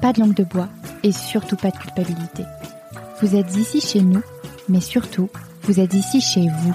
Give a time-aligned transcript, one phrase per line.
[0.00, 0.68] pas de langue de bois
[1.02, 2.44] et surtout pas de culpabilité.
[3.20, 4.22] Vous êtes ici chez nous,
[4.68, 5.30] mais surtout,
[5.62, 6.74] vous êtes ici chez vous.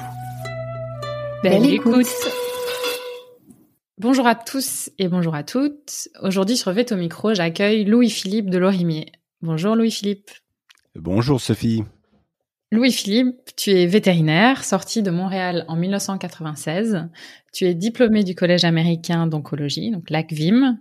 [1.44, 2.08] Belle, écoute.
[3.98, 6.10] Bonjour à tous et bonjour à toutes.
[6.22, 9.12] Aujourd'hui sur Veto Micro, j'accueille Louis-Philippe de Lorimier.
[9.42, 10.32] Bonjour Louis-Philippe.
[10.96, 11.84] Bonjour Sophie.
[12.72, 17.10] Louis-Philippe, tu es vétérinaire, sorti de Montréal en 1996.
[17.54, 20.80] Tu es diplômé du Collège américain d'oncologie, donc l'ACVIM,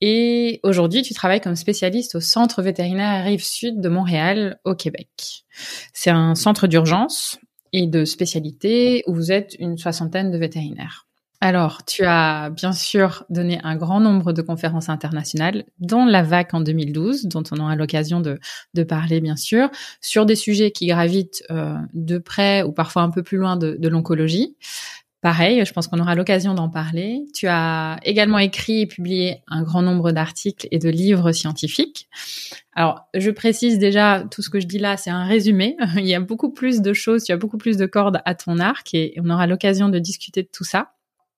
[0.00, 5.44] et aujourd'hui, tu travailles comme spécialiste au Centre vétérinaire Rive-Sud de Montréal, au Québec.
[5.92, 7.38] C'est un centre d'urgence
[7.72, 11.06] et de spécialité où vous êtes une soixantaine de vétérinaires.
[11.42, 16.54] Alors, tu as bien sûr donné un grand nombre de conférences internationales, dont la VAC
[16.54, 18.38] en 2012, dont on aura l'occasion de,
[18.84, 19.68] parler bien sûr,
[20.00, 23.76] sur des sujets qui gravitent euh, de près ou parfois un peu plus loin de,
[23.78, 24.56] de l'oncologie.
[25.22, 27.24] Pareil, je pense qu'on aura l'occasion d'en parler.
[27.34, 32.08] Tu as également écrit et publié un grand nombre d'articles et de livres scientifiques.
[32.74, 35.76] Alors, je précise déjà, tout ce que je dis là, c'est un résumé.
[35.96, 38.58] Il y a beaucoup plus de choses, tu as beaucoup plus de cordes à ton
[38.58, 40.92] arc et on aura l'occasion de discuter de tout ça.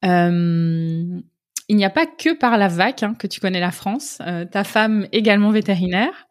[0.05, 1.21] Euh,
[1.69, 4.19] il n'y a pas que par la VAC hein, que tu connais la France.
[4.27, 6.27] Euh, ta femme également vétérinaire,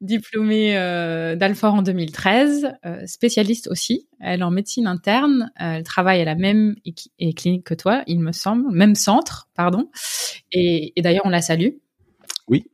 [0.00, 4.08] diplômée euh, d'Alfort en 2013, euh, spécialiste aussi.
[4.18, 5.52] Elle en médecine interne.
[5.56, 6.74] Elle travaille à la même
[7.36, 9.90] clinique que toi, il me semble, même centre, pardon.
[10.52, 11.70] Et, et d'ailleurs, on la salue.
[12.48, 12.64] Oui,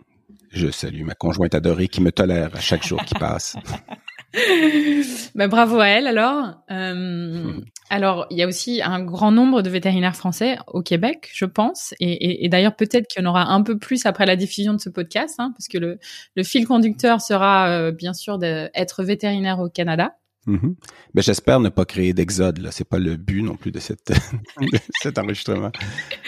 [0.51, 3.57] je salue ma conjointe adorée qui me tolère à chaque jour qui passe.
[5.35, 6.63] ben, bravo à elle alors.
[6.71, 7.53] Euh,
[7.91, 11.95] alors, il y a aussi un grand nombre de vétérinaires français au Québec, je pense,
[12.01, 14.75] et, et, et d'ailleurs peut-être qu'il y en aura un peu plus après la diffusion
[14.75, 15.99] de ce podcast, hein, parce que le,
[16.37, 20.17] le, fil conducteur sera euh, bien sûr d'être vétérinaire au Canada.
[20.47, 20.75] Mm-hmm.
[21.15, 22.59] Ben, j'espère ne pas créer d'exode.
[22.59, 24.13] Là, c'est pas le but non plus de, cette,
[24.61, 25.73] de cet enregistrement.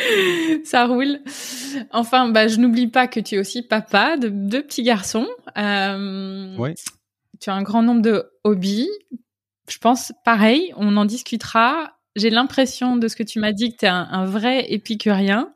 [0.65, 1.19] Ça roule.
[1.91, 5.29] Enfin, bah, je n'oublie pas que tu es aussi papa de deux petits garçons.
[5.59, 6.75] Euh, oui
[7.41, 8.91] tu as un grand nombre de hobbies.
[9.69, 11.97] Je pense pareil, on en discutera.
[12.17, 15.53] J'ai l'impression de ce que tu m'as dit que tu es un, un, vrai épicurien.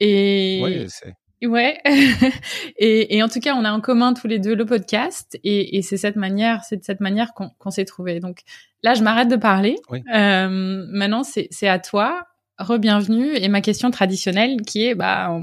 [0.00, 1.14] Et ouais, c'est
[1.46, 1.78] Ouais.
[2.78, 5.76] et, et, en tout cas, on a en commun tous les deux le podcast, et,
[5.76, 8.20] et c'est cette manière, c'est de cette manière qu'on qu s'est trouvé.
[8.20, 8.40] Donc
[8.82, 9.76] là, je m'arrête de parler.
[9.90, 10.02] Oui.
[10.14, 12.26] Euh, maintenant, c'est à toi.
[12.58, 13.34] Rebienvenue.
[13.34, 15.36] Et ma question traditionnelle, qui est, bah,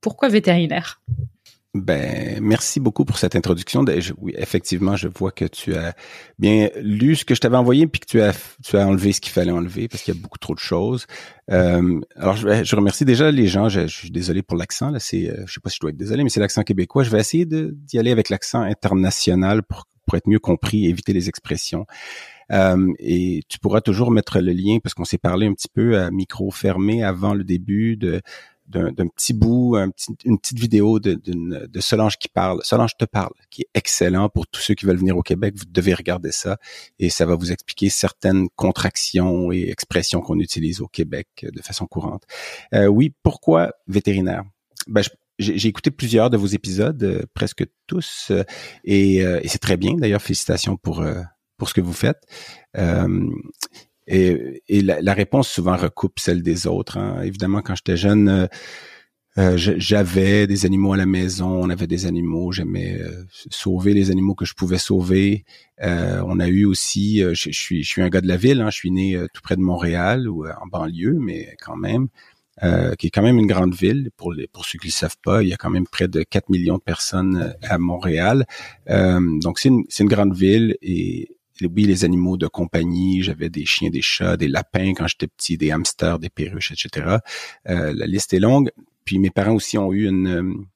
[0.00, 1.00] pourquoi vétérinaire?
[1.74, 3.82] Ben, merci beaucoup pour cette introduction.
[3.86, 5.94] Je, oui, effectivement, je vois que tu as
[6.38, 9.22] bien lu ce que je t'avais envoyé, puis que tu as, tu as enlevé ce
[9.22, 11.06] qu'il fallait enlever parce qu'il y a beaucoup trop de choses.
[11.50, 13.70] Euh, alors, je, je, remercie déjà les gens.
[13.70, 14.90] Je, suis désolé pour l'accent.
[14.90, 17.04] Là, c'est, euh, je sais pas si je dois être désolé, mais c'est l'accent québécois.
[17.04, 21.30] Je vais essayer d'y aller avec l'accent international pour, pour être mieux compris, éviter les
[21.30, 21.86] expressions.
[22.50, 25.98] Euh, et tu pourras toujours mettre le lien parce qu'on s'est parlé un petit peu
[25.98, 28.20] à micro fermé avant le début de
[28.66, 32.60] d'un petit bout, une petite vidéo de, de, Solange qui parle.
[32.62, 35.54] Solange te parle, qui est excellent pour tous ceux qui veulent venir au Québec.
[35.56, 36.58] Vous devez regarder ça
[36.98, 41.86] et ça va vous expliquer certaines contractions et expressions qu'on utilise au Québec de façon
[41.86, 42.24] courante.
[42.74, 44.44] Euh, oui, pourquoi vétérinaire?
[44.86, 45.02] Ben,
[45.38, 48.44] j'ai écouté plusieurs de vos épisodes, euh, presque tous, euh,
[48.84, 49.94] et, et c'est très bien.
[49.94, 51.04] D'ailleurs, félicitations pour
[51.56, 52.20] pour ce que vous faites.
[54.06, 56.98] Et, et la, la, réponse souvent recoupe celle des autres.
[56.98, 57.22] Hein.
[57.22, 58.46] Évidemment, quand j'étais jeune, euh,
[59.38, 64.10] euh j'avais des animaux à la maison, on avait des animaux, j'aimais euh, sauver les
[64.10, 65.44] animaux que je pouvais sauver.
[65.82, 68.70] Euh, on a eu aussi, je, suis, je suis un gars de la ville, hein,
[68.70, 72.08] je suis né tout près de Montréal ou en banlieue, mais quand même,
[72.98, 74.10] qui est quand même une grande ville.
[74.16, 76.08] Pour, les, pour ceux qui ne le savent pas, il y a quand même près
[76.08, 78.46] de 4 millions de personnes à Montréal.
[78.88, 83.90] donc c'est une, une grande ville et oui, les animaux de compagnie, j'avais des chiens,
[83.90, 87.18] des chats, des lapins quand j'étais petit, des hamsters, des perruches, etc.
[87.68, 88.70] Euh, la liste est longue.
[89.04, 90.66] Puis mes parents aussi ont eu une,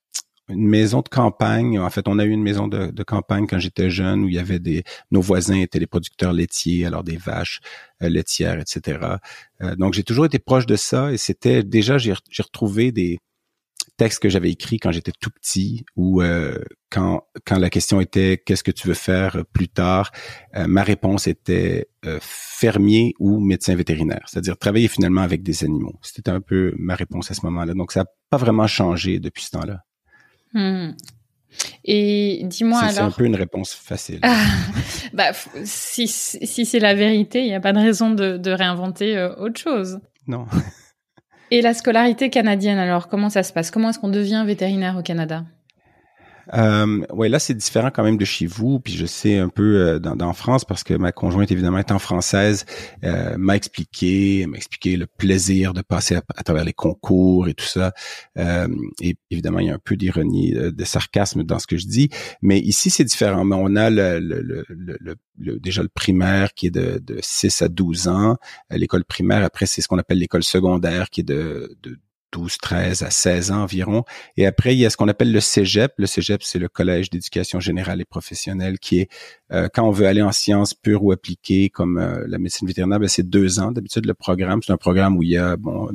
[0.49, 1.79] une maison de campagne.
[1.79, 4.39] En fait, on a eu une maison de, campagne quand j'étais jeune où il y
[4.39, 7.61] avait des nos voisins étaient les producteurs laitiers, alors des vaches
[8.03, 8.99] euh, laitières, etc.
[9.63, 13.19] Euh, donc j'ai toujours été proche de ça et c'était déjà j'ai retrouvé des
[13.97, 16.59] textes que j'avais écrits quand j'étais tout petit ou euh,
[16.91, 20.13] quand quand la question était qu'est-ce que tu veux faire plus tard,
[20.55, 21.89] ma réponse était
[22.21, 25.99] fermier ou médecin vétérinaire, c'est-à-dire travailler finalement avec des animaux.
[26.03, 27.75] C'était un peu ma réponse à ce moment-là.
[27.75, 29.83] Donc ça n'a pas vraiment changé depuis ce temps-là.
[30.53, 30.93] Hmm.
[31.85, 32.93] Et dis-moi alors.
[32.93, 34.21] C'est un peu une réponse facile.
[35.13, 35.33] bah,
[35.65, 39.35] si, si c'est la vérité, il n'y a pas de raison de, de réinventer euh,
[39.37, 40.01] autre chose.
[40.27, 40.47] Non.
[41.51, 43.71] Et la scolarité canadienne, alors, comment ça se passe?
[43.71, 45.45] Comment est-ce qu'on devient vétérinaire au Canada?
[46.55, 48.81] Euh, ouais, là c'est différent quand même de chez vous.
[48.81, 51.99] Puis je sais un peu euh, dans, dans, France parce que ma conjointe évidemment étant
[51.99, 52.67] française
[53.05, 57.65] euh, m'a expliqué, m'a expliqué le plaisir de passer à, travers les concours et tout
[57.65, 57.93] ça.
[58.39, 58.69] Euh,
[59.01, 61.87] et évidemment il y a un peu d'ironie, euh, de sarcasme dans ce que je
[61.87, 62.11] dis.
[62.43, 63.45] Mais ici c'est différent.
[63.45, 64.99] Mais on a le, le, le,
[65.39, 68.37] le, déjà le primaire qui est de, de 6 à 12 ans.
[68.71, 71.99] L'école primaire après c'est ce qu'on appelle l'école secondaire qui est de, de
[72.33, 74.05] 12, 13 à 16 ans environ.
[74.37, 75.93] Et après, il y a ce qu'on appelle le cégep.
[75.97, 79.11] Le cégep, c'est le collège d'éducation générale et professionnelle qui est,
[79.53, 83.01] euh, quand on veut aller en sciences pures ou appliquées, comme euh, la médecine vétérinaire,
[83.01, 84.61] ben, c'est deux ans d'habitude le programme.
[84.63, 85.89] C'est un programme où il y a, bon,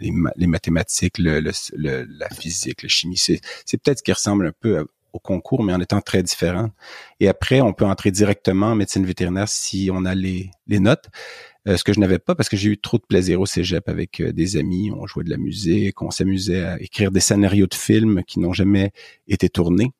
[0.00, 3.16] les, mathématiques, la physique, la chimie.
[3.16, 3.40] C'est,
[3.82, 6.70] peut-être ce qui ressemble un peu au concours, mais en étant très différent.
[7.20, 11.08] Et après, on peut entrer directement en médecine vétérinaire si on a les notes.
[11.66, 13.88] Euh, ce que je n'avais pas parce que j'ai eu trop de plaisir au cégep
[13.88, 14.90] avec euh, des amis.
[14.94, 18.52] On jouait de la musique, on s'amusait à écrire des scénarios de films qui n'ont
[18.52, 18.92] jamais
[19.28, 19.92] été tournés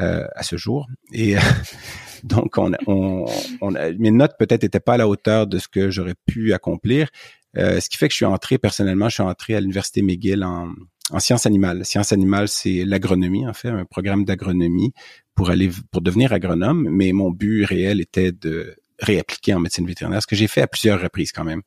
[0.00, 0.88] euh, à ce jour.
[1.12, 1.36] Et
[2.24, 3.26] donc, on, on,
[3.60, 7.10] on mes notes peut-être n'étaient pas à la hauteur de ce que j'aurais pu accomplir.
[7.54, 10.72] ce qui fait que je suis entré personnellement, je suis entré à l'université McGill en,
[11.12, 11.84] en sciences animales.
[11.84, 14.92] Sciences animales, c'est l'agronomie en fait, un programme d'agronomie
[15.36, 16.88] pour aller pour devenir agronome.
[16.90, 20.66] Mais mon but réel était de réappliquer en médecine vétérinaire, ce que j'ai fait à
[20.66, 21.62] plusieurs reprises quand même.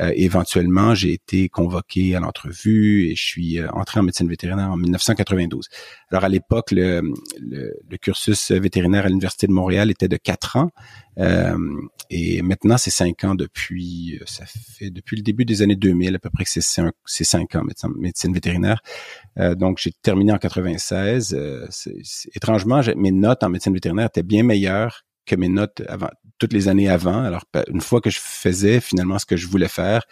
[0.00, 4.70] Euh, éventuellement, j'ai été convoqué à l'entrevue et je suis euh, entré en médecine vétérinaire
[4.70, 5.68] en 1992.
[6.10, 7.02] Alors à l'époque, le,
[7.40, 10.70] le, cursus vétérinaire à l'Université de Montréal était de quatre ans
[11.18, 11.56] euh,
[12.08, 16.14] et maintenant c'est cinq ans depuis, euh, ça fait depuis le début des années 2000
[16.14, 17.62] à peu près que c'est cinq, ans
[17.96, 18.80] médecine, vétérinaire.
[19.38, 21.36] Euh, donc j'ai terminé en 96.
[22.34, 26.08] étrangement, mes notes en médecine vétérinaire étaient bien meilleures que mes notes avant,
[26.40, 27.22] toutes les années avant.
[27.22, 30.02] Alors, une fois que je faisais finalement ce que je voulais faire,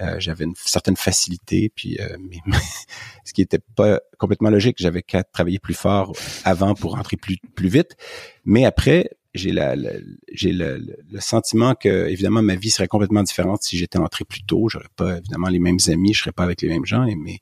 [0.00, 2.16] euh, j'avais une certaine facilité, puis euh,
[3.24, 4.76] ce qui était pas complètement logique.
[4.78, 6.12] J'avais qu'à travailler plus fort
[6.44, 7.96] avant pour rentrer plus plus vite.
[8.44, 9.74] Mais après, j'ai la,
[10.32, 10.80] j'ai le,
[11.20, 14.68] sentiment que évidemment ma vie serait complètement différente si j'étais entré plus tôt.
[14.68, 17.38] J'aurais pas évidemment les mêmes amis, je serais pas avec les mêmes gens, et, mais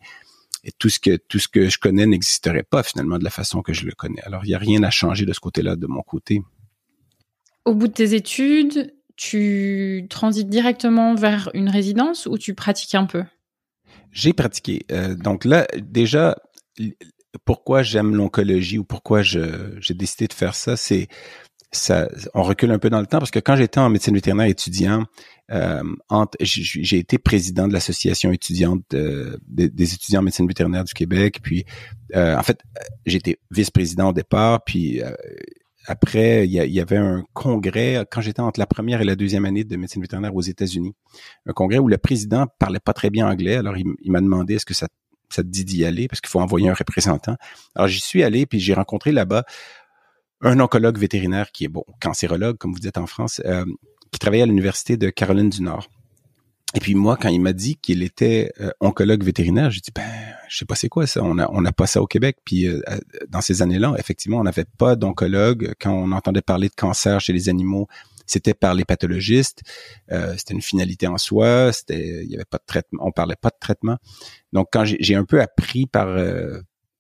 [0.62, 3.62] et tout ce que tout ce que je connais n'existerait pas finalement de la façon
[3.62, 4.22] que je le connais.
[4.22, 6.40] Alors il y a rien à changer de ce côté-là de mon côté.
[7.64, 13.06] Au bout de tes études, tu transites directement vers une résidence ou tu pratiques un
[13.06, 13.25] peu?
[14.11, 14.84] J'ai pratiqué.
[14.93, 16.37] Euh, donc là, déjà,
[17.44, 21.08] pourquoi j'aime l'oncologie ou pourquoi j'ai décidé de faire ça, c'est
[21.72, 24.46] ça, on recule un peu dans le temps parce que quand j'étais en médecine vétérinaire
[24.46, 25.05] étudiant,
[25.50, 25.82] euh,
[26.40, 31.40] j'ai été président de l'association étudiante des étudiants en médecine vétérinaire du Québec.
[31.43, 31.64] Puis,
[32.14, 32.60] euh, en fait,
[33.06, 34.62] j'étais vice-président au départ.
[34.64, 35.02] Puis,
[35.86, 39.64] après, il y, avait un congrès quand j'étais entre la première et la deuxième année
[39.64, 40.94] de médecine vétérinaire aux États-Unis.
[41.46, 43.56] Un congrès où le président parlait pas très bien anglais.
[43.56, 44.88] Alors, il, m'a demandé est-ce que ça,
[45.31, 47.36] te dit d'y aller parce qu'il faut envoyer un représentant.
[47.74, 49.44] Alors, j'y suis allé puis j'ai rencontré là-bas
[50.41, 53.64] un oncologue vétérinaire qui est bon cancérologue, comme vous dites en France, euh,
[54.10, 55.88] qui travaillait à l'université de Caroline du Nord.
[56.74, 60.02] Et puis moi, quand il m'a dit qu'il était euh, oncologue vétérinaire, j'ai dit ben,
[60.48, 61.22] je sais pas c'est quoi ça.
[61.22, 62.38] On a on n'a pas ça au Québec.
[62.44, 62.81] Puis euh,
[63.28, 65.74] dans ces années-là, effectivement, on n'avait pas d'oncologue.
[65.81, 67.86] Quand on entendait parler de cancer chez les animaux,
[68.26, 69.62] c'était par les pathologistes.
[70.10, 71.72] Euh, c'était une finalité en soi.
[71.72, 73.04] C'était il y avait pas de traitement.
[73.06, 73.98] On parlait pas de traitement.
[74.52, 76.08] Donc quand j'ai un peu appris par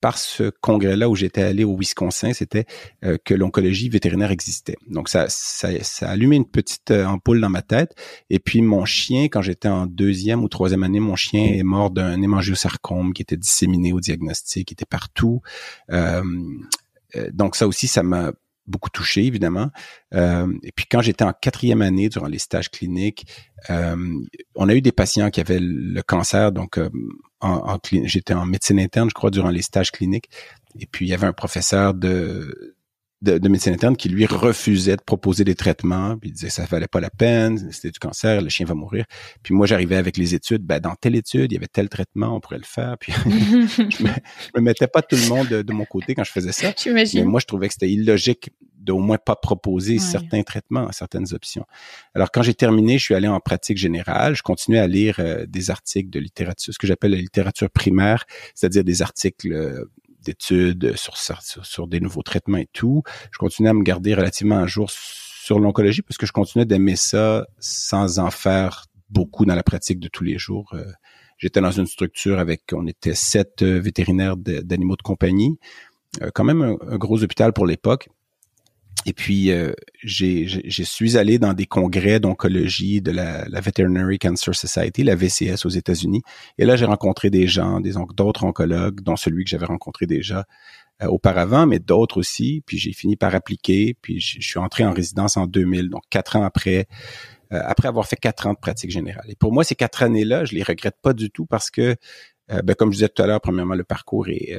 [0.04, 2.66] par ce congrès-là où j'étais allé au Wisconsin, c'était
[3.06, 4.76] euh, que l'oncologie vétérinaire existait.
[4.86, 7.94] Donc ça, ça, ça, a allumé une petite euh, ampoule dans ma tête.
[8.28, 11.90] Et puis mon chien, quand j'étais en deuxième ou troisième année, mon chien est mort
[11.90, 15.40] d'un hémangiosarcome qui était disséminé au diagnostic, qui était partout.
[15.90, 16.22] Euh,
[17.32, 18.32] donc ça aussi, ça m'a
[18.66, 19.70] beaucoup touché, évidemment.
[20.12, 23.26] et puis quand j'étais en quatrième année, durant les stages cliniques,
[23.68, 26.78] on a eu des patients qui avaient le cancer, donc
[27.40, 30.30] en, j'étais en médecine interne, je crois, durant les stages cliniques.
[30.78, 32.73] Et puis, il y avait un professeur de
[33.24, 36.86] de, médecine interne qui lui refusait de proposer des traitements, puis il disait ça valait
[36.86, 39.04] pas la peine, c'était du cancer, le chien va mourir.
[39.42, 42.36] Puis moi j'arrivais avec les études, ben dans telle étude il y avait tel traitement,
[42.36, 42.96] on pourrait le faire.
[42.98, 44.10] Puis je, me,
[44.56, 46.72] me mettais pas tout le monde de, mon côté quand je faisais ça.
[46.92, 48.50] Mais moi je trouvais que c'était illogique
[48.84, 51.64] d'au moins pas proposer certains traitements, certaines options.
[52.14, 54.36] Alors quand j'ai terminé, je suis allé en pratique générale.
[54.36, 58.24] Je continuais à lire euh, des articles de littérature, ce que j'appelle la littérature primaire,
[58.54, 59.84] c'est-à-dire des articles euh,
[60.24, 63.02] d'études sur, sur, des nouveaux traitements et tout.
[63.30, 66.96] Je continuais à me garder relativement un jour sur l'oncologie parce que je continuais d'aimer
[66.96, 70.70] ça sans en faire beaucoup dans la pratique de tous les jours.
[70.74, 70.84] Euh,
[71.38, 75.58] j'étais dans une structure avec, on était sept euh, vétérinaires d'animaux de compagnie,
[76.22, 78.08] euh, quand même un, gros hôpital pour l'époque.
[79.06, 84.54] Et puis, euh, je suis allé dans des congrès d'oncologie de la, la, Veterinary Cancer
[84.54, 86.22] Society, la VCS aux États-Unis.
[86.58, 90.46] Et là, j'ai rencontré des gens, des d'autres oncologues, dont celui que j'avais rencontré déjà
[91.02, 92.62] euh, auparavant, mais d'autres aussi.
[92.66, 93.96] Puis j'ai fini par appliquer.
[94.00, 96.86] Puis je, suis entré en résidence en 2000, donc quatre ans après,
[97.52, 99.26] euh, après avoir fait quatre ans de pratique générale.
[99.28, 101.96] Et pour moi, ces quatre années-là, je les regrette pas du tout parce que,
[102.48, 104.54] ben, comme je disais tout à l'heure, premièrement, le parcours est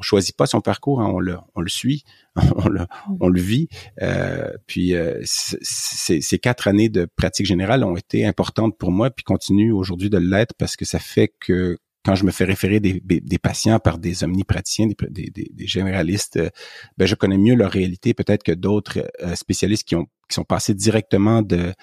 [0.00, 2.04] on choisit pas son parcours, hein, on le on le suit,
[2.56, 2.80] on le
[3.20, 3.68] on le vit.
[4.00, 9.24] Euh, puis euh, ces quatre années de pratique générale ont été importantes pour moi, puis
[9.24, 13.02] continuent aujourd'hui de l'être parce que ça fait que quand je me fais référer des,
[13.04, 16.48] des patients par des omnipraticiens, des, des, des généralistes, euh,
[16.96, 20.74] ben je connais mieux leur réalité peut-être que d'autres spécialistes qui ont qui sont passés
[20.74, 21.74] directement de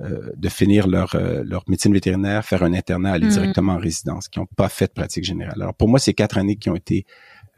[0.00, 3.30] de finir leur, leur médecine vétérinaire, faire un internat, aller mmh.
[3.30, 5.60] directement en résidence, qui n'ont pas fait de pratique générale.
[5.60, 7.04] Alors pour moi, ces quatre années qui ont été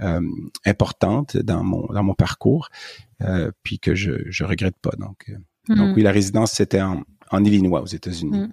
[0.02, 0.20] euh,
[0.64, 2.68] importante dans mon dans mon parcours,
[3.22, 4.92] euh, puis que je je regrette pas.
[4.98, 5.94] Donc euh, donc mm.
[5.94, 8.38] oui, la résidence c'était en, en Illinois aux États-Unis.
[8.38, 8.52] Mm.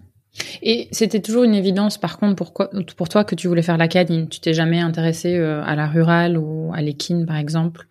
[0.62, 2.54] Et c'était toujours une évidence, par contre, pour,
[2.96, 4.30] pour toi que tu voulais faire l'académie.
[4.30, 7.88] Tu t'es jamais intéressé à la rurale ou à l'équine, par exemple?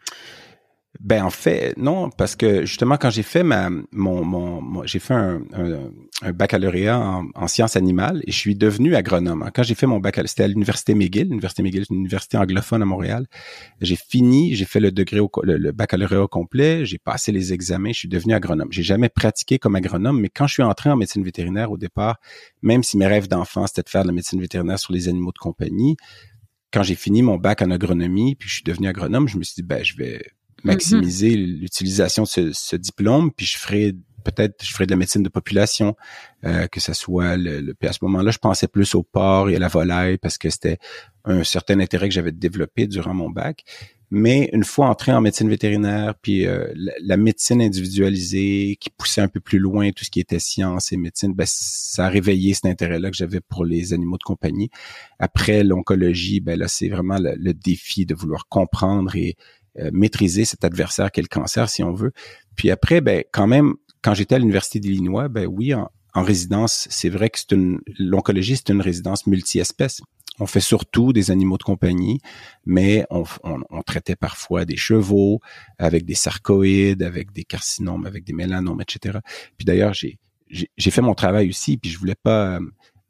[1.06, 5.14] Ben en fait non parce que justement quand j'ai fait ma mon, mon, j'ai fait
[5.14, 5.40] un,
[6.32, 9.48] baccalauréat en, en, sciences animales et je suis devenu agronome.
[9.54, 12.86] Quand j'ai fait mon baccalauréat, c'était à l'université McGill, l'université McGill, une université anglophone à
[12.86, 13.26] Montréal.
[13.80, 18.08] J'ai fini, j'ai fait le degré le, baccalauréat complet, j'ai passé les examens, je suis
[18.08, 18.68] devenu agronome.
[18.72, 22.18] J'ai jamais pratiqué comme agronome, mais quand je suis entré en médecine vétérinaire au départ,
[22.62, 25.32] même si mes rêves d'enfant c'était de faire de la médecine vétérinaire sur les animaux
[25.32, 25.96] de compagnie,
[26.72, 29.54] quand j'ai fini mon bac en agronomie, puis je suis devenu agronome, je me suis
[29.54, 30.20] dit ben je vais
[30.66, 31.60] maximiser mm-hmm.
[31.60, 33.94] l'utilisation de ce, ce, diplôme, puis je ferai
[34.24, 35.96] peut-être je ferai de la médecine de population,
[36.44, 39.50] euh, que ce soit le, le, Puis à ce moment-là, je pensais plus au porc
[39.50, 40.78] et à la volaille parce que c'était
[41.24, 43.64] un certain intérêt que j'avais développé durant mon bac.
[44.10, 49.26] Mais une fois entré en médecine vétérinaire, puis euh, la, médecine individualisée qui poussait un
[49.26, 52.66] peu plus loin tout ce qui était science et médecine, ben, ça a réveillé cet
[52.66, 54.70] intérêt-là que j'avais pour les animaux de compagnie.
[55.18, 59.34] Après l'oncologie, ben là, c'est vraiment le, le, défi de vouloir comprendre et
[59.78, 62.12] euh, maîtriser cet adversaire qu'est le cancer, si on veut.
[62.56, 67.10] Puis après, ben quand même, quand j'étais à l'université d'Illinois, ben oui, en, résidence, c'est
[67.10, 70.00] vrai que c'est une l'oncologie, c'est une résidence multi-espèces.
[70.38, 72.20] On fait surtout des animaux de compagnie,
[72.64, 75.40] mais on, on, traitait parfois des chevaux
[75.78, 79.18] avec des sarcoïdes, avec des carcinomes, avec des mélanomes, etc.
[79.58, 80.18] Puis d'ailleurs, j'ai
[80.50, 82.60] j'ai fait mon travail aussi, puis je voulais pas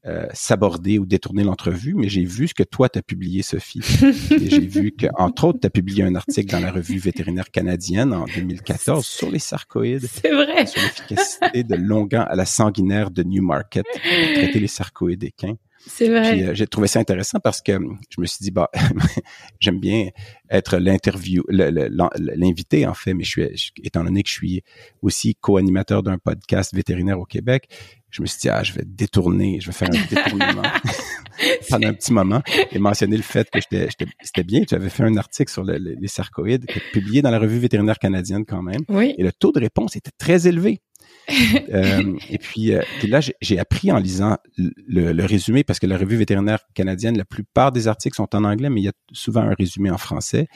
[0.06, 3.80] euh, s'aborder ou détourner l'entrevue, mais j'ai vu ce que toi t'as publié, Sophie.
[4.30, 7.50] et j'ai vu que, entre autres, tu as publié un article dans la revue vétérinaire
[7.50, 10.06] canadienne en 2014 sur les sarcoïdes.
[10.06, 10.66] C'est vrai.
[10.66, 15.56] Sur l'efficacité de l'onguent à la sanguinaire de Newmarket pour traiter les sarcoïdes équins.
[15.86, 16.42] C'est vrai.
[16.42, 18.70] Euh, j'ai trouvé ça intéressant parce que hum, je me suis dit, bah,
[19.60, 20.08] j'aime bien
[20.50, 24.62] être l'interview, l'invité en fait, mais je suis, étant donné que je suis
[25.02, 27.68] aussi co-animateur d'un podcast vétérinaire au Québec,
[28.16, 30.62] je me suis dit, ah, je vais détourner, je vais faire un détournement
[31.68, 32.42] pendant un petit moment
[32.72, 34.64] et mentionner le fait que c'était bien.
[34.64, 38.62] Tu avais fait un article sur les sarcoïdes publié dans la revue vétérinaire canadienne quand
[38.62, 38.80] même.
[38.88, 39.14] Oui.
[39.18, 40.80] Et le taux de réponse était très élevé.
[41.74, 45.98] euh, et puis, euh, là, j'ai appris en lisant le, le, résumé, parce que la
[45.98, 49.42] revue vétérinaire canadienne, la plupart des articles sont en anglais, mais il y a souvent
[49.42, 50.46] un résumé en français.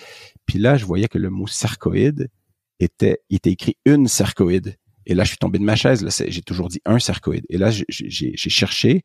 [0.46, 2.28] Puis là, je voyais que le mot sarcoïde
[2.78, 4.76] était, il était écrit une sarcoïde.
[5.07, 6.02] Et là, je suis tombé de ma chaise.
[6.02, 7.45] Là, j'ai toujours dit un sarcoïde.
[7.49, 9.02] Et là, j'ai cherché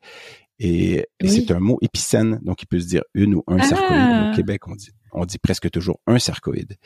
[0.58, 3.90] et, c'est un mot épicène, donc il peut se dire une ou un sarcoïde.
[3.90, 4.32] Au ah!
[4.34, 6.76] Québec, on dit, on dit presque toujours un sarcoïde.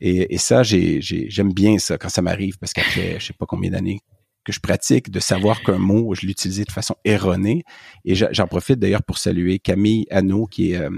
[0.00, 3.70] Et, et ça, j'aime bien ça quand ça m'arrive parce qu'après, je sais pas combien
[3.70, 4.00] d'années
[4.44, 7.64] que je pratique, de savoir qu'un mot, je l'utilisais de façon erronée.
[8.04, 10.90] Et j'en profite d'ailleurs pour saluer Camille Hanot, qui est euh,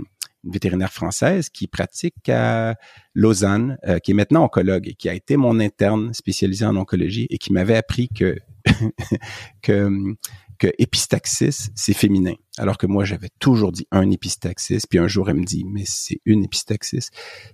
[0.45, 2.77] vétérinaire française qui pratique à
[3.15, 7.27] Lausanne, euh, qui est maintenant oncologue et qui a été mon interne spécialisé en oncologie
[7.31, 8.39] et qui m'avait appris que
[9.63, 10.17] que
[10.63, 12.35] que épistaxis, c'est féminin.
[12.57, 14.79] Alors que moi, j'avais toujours dit un épistaxis.
[14.89, 17.09] Puis un jour, elle me dit, mais c'est une épistaxis.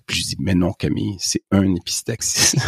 [0.04, 2.58] Puis je dis, mais non, Camille, c'est un épistaxis.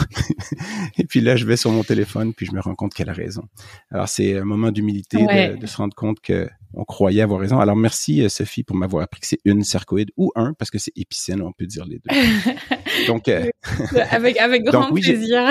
[0.98, 3.12] et puis là, je vais sur mon téléphone, puis je me rends compte qu'elle a
[3.12, 3.42] raison.
[3.90, 5.18] Alors, c'est un moment d'humilité
[5.58, 7.58] de, se rendre compte que on croyait avoir raison.
[7.58, 10.78] Alors, merci, euh, Sophie, pour m'avoir appris que c'est une cercoïde ou un, parce que
[10.78, 12.16] c'est épicène, on peut dire les deux.
[13.06, 13.48] Donc, euh,
[14.10, 15.50] avec, avec grand plaisir.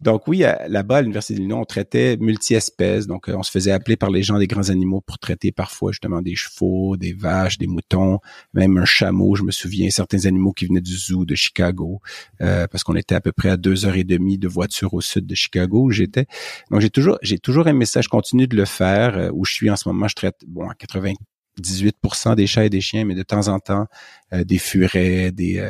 [0.00, 3.06] donc oui, là-bas à l'Université de l'Illinois, on traitait multi-espèces.
[3.06, 5.92] Donc, euh, on se faisait appeler par les gens des grands animaux pour traiter parfois
[5.92, 8.18] justement des chevaux, des vaches, des moutons,
[8.52, 9.36] même un chameau.
[9.36, 12.00] Je me souviens, certains animaux qui venaient du zoo de Chicago,
[12.40, 15.00] euh, parce qu'on était à peu près à deux heures et demie de voiture au
[15.00, 16.26] sud de Chicago où j'étais.
[16.70, 18.00] Donc, j'ai toujours, j'ai toujours aimé ça.
[18.00, 19.13] Je continue de le faire.
[19.16, 22.70] Euh, où je suis en ce moment, je traite, bon, à 98% des chats et
[22.70, 23.86] des chiens, mais de temps en temps,
[24.32, 25.64] des furets, des,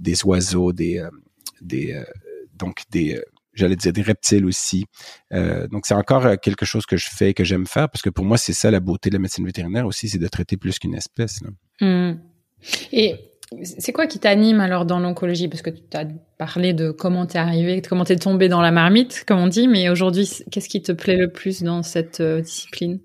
[0.00, 1.06] des oiseaux, des,
[1.60, 2.02] des
[2.56, 3.22] donc des
[3.54, 4.84] j'allais dire des reptiles aussi.
[5.32, 8.02] Euh, donc c'est encore euh, quelque chose que je fais et que j'aime faire parce
[8.02, 10.56] que pour moi c'est ça la beauté de la médecine vétérinaire aussi, c'est de traiter
[10.56, 11.40] plus qu'une espèce.
[11.80, 12.14] Mmh.
[12.92, 13.16] Et
[13.62, 15.48] c'est quoi qui t'anime alors dans l'oncologie?
[15.48, 16.06] Parce que tu as
[16.38, 19.88] parlé de comment t'es arrivé, comment t'es tombé dans la marmite, comme on dit, mais
[19.88, 23.00] aujourd'hui, qu'est-ce qui te plaît le plus dans cette euh, discipline?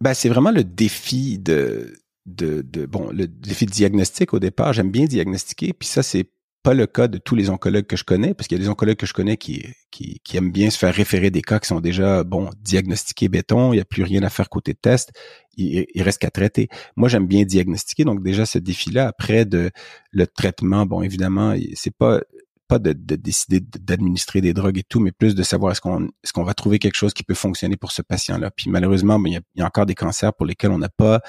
[0.00, 1.94] Ben, c'est vraiment le défi de,
[2.26, 4.72] de, de, bon, le défi de diagnostic au départ.
[4.72, 6.28] J'aime bien diagnostiquer, puis ça, c'est
[6.64, 8.70] pas le cas de tous les oncologues que je connais, parce qu'il y a des
[8.70, 11.80] oncologues que je connais qui, qui, aiment bien se faire référer des cas qui sont
[11.80, 15.12] déjà, bon, diagnostiqués béton, il n'y a plus rien à faire côté test,
[15.58, 16.68] il, il reste qu'à traiter.
[16.96, 19.70] Moi, j'aime bien diagnostiquer, donc déjà ce défi-là, après de
[20.10, 22.22] le traitement, bon, évidemment, c'est pas
[22.66, 26.32] pas de, décider d'administrer des drogues et tout, mais plus de savoir est-ce qu'on est-ce
[26.32, 28.50] qu'on va trouver quelque chose qui peut fonctionner pour ce patient-là.
[28.50, 31.20] Puis malheureusement, ben, il, y a, encore des cancers pour lesquels on n'a pas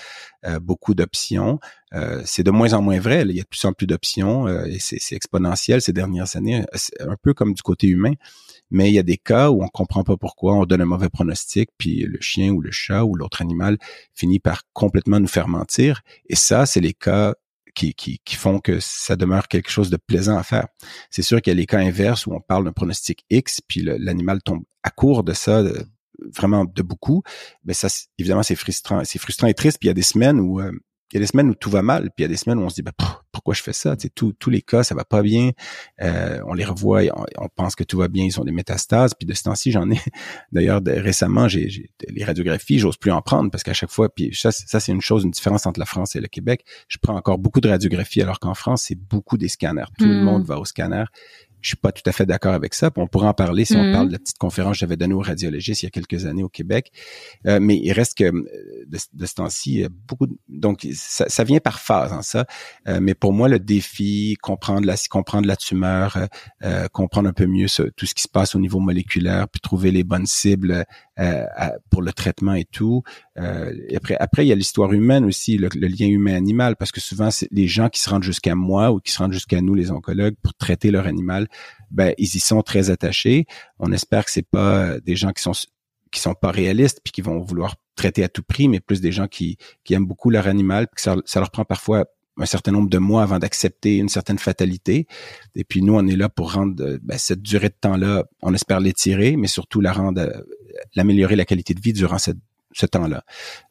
[0.46, 1.60] euh, beaucoup d'options.
[1.94, 3.24] Euh, c'est de moins en moins vrai.
[3.24, 6.64] Il y a de plus en plus d'options euh, et c'est exponentiel ces dernières années,
[7.00, 8.14] un peu comme du côté humain.
[8.72, 11.10] Mais il y a des cas où on comprend pas pourquoi, on donne un mauvais
[11.10, 13.78] pronostic, puis le chien ou le chat ou l'autre animal
[14.14, 16.02] finit par complètement nous faire mentir.
[16.28, 17.36] Et ça, c'est les cas
[17.76, 20.68] qui, font que ça demeure quelque chose de plaisant à faire.
[21.12, 23.82] C'est sûr qu'il y a les cas inverses où on parle d'un pronostic X, puis
[23.84, 25.64] l'animal tombe à court de ça,
[26.36, 27.24] vraiment de beaucoup.
[27.64, 29.04] Mais ça, évidemment, c'est frustrant.
[29.04, 29.78] C'est frustrant et triste.
[29.80, 30.72] Puis il y a des semaines où euh,
[31.12, 32.60] il y a des semaines où tout va mal, puis il y a des semaines
[32.60, 32.94] où on se dit ben,
[33.36, 35.52] pourquoi je fais ça tu tous tous les cas ça va pas bien,
[36.02, 37.02] euh, on les revoit,
[37.38, 39.92] on, pense que tout va bien, ils ont des métastases, puis de ce temps-ci j'en
[39.92, 40.00] ai.
[40.54, 44.54] D'ailleurs récemment j'ai les radiographies, j'ose plus en prendre parce qu'à chaque fois, puis ça,
[44.54, 46.64] ça c'est une chose, une différence entre la France et le Québec.
[46.88, 50.22] Je prends encore beaucoup de radiographies alors qu'en France c'est beaucoup des scanners, tout le
[50.22, 50.24] hmm.
[50.24, 51.04] monde va au scanner
[51.62, 52.92] je suis pas tout à fait d'accord avec ça.
[52.96, 53.94] On pourra en parler si on mm-hmm.
[53.94, 56.44] parle de la petite conférence que j'avais donnée aux radiologistes il y a quelques années
[56.44, 56.92] au Québec.
[57.48, 61.80] Euh, mais il reste que euh, de, ce temps-ci, beaucoup donc ça, ça, vient par
[61.80, 62.46] phase, hein, ça.
[62.88, 66.18] Euh, mais pour moi, le défi, comprendre la comprendre la tumeur,
[66.92, 70.04] comprendre un peu mieux tout ce qui se passe au niveau moléculaire, puis trouver les
[70.04, 70.86] bonnes cibles
[71.90, 73.04] pour le traitement et tout.
[73.38, 77.02] Et après, après il y a l'histoire humaine aussi, le, le lien humain-animal, parce que
[77.02, 79.76] souvent c'est les gens qui se rendent jusqu'à moi ou qui se rendent jusqu'à nous,
[79.76, 81.48] les oncologues, pour traiter leur animal
[81.92, 83.46] ben ils y sont très attachés.
[83.80, 85.54] On espère que c'est pas des gens qui sont
[86.12, 89.12] qui sont pas réalistes puis qui vont vouloir traiter à tout prix, mais plus des
[89.12, 92.06] gens qui, qui aiment beaucoup leur animal, puis que ça, ça leur prend parfois
[92.38, 95.08] un certain nombre de mois avant d'accepter une certaine fatalité.
[95.56, 98.82] Et puis nous, on est là pour rendre ben, cette durée de temps-là, on espère
[98.82, 100.44] l'étirer, mais surtout la rendre,
[100.96, 102.38] l'améliorer la qualité de vie durant cette
[102.76, 103.24] ce temps-là.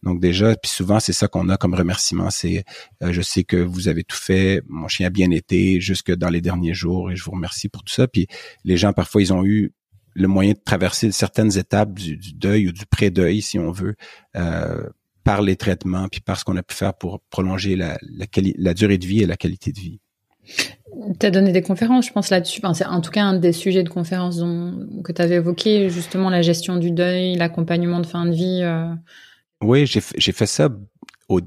[0.03, 2.65] Donc déjà, puis souvent c'est ça qu'on a comme remerciement, c'est
[3.03, 6.31] euh, je sais que vous avez tout fait, mon chien a bien été jusque dans
[6.31, 8.09] les derniers jours et je vous remercie pour tout ça.
[8.09, 8.27] Puis
[8.65, 9.73] les gens parfois ils ont eu
[10.15, 13.95] le moyen de traverser certaines étapes du, deuil ou du pré-deuil si on veut.
[14.37, 14.85] Euh,
[15.25, 17.97] par les traitements, puis par ce qu'on a pu faire pour prolonger la,
[18.75, 20.01] durée de vie et la qualité de vie.
[21.19, 22.61] Tu as donné des conférences, je pense, là-dessus.
[22.63, 24.41] Enfin, c'est en tout cas un des sujets de conférence
[25.03, 28.61] que tu avais évoqué, justement la gestion du deuil, l'accompagnement de fin de vie.
[28.63, 28.93] Euh.
[29.63, 30.69] Oui, j'ai fait ça
[31.29, 31.41] au,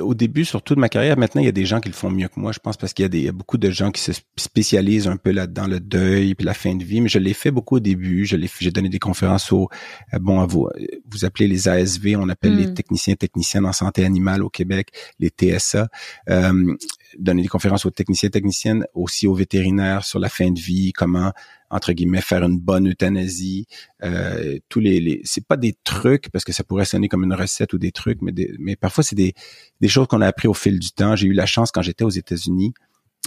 [0.00, 2.10] au début, surtout de ma carrière, maintenant, il y a des gens qui le font
[2.10, 4.12] mieux que moi, je pense, parce qu'il y a, des, beaucoup de gens qui se
[4.36, 7.00] spécialisent un peu là dans le deuil puis la fin de vie.
[7.00, 8.26] Mais je l'ai fait beaucoup au début.
[8.26, 9.68] J'ai donné des conférences au,
[10.12, 10.68] euh, bon, à vous,
[11.10, 12.74] vous appelez les ASV, on appelle les hmm.
[12.74, 14.88] techniciens techniciennes en santé animale au Québec,
[15.18, 15.88] les TSA.
[16.28, 16.74] Euh,
[17.18, 21.32] donner des conférences aux techniciens techniciennes, aussi aux vétérinaires sur la fin de vie, comment
[21.70, 23.66] entre guillemets faire une bonne euthanasie.
[24.02, 27.34] Euh, tous les, les c'est pas des trucs parce que ça pourrait sonner comme une
[27.34, 29.34] recette ou des trucs, mais mais parfois c'est des
[29.80, 31.16] des choses qu'on a appris au fil du temps.
[31.16, 32.74] J'ai eu la chance quand j'étais aux États-Unis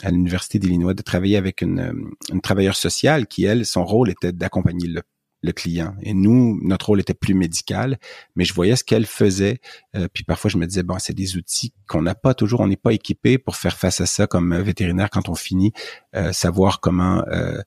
[0.04, 4.34] à l'université d'Illinois de travailler avec une, une travailleuse sociale qui elle son rôle était
[4.34, 5.02] d'accompagner le
[5.46, 5.96] le client.
[6.02, 7.98] Et nous, notre rôle était plus médical,
[8.36, 9.60] mais je voyais ce qu'elle faisait.
[9.96, 12.68] Euh, puis parfois, je me disais, bon, c'est des outils qu'on n'a pas toujours, on
[12.68, 15.72] n'est pas équipé pour faire face à ça comme vétérinaire quand on finit,
[16.16, 17.62] euh, savoir comment, euh,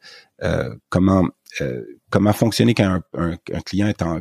[0.90, 1.28] comment
[2.10, 4.20] comment fonctionner quand un, client est en,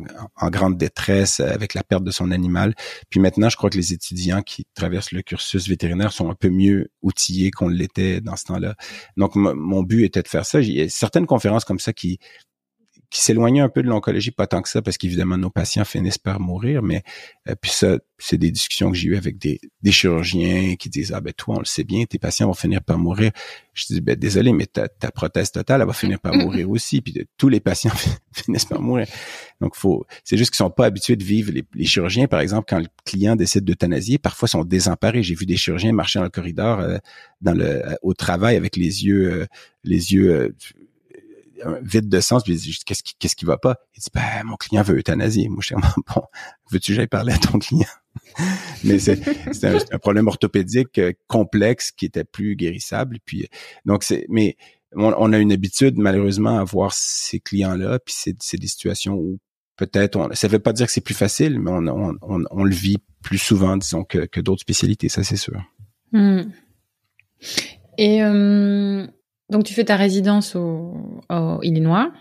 [0.50, 2.74] grande détresse avec la perte de son animal.
[3.10, 6.50] Puis maintenant, je crois que les étudiants qui traversent le cursus vétérinaire sont un peu
[6.50, 8.74] mieux outillés qu'on l'était dans ce temps-là.
[9.16, 10.60] Donc, mon but était de faire ça.
[10.60, 12.18] Il y a certaines conférences comme ça qui
[13.10, 16.18] qui s'éloignait un peu de l'oncologie, pas tant que ça, parce qu'évidemment, nos patients finissent
[16.18, 17.02] par mourir, mais
[17.48, 21.12] euh, puis ça, c'est des discussions que j'ai eues avec des, des, chirurgiens qui disent
[21.14, 23.30] Ah ben toi, on le sait bien, tes patients vont finir par mourir.
[23.72, 27.00] Je dis ben désolé, mais ta, ta prothèse totale, elle va finir par mourir aussi.
[27.00, 27.92] Puis tous les patients
[28.32, 29.06] finissent par mourir.
[29.60, 31.52] Donc, faut c'est juste qu'ils sont pas habitués de vivre.
[31.74, 35.22] Les, chirurgiens, par exemple, quand le client décide d'euthanasier, parfois sont désemparés.
[35.22, 36.98] J'ai vu des chirurgiens marcher dans le corridor euh,
[37.40, 39.46] dans le au travail avec les yeux euh,
[39.84, 40.54] les yeux
[41.82, 43.76] vide de sens, puis il dit qu'est-ce qui va pas?
[43.96, 45.48] Il dit ben mon client veut euthanasier.
[45.48, 45.80] Moi je dis
[46.14, 46.22] bon,
[46.70, 47.86] veux-tu parler à ton client?
[48.84, 49.18] Mais c'est
[49.64, 53.18] un, problème orthopédique euh, complexe qui était plus guérissable.
[53.24, 53.48] Puis
[53.84, 54.56] donc c'est mais
[54.94, 59.38] on, a une habitude malheureusement à voir ces clients-là, puis c'est des situations où
[59.76, 63.38] peut-être on, ça veut pas dire que c'est plus facile, mais on, le vit plus
[63.38, 65.62] souvent disons que, que d'autres spécialités, ça c'est sûr.
[66.12, 66.44] Hmm.
[67.98, 69.06] Et euh,
[69.50, 70.94] donc, tu fais ta résidence au,
[71.62, 72.12] Illinois.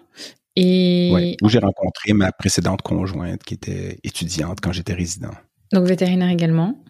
[0.56, 1.12] Et...
[1.14, 5.32] Oui, où j'ai rencontré ma précédente conjointe qui était étudiante quand j'étais résident.
[5.72, 6.82] Donc, vétérinaire également.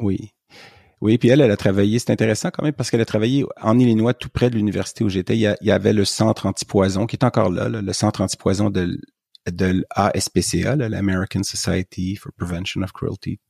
[0.00, 0.30] Oui.
[1.00, 3.76] Oui, puis elle, elle a travaillé, c'est intéressant quand même parce qu'elle a travaillé en
[3.78, 5.36] Illinois, tout près de l'université où j'étais.
[5.36, 9.00] Il, y avait le centre antipoison qui est encore là, le centre antipoison de,
[9.50, 13.40] de l'ASPCA, l'American Society for Prevention of Cruelty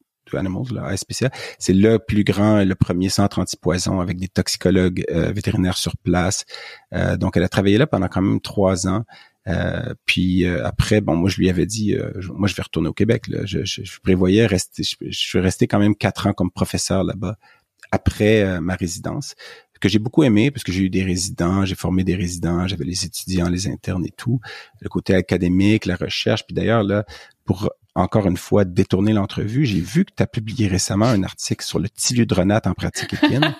[1.58, 6.44] C'est le plus grand, le premier centre antipoison avec des toxicologues euh, vétérinaires sur place.
[6.94, 9.04] Euh, donc, elle a travaillé là pendant quand même trois ans.
[9.48, 11.96] Euh, puis après, bon, moi je lui avais dit,
[12.32, 13.26] moi je vais retourner au Québec.
[13.28, 13.40] Là.
[13.44, 17.36] Je, je, prévoyais rester, je, suis resté quand même quatre ans comme professeur là-bas
[17.90, 19.34] après ma résidence
[19.82, 22.84] que j'ai beaucoup aimé parce que j'ai eu des résidents, j'ai formé des résidents, j'avais
[22.84, 24.40] les étudiants, les internes et tout,
[24.80, 26.46] le côté académique, la recherche.
[26.46, 27.04] Puis d'ailleurs là,
[27.44, 31.64] pour encore une fois détourner l'entrevue, j'ai vu que tu as publié récemment un article
[31.64, 33.54] sur le tiludronate en pratique équine.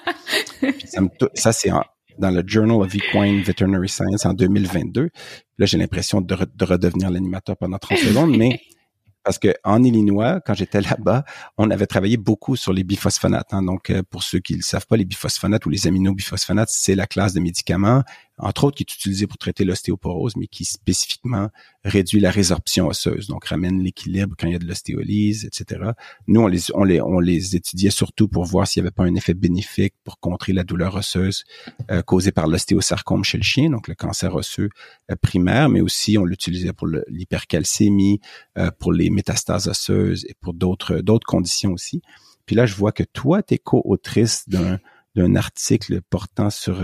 [0.87, 1.01] ça,
[1.35, 1.71] ça c'est
[2.19, 5.11] dans le Journal of Equine Veterinary Science en 2022.
[5.59, 8.61] Là, j'ai l'impression de, de, redevenir l'animateur pendant 30 secondes, mais
[9.25, 11.25] parce que en Illinois, quand j'étais là-bas,
[11.57, 13.55] on avait travaillé beaucoup sur les biphosphonates.
[13.55, 13.63] Hein.
[13.63, 17.07] Donc, euh, pour ceux qui ne savent pas, les biphosphonates ou les aminobiphosphonates, c'est la
[17.07, 18.03] classe de médicaments
[18.43, 21.49] entre autres qui est utilisé pour traiter l'ostéoporose, mais qui spécifiquement
[21.85, 25.93] réduit la résorption osseuse, donc ramène l'équilibre quand il y a de l'ostéolyse, etc.
[26.27, 29.05] Nous, on les, on les, on les étudiait surtout pour voir s'il n'y avait pas
[29.05, 31.45] un effet bénéfique pour contrer la douleur osseuse
[31.91, 34.71] euh, causée par l'ostéosarcome chez le chien, donc le cancer osseux
[35.11, 38.21] euh, primaire, mais aussi on l'utilisait pour l'hypercalcémie,
[38.59, 42.03] euh, pour les métastases osseuses et pour d'autres d'autres conditions aussi.
[42.45, 44.81] Puis là, je vois que toi, tu es co-autrice d'un
[45.15, 46.83] d'un article portant sur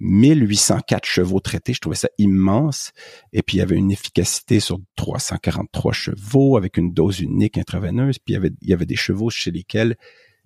[0.00, 1.72] 1804 euh, chevaux traités.
[1.72, 2.92] Je trouvais ça immense.
[3.32, 8.18] Et puis, il y avait une efficacité sur 343 chevaux avec une dose unique intraveineuse.
[8.18, 9.96] Puis, il y avait, il y avait des chevaux chez lesquels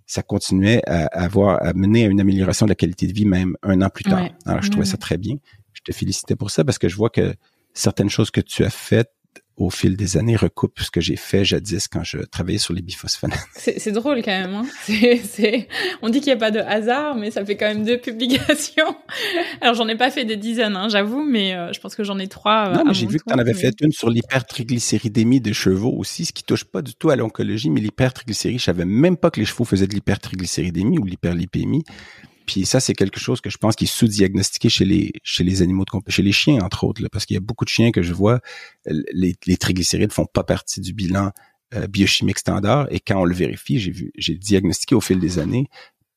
[0.07, 3.57] ça continuait à, avoir, à mener à une amélioration de la qualité de vie même
[3.63, 4.29] un an plus tard.
[4.47, 5.37] Alors, je trouvais ça très bien.
[5.73, 7.35] Je te félicitais pour ça parce que je vois que
[7.73, 9.11] certaines choses que tu as faites
[9.57, 12.83] au fil des années recoupe ce que j'ai fait jadis quand je travaillais sur les
[12.83, 13.39] biphosphonates.
[13.55, 14.55] C'est drôle quand même.
[14.55, 14.67] Hein
[16.03, 18.97] On dit qu'il n'y a pas de hasard, mais ça fait quand même deux publications.
[19.61, 22.19] Alors j'en ai pas fait des dizaines, hein, j'avoue, mais euh, je pense que j'en
[22.19, 22.69] ai trois.
[22.69, 25.95] Euh, non, mais j'ai vu que tu en avais fait une sur l'hypertriglycéridémie des chevaux
[25.97, 29.31] aussi, ce qui touche pas du tout à l'oncologie, mais l'hypertriglycérie, je savais même pas
[29.31, 31.85] que les chevaux faisaient de l'hypertriglycéridémie ou l'hyperlipémie.
[32.47, 35.63] Puis ça, c'est quelque chose que je pense qui est sous-diagnostiqué chez les chez les
[35.63, 37.91] animaux de compagnie, chez les chiens entre autres, parce qu'il y a beaucoup de chiens
[37.91, 38.41] que je vois,
[38.87, 41.31] les, les triglycérides font pas partie du bilan
[41.75, 42.87] euh, biochimique standard.
[42.91, 43.79] Et quand on le vérifie,
[44.17, 45.69] j'ai diagnostiqué au fil des années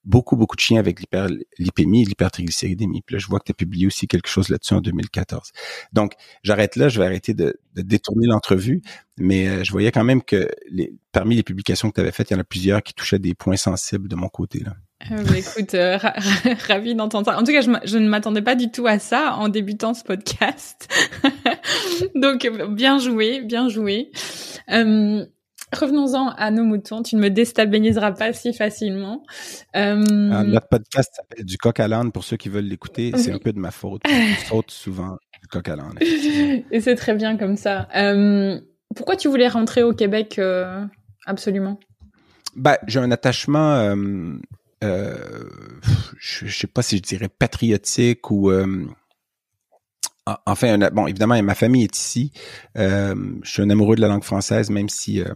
[0.08, 3.02] beaucoup, beaucoup de chiens avec l'hyperlipémie et l'hypertriglycéridémie.
[3.06, 5.52] Puis là, je vois que tu as publié aussi quelque chose là-dessus en 2014.
[5.92, 6.14] Donc,
[6.44, 8.82] j'arrête là, je vais arrêter de, détourner l'entrevue,
[9.18, 10.50] mais euh, je voyais quand même que
[11.12, 13.36] parmi les publications que tu avais faites, il y en a plusieurs qui touchaient des
[13.36, 14.60] points sensibles de mon côté.
[14.60, 14.76] là.
[15.12, 15.98] Euh, bah, écoute, euh,
[16.68, 17.38] ravi d'entendre ça.
[17.38, 20.04] En tout cas, je, je ne m'attendais pas du tout à ça en débutant ce
[20.04, 20.88] podcast.
[22.16, 24.12] Donc, bien joué, bien joué.
[24.72, 25.26] Euh,
[25.76, 27.04] Revenons-en à nos moutons.
[27.04, 29.24] Tu ne me déstabiliseras pas si facilement.
[29.76, 30.30] Euh...
[30.32, 33.12] Ah, notre podcast s'appelle Du coq à l'âne pour ceux qui veulent l'écouter.
[33.18, 34.02] C'est un peu de ma faute.
[34.08, 36.00] Je saute souvent du coq à l'âne.
[36.72, 37.90] Et c'est très bien comme ça.
[37.98, 38.62] Euh,
[38.96, 40.86] pourquoi tu voulais rentrer au Québec euh,
[41.26, 41.82] absolument?
[42.56, 43.94] Bah, j'ai un attachement.
[44.84, 45.50] Euh, euh,
[46.20, 48.52] je, ne sais pas si je dirais patriotique ou
[50.46, 52.32] enfin, bon, évidemment, ma famille est ici.
[52.78, 55.34] Euh, je suis un amoureux de la langue française, même si euh,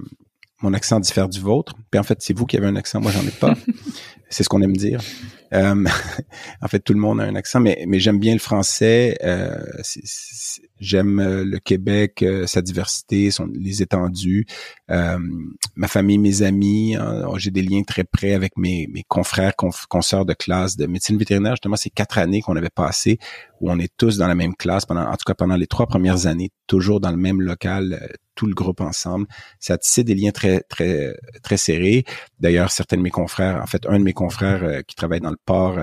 [0.62, 1.76] mon accent diffère du vôtre.
[1.90, 3.56] Puis en fait, c'est vous qui avez un accent, moi j'en ai pas.
[4.30, 5.02] c'est ce qu'on aime dire.
[5.54, 5.86] Euh,
[6.62, 9.18] en fait, tout le monde a un accent, mais, mais j'aime bien le français.
[9.24, 9.60] Euh,
[10.82, 14.46] j'aime euh, le Québec, euh, sa diversité, son, les étendues.
[14.90, 15.18] Euh,
[15.76, 20.26] ma famille, mes amis, hein, j'ai des liens très près avec mes, mes confrères, consoeurs
[20.26, 21.54] de classe de médecine vétérinaire.
[21.54, 23.20] Justement, c'est quatre années qu'on avait passé
[23.62, 25.86] où on est tous dans la même classe pendant, en tout cas pendant les trois
[25.86, 29.28] premières années, toujours dans le même local, tout le groupe ensemble.
[29.60, 32.04] Ça tissé des liens très, très, très serrés.
[32.40, 35.38] D'ailleurs, certains de mes confrères, en fait, un de mes confrères qui travaille dans le
[35.46, 35.78] port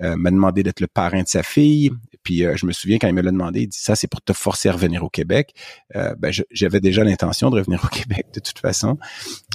[0.00, 1.90] m'a demandé d'être le parrain de sa fille.
[2.22, 4.32] Puis je me souviens quand il me l'a demandé, il dit ça c'est pour te
[4.32, 5.54] forcer à revenir au Québec.
[5.96, 8.98] Euh, ben, j'avais déjà l'intention de revenir au Québec de toute façon.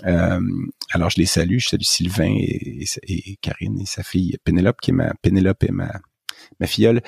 [0.05, 0.39] Euh,
[0.91, 4.91] alors je les salue, je salue Sylvain et, et, Karine et sa fille Pénélope qui
[4.91, 5.91] est ma Pénélope et ma
[6.59, 7.01] ma filleule.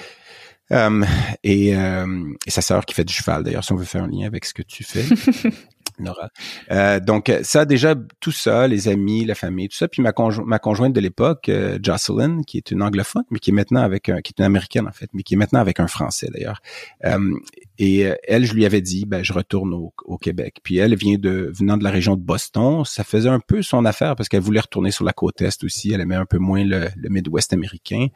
[0.71, 1.03] Euh,
[1.43, 4.27] et, et, sa sœur qui fait du cheval d'ailleurs si on veut faire un lien
[4.27, 5.05] avec ce que tu fais
[5.99, 6.29] Nora.
[6.71, 9.87] Euh, donc ça déjà tout ça, les amis, la famille, tout ça.
[9.87, 10.13] Puis ma,
[10.45, 14.09] ma conjointe de l'époque, euh, Jocelyn, qui est une anglophone, mais qui est maintenant avec
[14.09, 16.61] un, qui est une américaine en fait, mais qui est maintenant avec un français d'ailleurs.
[17.05, 17.33] Euh,
[17.79, 20.57] et elle, je lui avais dit, ben je retourne au, au, Québec.
[20.63, 23.85] Puis elle vient de venant de la région de Boston, ça faisait un peu son
[23.85, 25.91] affaire parce qu'elle voulait retourner sur la côte est aussi.
[25.91, 28.07] Elle aimait un peu moins le, le Midwest américain.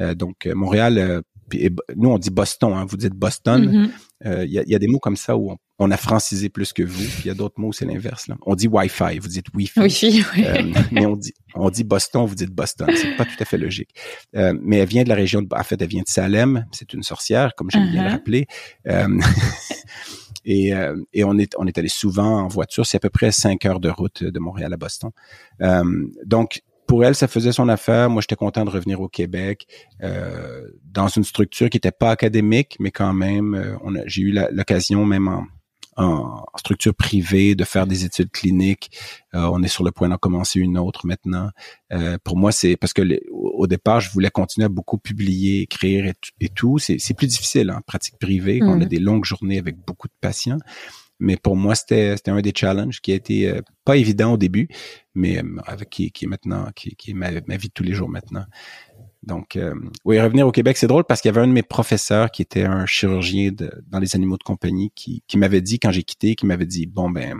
[0.00, 1.22] Euh, donc Montréal
[1.96, 3.64] nous on dit Boston, hein, vous dites Boston.
[3.64, 3.90] Mm-hmm.
[4.26, 7.04] Euh, il y, a, des mots comme ça où on, a francisé plus que vous.
[7.04, 8.28] Puis il y a d'autres mots où c'est l'inverse.
[8.46, 9.80] On dit Wi-Fi, vous dites Wi-Fi.
[9.80, 10.44] Wi-Fi oui.
[10.46, 12.88] Euh, mais on dit, on dit Boston, vous dites Boston.
[12.94, 13.90] C'est pas tout à fait logique.
[14.36, 16.66] Euh, mais elle vient de la région de, en fait, elle vient de Salem.
[16.72, 18.12] C'est une sorcière, comme j'aime bien le uh-huh.
[18.12, 18.46] rappeler.
[20.44, 20.72] et,
[21.12, 22.86] et on est on est allé souvent en voiture.
[22.86, 25.10] C'est à peu près cinq heures de route de Montréal à Boston.
[26.24, 28.10] donc pour elle, ça faisait son affaire.
[28.10, 29.66] Moi, j'étais content de revenir au Québec
[30.02, 35.04] euh, dans une structure qui n'était pas académique, mais quand même, euh, j'ai eu l'occasion,
[35.06, 35.44] même en,
[36.56, 38.90] structure privée, de faire des études cliniques.
[39.34, 41.50] Euh, on est sur le point d'en commencer une autre maintenant.
[42.24, 46.48] pour moi, c'est parce que au départ, je voulais continuer à beaucoup publier, écrire et,
[46.48, 46.78] tout.
[46.78, 48.60] C'est plus difficile en pratique privée.
[48.62, 48.88] On a mmh.
[48.88, 50.58] des longues journées avec beaucoup de patients.
[51.20, 54.68] Mais pour moi, c'était un des challenges qui a été euh, pas évident au début,
[55.14, 57.94] mais euh, avec qui, qui est maintenant, qui, qui est ma, vie de tous les
[57.94, 58.44] jours maintenant.
[59.26, 61.62] Donc, euh, oui, revenir au Québec, c'est drôle parce qu'il y avait un de mes
[61.62, 65.78] professeurs qui était un chirurgien de, dans les animaux de compagnie qui, qui m'avait dit
[65.78, 67.38] quand j'ai quitté, qui m'avait dit bon ben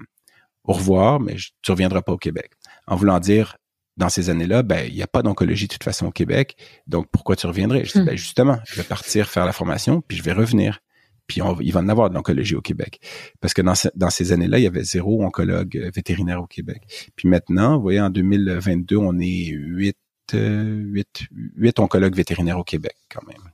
[0.65, 2.53] au revoir, mais tu reviendras pas au Québec.
[2.87, 3.57] En voulant dire
[3.97, 7.07] dans ces années-là, ben il n'y a pas d'oncologie de toute façon au Québec, donc
[7.13, 7.85] pourquoi tu reviendrais?
[7.85, 8.07] Je dis hmm.
[8.07, 10.81] ben justement, je vais partir faire la formation puis je vais revenir.
[11.27, 13.01] Puis il va en avoir de l'oncologie au Québec.
[13.41, 16.83] Parce que dans, dans ces années-là, il y avait zéro oncologue euh, vétérinaire au Québec.
[17.17, 19.97] Puis maintenant, vous voyez, en 2022, on est huit,
[20.33, 23.51] huit, huit oncologues vétérinaires au Québec quand même.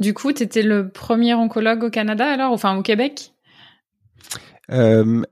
[0.00, 3.32] Du coup, tu étais le premier oncologue au Canada alors, enfin au Québec?
[4.70, 5.22] Euh,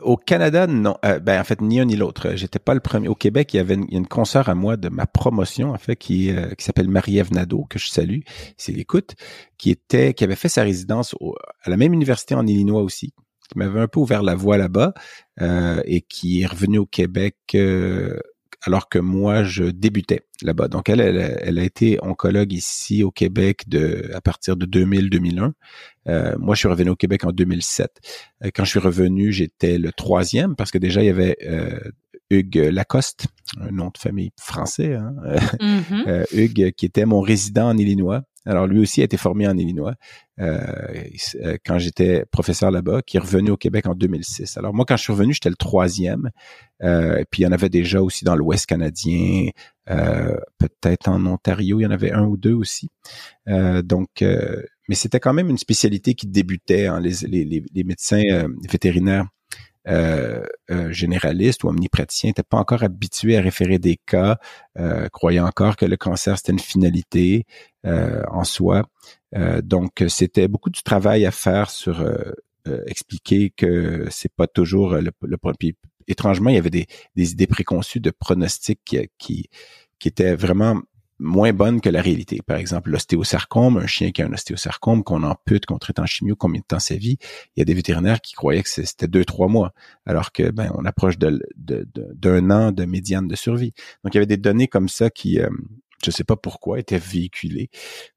[0.00, 0.96] au Canada, non.
[1.04, 2.32] Euh, ben en fait, ni un ni l'autre.
[2.34, 3.08] J'étais pas le premier.
[3.08, 5.96] Au Québec, il y avait une, une consoeur à moi de ma promotion, en fait,
[5.96, 8.20] qui euh, qui s'appelle Marie-Ève Nadeau, que je salue,
[8.56, 9.14] c'est l'écoute,
[9.58, 11.14] qui était, qui avait fait sa résidence
[11.62, 13.12] à la même université en Illinois aussi,
[13.50, 14.94] qui m'avait un peu ouvert la voie là-bas
[15.40, 17.36] et qui est revenue au Québec
[18.64, 20.68] alors que moi, je débutais là-bas.
[20.68, 25.52] Donc, elle, elle, a été oncologue ici au Québec de, à partir de 2000-2001.
[26.08, 27.90] Euh, moi, je suis revenu au Québec en 2007.
[28.44, 31.78] Euh, quand je suis revenu, j'étais le troisième parce que déjà, il y avait euh,
[32.30, 33.26] Hugues Lacoste,
[33.60, 35.14] un nom de famille français, hein?
[35.60, 36.02] Mm-hmm.
[36.08, 38.22] Euh, Hugues, qui était mon résident en Illinois.
[38.44, 39.94] Alors lui aussi a été formé en Illinois
[40.40, 40.58] euh,
[41.36, 44.56] euh, quand j'étais professeur là-bas, qui est revenu au Québec en 2006.
[44.56, 46.30] Alors moi, quand je suis revenu, j'étais le troisième.
[46.82, 49.50] Euh, puis il y en avait déjà aussi dans l'Ouest canadien,
[49.86, 52.88] peut-être en Ontario, il y en avait un ou deux aussi.
[53.46, 54.08] donc,
[54.88, 56.86] mais c'était quand même une spécialité qui débutait.
[56.86, 59.26] Hein, les, médecins vétérinaires
[59.88, 64.38] euh, euh, généraliste ou omnipraticien n'était pas encore habitué à référer des cas,
[64.78, 65.08] euh,
[65.40, 67.46] encore que le cancer c'était une finalité
[67.86, 68.84] euh, en soi.
[69.34, 72.04] Euh, donc c'était beaucoup de travail à faire sur
[72.86, 75.36] expliquer que c'est pas toujours le, le
[76.06, 79.48] étrangement il y avait des, idées préconçues de pronostics qui
[79.98, 80.80] qui étaient vraiment
[81.22, 82.40] moins bonne que la réalité.
[82.44, 86.36] Par exemple, l'ostéosarcome, un chien qui a un ostéosarcome, qu'on ampute, qu'on traite en chimio,
[86.36, 87.18] combien de temps ça vit?
[87.56, 89.72] Il y a des vétérinaires qui croyaient que c'était deux, trois mois,
[90.04, 93.72] alors que ben on approche d'un de, de, an de médiane de survie.
[94.04, 95.48] Donc, il y avait des données comme ça qui, euh,
[96.04, 97.70] je ne sais pas pourquoi, étaient véhiculées.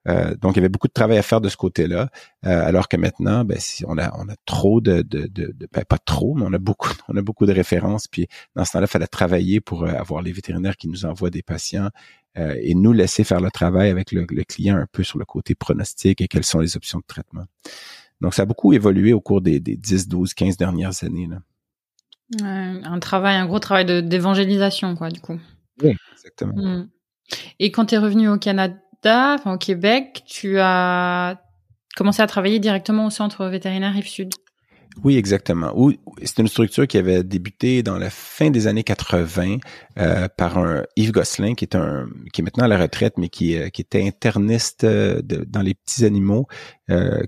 [0.08, 2.10] Euh, donc, il y avait beaucoup de travail à faire de ce côté-là,
[2.46, 5.84] euh, alors que maintenant, ben, si on a on a trop de, de, de, ben,
[5.86, 8.08] pas trop, mais on a beaucoup on a beaucoup de références.
[8.08, 11.44] Puis dans ce temps-là, il fallait travailler pour avoir les vétérinaires qui nous envoient des
[11.44, 11.90] patients
[12.38, 15.56] euh, et nous laisser faire le travail avec le, client un peu sur le côté
[15.56, 17.46] pronostic et quelles sont les options de traitement.
[18.22, 21.28] Donc, ça a beaucoup évolué au cours des, des 10, 12, 15 dernières années.
[21.28, 21.40] Là.
[22.44, 25.40] un travail, un gros travail d'évangélisation, quoi, du coup.
[25.82, 26.54] Oui, exactement.
[26.56, 26.90] Hmm.
[27.60, 31.42] Et quand tu es revenu au Canada, enfin, au Québec, tu as
[31.96, 34.34] commencé à travailler directement au centre vétérinaire Rive-Sud.
[35.04, 35.76] Oui, exactement.
[36.24, 39.58] C'est une structure qui avait débuté dans la fin des années 80
[40.00, 43.30] euh, par un Yves Gosselin, qui est un qui est maintenant à la retraite, mais
[43.30, 46.48] qui, euh, était interniste euh, dans les petits animaux,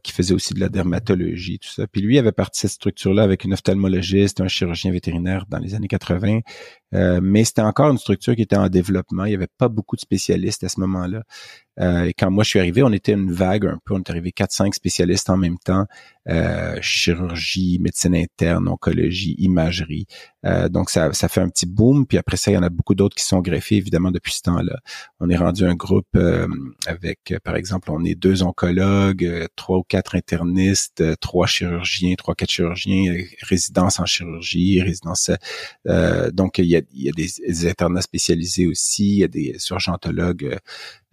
[0.04, 1.88] qui faisait aussi de la dermatologie, tout ça.
[1.88, 5.88] Puis lui avait parti cette structure-là avec une ophtalmologiste, un chirurgien vétérinaire dans les années
[5.88, 6.42] 80.
[6.92, 9.26] Mais c'était encore une structure qui était en développement.
[9.26, 11.24] Il n'y avait pas beaucoup de spécialistes à ce moment-là.
[11.80, 13.94] Euh, et quand moi je suis arrivé, on était une vague un peu.
[13.94, 15.86] On est arrivé 4-5 spécialistes en même temps.
[16.30, 20.08] Euh, chirurgie, médecine interne, oncologie, imagerie.
[20.46, 22.06] Euh, donc ça, ça fait un petit boom.
[22.06, 24.42] Puis après ça, il y en a beaucoup d'autres qui sont greffés évidemment depuis ce
[24.42, 24.78] temps-là.
[25.20, 26.48] On est rendu un groupe euh,
[26.86, 32.52] avec, par exemple, on est deux oncologues, trois ou quatre internistes, trois chirurgiens, trois quatre
[32.52, 35.32] chirurgiens, résidence en chirurgie, résidence.
[36.34, 39.56] donc il y a, il y a des, internats spécialisés aussi, il y a des
[39.70, 40.58] urgentologues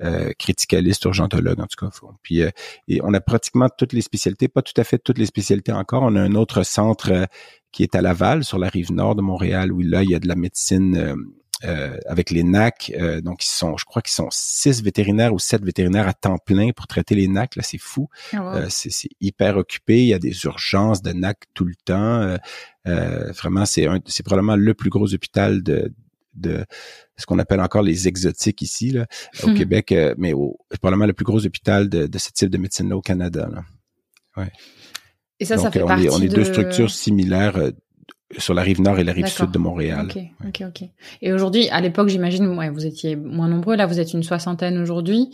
[0.03, 1.91] euh, criticaliste, urgentologue en tout cas.
[2.23, 2.51] Puis euh,
[2.89, 6.03] et on a pratiquement toutes les spécialités, pas tout à fait toutes les spécialités encore.
[6.03, 7.25] On a un autre centre euh,
[7.73, 10.21] qui est à Laval, sur la rive nord de Montréal, où là il y a
[10.21, 11.17] de la médecine.
[12.07, 16.09] Avec les NAC, donc ils sont, je crois qu'ils sont six vétérinaires ou sept vétérinaires
[16.09, 17.57] à temps plein pour traiter les NAC.
[17.57, 18.09] Là, c'est fou.
[18.33, 20.03] Ah, c'est hyper occupé.
[20.03, 22.37] Il y a des urgences de NAC tout le temps.
[22.85, 25.93] vraiment, c'est c'est probablement le plus gros hôpital de,
[26.35, 26.65] de
[27.17, 29.07] ce qu'on appelle encore les exotiques ici là,
[29.43, 29.55] au hmm.
[29.55, 32.89] Québec, euh, mais au, probablement le plus gros hôpital de, de ce type de médecine
[32.89, 33.49] là au Canada.
[33.53, 33.63] Là.
[34.37, 34.51] Ouais.
[35.41, 37.71] Et ça, ça fait on partie est, on est deux structures similaires euh,
[38.39, 40.07] sur la rive nord et la rive sud de Montréal.
[40.09, 40.89] Ok, ok, ok.
[41.23, 43.77] Et aujourd'hui, à l'époque, j'imagine, ouais, vous étiez moins nombreux.
[43.77, 45.31] Là, vous êtes une soixantaine aujourd'hui.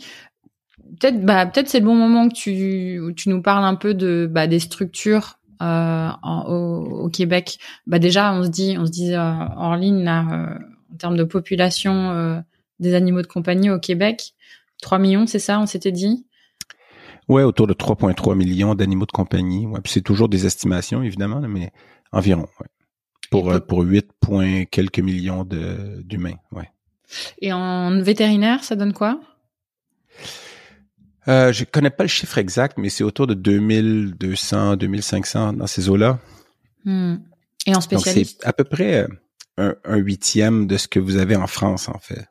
[0.99, 4.29] Peut-être, bah, peut-être c'est le bon moment que tu, tu nous parles un peu de,
[4.29, 7.59] bah, des structures euh, en, au, au, Québec.
[7.87, 10.25] Bah, déjà, on se dit, on se dit euh, en ligne là.
[10.31, 10.59] Euh,
[10.91, 12.39] en termes de population euh,
[12.79, 14.33] des animaux de compagnie au Québec.
[14.81, 16.25] 3 millions, c'est ça, on s'était dit?
[17.29, 19.65] Ouais, autour de 3,3 millions d'animaux de compagnie.
[19.67, 21.71] Ouais, puis c'est toujours des estimations, évidemment, mais
[22.11, 22.47] environ.
[22.59, 22.67] Ouais.
[23.31, 26.35] Pour, euh, pour 8 points quelques millions d'humains.
[26.51, 26.69] Ouais.
[27.39, 29.19] Et en vétérinaire, ça donne quoi?
[31.27, 35.89] Euh, Je connais pas le chiffre exact, mais c'est autour de 2200, 2500 dans ces
[35.89, 36.19] eaux-là.
[36.85, 37.15] Hmm.
[37.65, 38.99] Et en spécialiste c'est à peu près...
[38.99, 39.07] Euh,
[39.57, 42.25] un, huitième de ce que vous avez en France, en fait.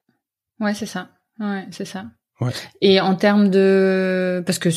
[0.58, 1.10] Ouais, c'est ça.
[1.38, 2.06] Ouais, c'est ça.
[2.40, 2.52] Ouais.
[2.80, 4.70] Et en termes de, parce que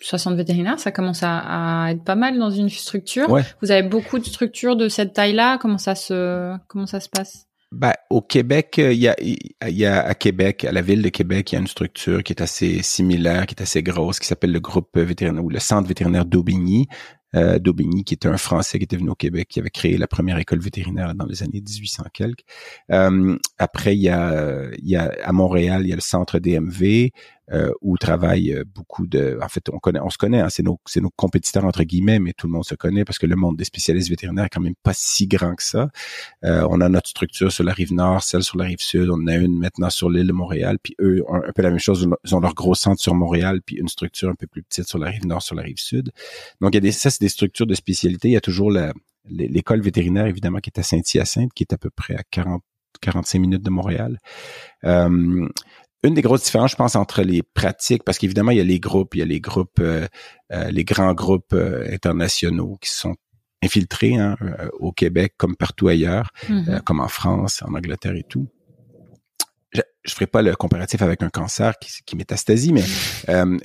[0.00, 3.30] 60 vétérinaires, ça commence à, être pas mal dans une structure.
[3.30, 3.42] Ouais.
[3.62, 5.58] Vous avez beaucoup de structures de cette taille-là.
[5.58, 7.46] Comment ça se, comment ça se passe?
[7.72, 11.08] Ben, au Québec, il y a, il y a à Québec, à la ville de
[11.08, 14.26] Québec, il y a une structure qui est assez similaire, qui est assez grosse, qui
[14.26, 16.88] s'appelle le groupe vétérinaire ou le centre vétérinaire d'Aubigny,
[17.36, 20.08] euh, d'Aubigny, qui était un Français qui était venu au Québec, qui avait créé la
[20.08, 22.44] première école vétérinaire dans les années 1800 quelques.
[22.90, 26.40] Euh, après, il y, a, il y a à Montréal, il y a le centre
[26.40, 27.10] DMV
[27.52, 29.38] euh, où travaillent euh, beaucoup de.
[29.42, 30.40] En fait, on connaît, on se connaît.
[30.40, 33.18] Hein, c'est nos, c'est nos compétiteurs entre guillemets, mais tout le monde se connaît parce
[33.18, 35.88] que le monde des spécialistes vétérinaires est quand même pas si grand que ça.
[36.44, 39.10] Euh, on a notre structure sur la rive nord, celle sur la rive sud.
[39.10, 41.78] On en a une maintenant sur l'île de Montréal, puis eux un peu la même
[41.78, 42.08] chose.
[42.24, 44.98] Ils ont leur gros centre sur Montréal, puis une structure un peu plus petite sur
[44.98, 46.10] la rive nord, sur la rive sud.
[46.60, 48.28] Donc, il y a des, ça, c'est des structures de spécialité.
[48.28, 48.92] Il y a toujours la,
[49.28, 52.62] l'école vétérinaire, évidemment, qui est à Saint-Hyacinthe, qui est à peu près à 40
[53.00, 54.18] 45 minutes de Montréal.
[54.84, 55.48] Euh,
[56.02, 58.80] une des grosses différences, je pense, entre les pratiques, parce qu'évidemment, il y a les
[58.80, 60.06] groupes, il y a les groupes, euh,
[60.52, 63.16] euh, les grands groupes euh, internationaux qui sont
[63.62, 64.36] infiltrés hein,
[64.78, 66.80] au Québec comme partout ailleurs, mm-hmm.
[66.80, 68.48] comme en France, en Angleterre et tout.
[69.72, 72.82] Je, je ferai pas le comparatif avec un cancer qui, qui métastasie, mais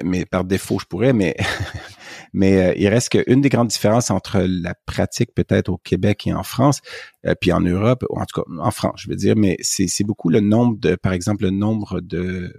[0.04, 1.38] mais par défaut je pourrais, mais
[2.36, 6.34] Mais euh, il reste qu'une des grandes différences entre la pratique peut-être au Québec et
[6.34, 6.82] en France,
[7.26, 10.04] euh, puis en Europe, ou en tout cas en France, je veux dire, mais c'est
[10.04, 12.54] beaucoup le nombre de, par exemple, le nombre de,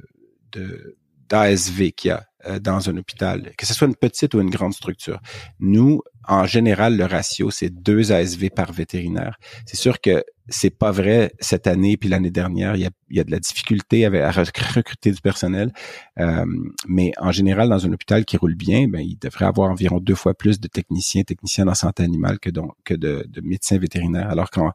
[1.29, 2.27] d'ASV qu'il y a
[2.61, 5.21] dans un hôpital, que ce soit une petite ou une grande structure.
[5.61, 9.39] Nous, en général, le ratio, c'est deux ASV par vétérinaire.
[9.65, 12.77] C'est sûr que c'est pas vrai cette année puis l'année dernière.
[12.77, 15.73] Il y a, il y a de la difficulté avec, à recruter du personnel,
[16.19, 16.45] euh,
[16.89, 20.15] mais en général, dans un hôpital qui roule bien, ben, il devrait avoir environ deux
[20.15, 24.31] fois plus de techniciens, techniciens en santé animale que, donc, que de, de médecins vétérinaires.
[24.31, 24.73] Alors qu'en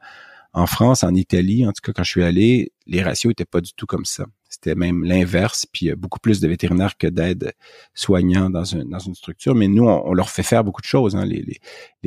[0.54, 3.62] en France, en Italie, en tout cas quand je suis allé, les ratios étaient pas
[3.62, 4.26] du tout comme ça.
[4.63, 7.52] C'était même l'inverse, puis il beaucoup plus de vétérinaires que d'aides
[7.95, 9.56] soignants dans, une structure.
[9.56, 11.15] Mais nous, on, leur fait faire beaucoup de choses.
[11.15, 11.26] Hein.
[11.26, 11.60] Les,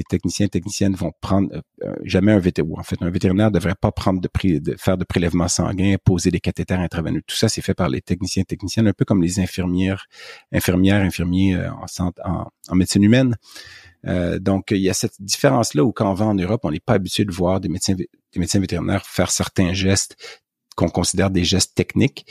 [0.08, 2.78] techniciens et techniciennes vont prendre euh, euh, jamais un vétérinaire.
[2.78, 6.38] En fait, un vétérinaire devrait pas prendre de, de faire de prélèvements sanguins, poser des
[6.38, 7.22] cathéters intraveineux.
[7.26, 10.06] Tout ça, c'est fait par les techniciens et techniciennes, un peu comme les infirmières,
[10.52, 11.70] infirmières, infirmiers euh,
[12.68, 13.34] en, médecine humaine.
[14.38, 16.94] donc, il y a cette différence-là où quand on va en Europe, on n'est pas
[16.94, 20.16] habitué de voir des médecins vétérinaires faire certains gestes
[20.74, 22.26] qu'on considère des gestes techniques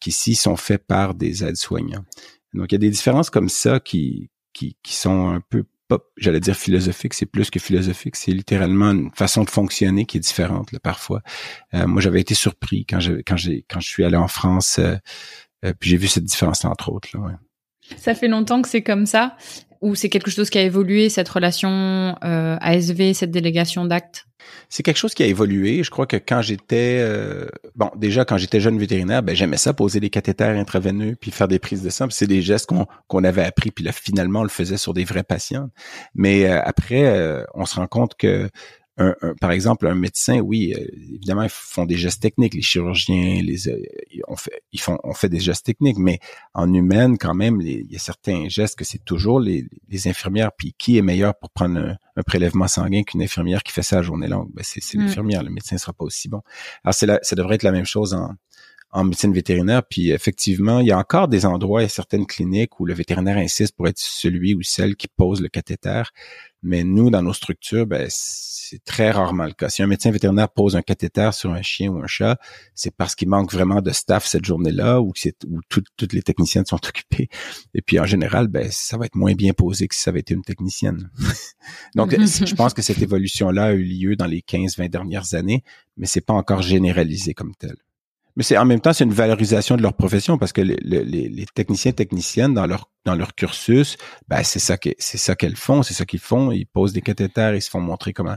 [0.00, 2.04] qui ici sont faits par des aides-soignants.
[2.54, 5.64] Donc, il y a des différences comme ça qui, qui, qui sont un peu
[6.16, 10.20] j'allais dire philosophique, c'est plus que philosophique, c'est littéralement une façon de fonctionner qui est
[10.20, 11.22] différente là, parfois.
[11.74, 14.78] Euh, moi, j'avais été surpris quand je quand j'ai quand je suis allé en France,
[14.78, 14.96] euh,
[15.64, 17.08] euh, puis j'ai vu cette différence entre autres.
[17.14, 17.32] Là, ouais.
[17.96, 19.36] Ça fait longtemps que c'est comme ça,
[19.80, 24.26] ou c'est quelque chose qui a évolué cette relation ASV, cette délégation d'actes?
[24.68, 25.82] C'est quelque chose qui a évolué.
[25.82, 29.72] Je crois que quand j'étais euh, bon, déjà quand j'étais jeune vétérinaire, ben j'aimais ça
[29.72, 32.06] poser des cathéters intraveineux puis faire des prises de sang.
[32.10, 32.70] C'est des gestes
[33.08, 35.70] qu'on avait appris puis là finalement on le faisait sur des vrais patients.
[36.14, 38.48] Mais euh, après, euh, on se rend compte que
[39.40, 42.54] par exemple, un médecin, oui, euh, évidemment, ils font des gestes techniques.
[42.54, 43.82] Les chirurgiens, les, euh,
[44.28, 46.18] on fait, ils font, on fait des gestes techniques, mais
[46.54, 49.66] en humaine, quand même, il y a certains gestes que c'est toujours les,
[50.06, 50.52] infirmières.
[50.52, 51.78] Puis qui est meilleur pour prendre
[52.16, 54.50] un, prélèvement sanguin qu'une infirmière qui fait ça à journée longue?
[54.52, 55.00] Ben c'est mm.
[55.00, 55.42] l'infirmière.
[55.42, 56.42] Le médecin sera pas aussi bon.
[56.84, 58.34] Alors c'est ça devrait être la même chose en,
[58.92, 59.82] en médecine vétérinaire.
[59.84, 63.76] Puis effectivement, il y a encore des endroits et certaines cliniques où le vétérinaire insiste
[63.76, 66.02] pour être celui ou celle qui pose le cathéter.
[66.62, 69.68] Mais nous, dans nos structures, ben, c'est très rarement le cas.
[69.68, 72.38] Si un médecin vétérinaire pose un cathéter sur un chien ou un chat,
[72.74, 76.66] c'est parce qu'il manque vraiment de staff cette journée-là ou que où toutes les techniciennes
[76.66, 77.28] sont occupées.
[77.74, 80.20] Et puis en général, ben, ça va être moins bien posé que si ça avait
[80.20, 81.10] été une technicienne.
[81.94, 85.64] Donc, je pense que cette évolution-là a eu lieu dans les 15-20 dernières années,
[85.96, 87.76] mais c'est pas encore généralisé comme tel.
[88.40, 91.28] Mais c'est en même temps, c'est une valorisation de leur profession parce que les, les,
[91.28, 95.56] les techniciens techniciennes dans leur dans leur cursus, ben c'est ça que c'est ça qu'elles
[95.56, 96.50] font, c'est ça qu'ils font.
[96.50, 98.36] Ils posent des cathéters, ils se font montrer comment.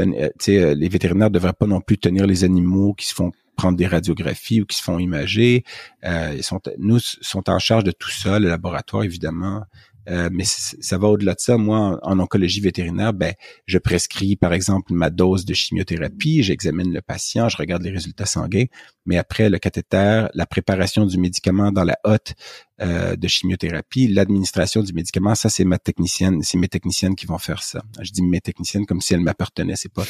[0.00, 3.14] Euh, tu sais, euh, les vétérinaires devraient pas non plus tenir les animaux qui se
[3.14, 5.64] font prendre des radiographies ou qui se font imager.
[6.04, 9.64] Euh, ils sont nous sont en charge de tout ça, le laboratoire évidemment.
[10.08, 11.56] Euh, mais ça va au-delà de ça.
[11.56, 13.34] Moi, en, oncologie vétérinaire, ben,
[13.66, 18.26] je prescris, par exemple, ma dose de chimiothérapie, j'examine le patient, je regarde les résultats
[18.26, 18.66] sanguins,
[19.06, 22.34] mais après le cathéter, la préparation du médicament dans la hotte
[22.82, 27.38] euh, de chimiothérapie, l'administration du médicament, ça c'est ma technicienne, c'est mes techniciennes qui vont
[27.38, 27.82] faire ça.
[28.00, 30.04] Je dis mes techniciennes comme si elles m'appartenaient, c'est pas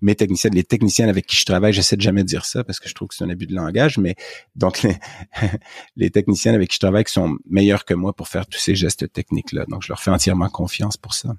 [0.00, 2.88] mes techniciennes, les techniciennes avec qui je travaille, j'essaie de jamais dire ça parce que
[2.88, 4.14] je trouve que c'est un abus de langage, mais
[4.54, 4.96] donc les,
[5.96, 9.12] les techniciennes avec qui je travaille sont meilleures que moi pour faire tous ces gestes
[9.12, 9.64] techniques-là.
[9.68, 11.34] Donc je leur fais entièrement confiance pour ça.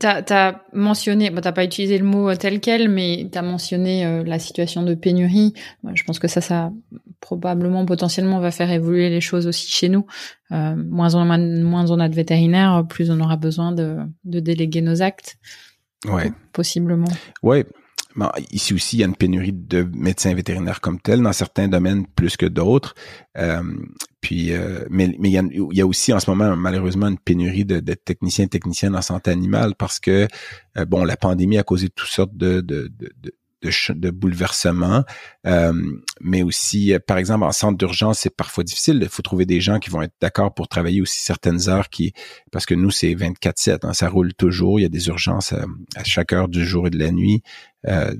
[0.00, 4.06] Tu as, mentionné, bon, tu pas utilisé le mot tel quel, mais tu as mentionné
[4.06, 5.52] euh, la situation de pénurie.
[5.94, 6.72] je pense que ça, ça
[7.20, 10.06] probablement, potentiellement, va faire évoluer les choses aussi chez nous.
[10.52, 14.80] Euh, moins, on, moins on a de vétérinaires, plus on aura besoin de, de déléguer
[14.80, 15.36] nos actes.
[16.06, 16.32] Ouais.
[16.52, 17.12] Possiblement.
[17.42, 17.66] Ouais.
[18.50, 22.06] Ici aussi, il y a une pénurie de médecins vétérinaires comme tel, dans certains domaines
[22.06, 22.94] plus que d'autres.
[23.36, 23.62] Euh,
[24.20, 27.80] puis, euh, mais, mais il, y a, aussi en ce moment malheureusement une pénurie de,
[27.94, 30.28] techniciens et techniciennes en santé animale parce que
[30.76, 35.04] euh, bon, la pandémie a causé toutes sortes de, de, de de, bouleversements,
[35.46, 35.72] euh,
[36.20, 38.98] mais aussi, euh, par exemple, en centre d'urgence, c'est parfois difficile.
[39.02, 42.12] Il faut trouver des gens qui vont être d'accord pour travailler aussi certaines heures, qui
[42.52, 44.80] parce que nous, c'est 24-7, hein, ça roule toujours.
[44.80, 45.64] Il y a des urgences à,
[45.96, 47.42] à, chaque heure du jour et de la nuit
[47.88, 48.14] euh,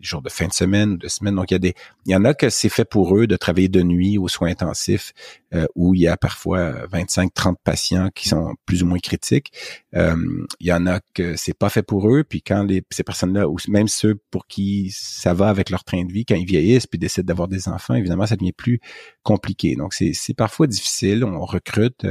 [0.00, 1.36] jours de fin de semaine ou de semaine.
[1.36, 1.74] Donc, il y a des,
[2.06, 4.50] il y en a que c'est fait pour eux de travailler de nuit aux soins
[4.50, 5.12] intensifs
[5.54, 9.52] euh, où il y a parfois 25-30 patients qui sont plus ou moins critiques.
[9.94, 10.16] Euh,
[10.60, 12.24] il y en a que c'est pas fait pour eux.
[12.24, 16.04] Puis quand les, ces personnes-là, ou même ceux pour qui ça va avec leur train
[16.04, 18.80] de vie, quand ils vieillissent puis décident d'avoir des enfants, évidemment, ça devient plus
[19.22, 19.76] compliqué.
[19.76, 21.24] Donc, c'est, c'est parfois difficile.
[21.24, 22.04] On recrute.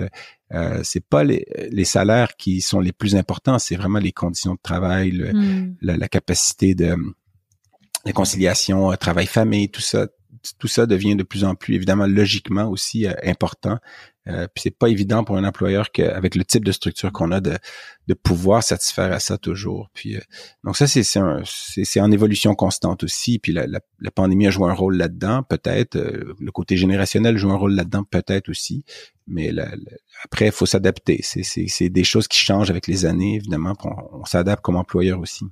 [0.54, 4.12] Euh, euh, c'est pas les, les, salaires qui sont les plus importants, c'est vraiment les
[4.12, 5.76] conditions de travail, hmm.
[5.82, 6.96] la, capacité de
[8.06, 10.08] la conciliation, euh, travail-famille, tout ça.
[10.60, 13.78] Tout ça devient de plus en plus évidemment logiquement aussi euh, important.
[14.28, 17.40] Euh, puis c'est pas évident pour un employeur qu'avec le type de structure qu'on a
[17.40, 17.58] de,
[18.08, 19.90] de pouvoir satisfaire à ça toujours.
[19.94, 20.18] Puis
[20.66, 23.40] donc ça c'est c'est en évolution constante aussi.
[23.40, 25.98] Puis la, la, pandémie a joué un rôle là-dedans peut-être.
[25.98, 28.84] le côté générationnel joue un rôle là-dedans peut-être aussi.
[29.28, 29.52] Mais
[30.24, 31.22] après, il faut s'adapter.
[31.24, 33.74] C'est des choses qui changent avec les années, évidemment.
[34.12, 35.46] On, s'adapte comme employeur aussi.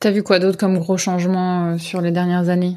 [0.00, 2.76] T'as vu quoi d'autre comme gros changements euh, sur les dernières années?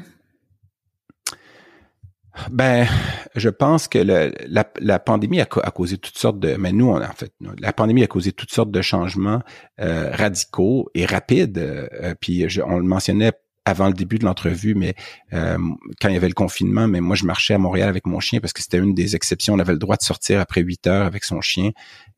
[2.50, 2.86] Ben,
[3.34, 7.32] je pense que la, pandémie a, causé toutes sortes de, mais nous, on, en fait,
[7.58, 9.42] la pandémie a causé toutes sortes de changements
[9.80, 11.58] euh, radicaux et rapides.
[11.58, 13.32] Euh, puis on le mentionnait
[13.66, 14.94] avant le début de l'entrevue, mais
[15.34, 15.58] euh,
[16.00, 18.40] quand il y avait le confinement, mais moi je marchais à Montréal avec mon chien
[18.40, 19.54] parce que c'était une des exceptions.
[19.54, 21.72] On avait le droit de sortir après huit heures avec son chien.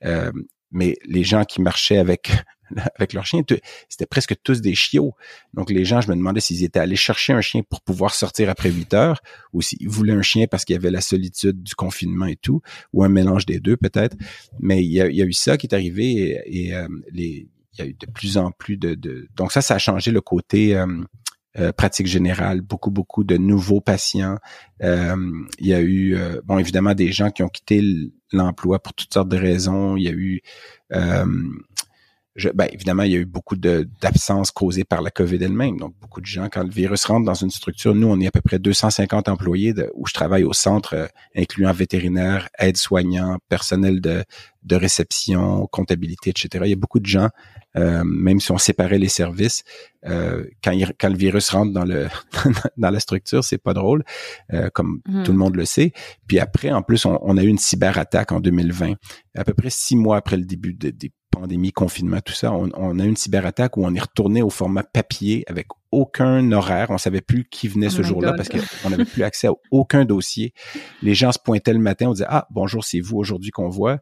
[0.04, 0.30] Euh,
[0.70, 2.30] mais les gens qui marchaient avec
[2.96, 3.42] avec leur chien.
[3.88, 5.14] C'était presque tous des chiots.
[5.54, 8.50] Donc les gens, je me demandais s'ils étaient allés chercher un chien pour pouvoir sortir
[8.50, 9.20] après 8 heures,
[9.52, 12.60] ou s'ils voulaient un chien parce qu'il y avait la solitude du confinement et tout,
[12.92, 14.16] ou un mélange des deux peut-être.
[14.60, 17.86] Mais il y a, eu ça qui est arrivé et, euh, les, il y a
[17.86, 19.28] eu de plus en plus de, de...
[19.36, 20.86] donc ça, ça a changé le côté euh,
[21.58, 24.38] euh, pratique générale, beaucoup, beaucoup de nouveaux patients.
[24.82, 25.16] Euh,
[25.58, 27.82] il y a eu, euh, bon, évidemment, des gens qui ont quitté
[28.32, 29.96] l'emploi pour toutes sortes de raisons.
[29.96, 30.42] Il y a eu,
[32.38, 35.76] je, ben, évidemment, il y a eu beaucoup d'absences causées par la COVID elle-même.
[35.76, 38.30] Donc, beaucoup de gens, quand le virus rentre dans une structure, nous, on est à
[38.30, 44.24] peu près 250 employés de, où je travaille au centre, incluant vétérinaires, aides-soignants, personnel de,
[44.62, 46.64] de réception, comptabilité, etc.
[46.64, 47.28] Il y a beaucoup de gens
[47.76, 49.62] euh, même si on séparait les services,
[50.06, 52.08] euh, quand, quand le virus rentre dans le
[52.76, 54.04] dans la structure, c'est pas drôle,
[54.52, 55.22] euh, comme mhm.
[55.22, 55.92] tout le monde le sait.
[56.26, 58.94] Puis après, en plus, on, a eu une cyberattaque en 2020,
[59.36, 62.52] à peu près six mois après le début des pandémies, confinement, tout ça.
[62.52, 66.90] On, a eu une cyberattaque où on est retourné au format papier avec aucun horaire.
[66.90, 70.04] On savait plus qui venait ce oh jour-là parce qu'on n'avait plus accès à aucun
[70.04, 70.52] dossier.
[71.02, 73.98] Les gens se pointaient le matin, on disait ah bonjour, c'est vous aujourd'hui qu'on voit.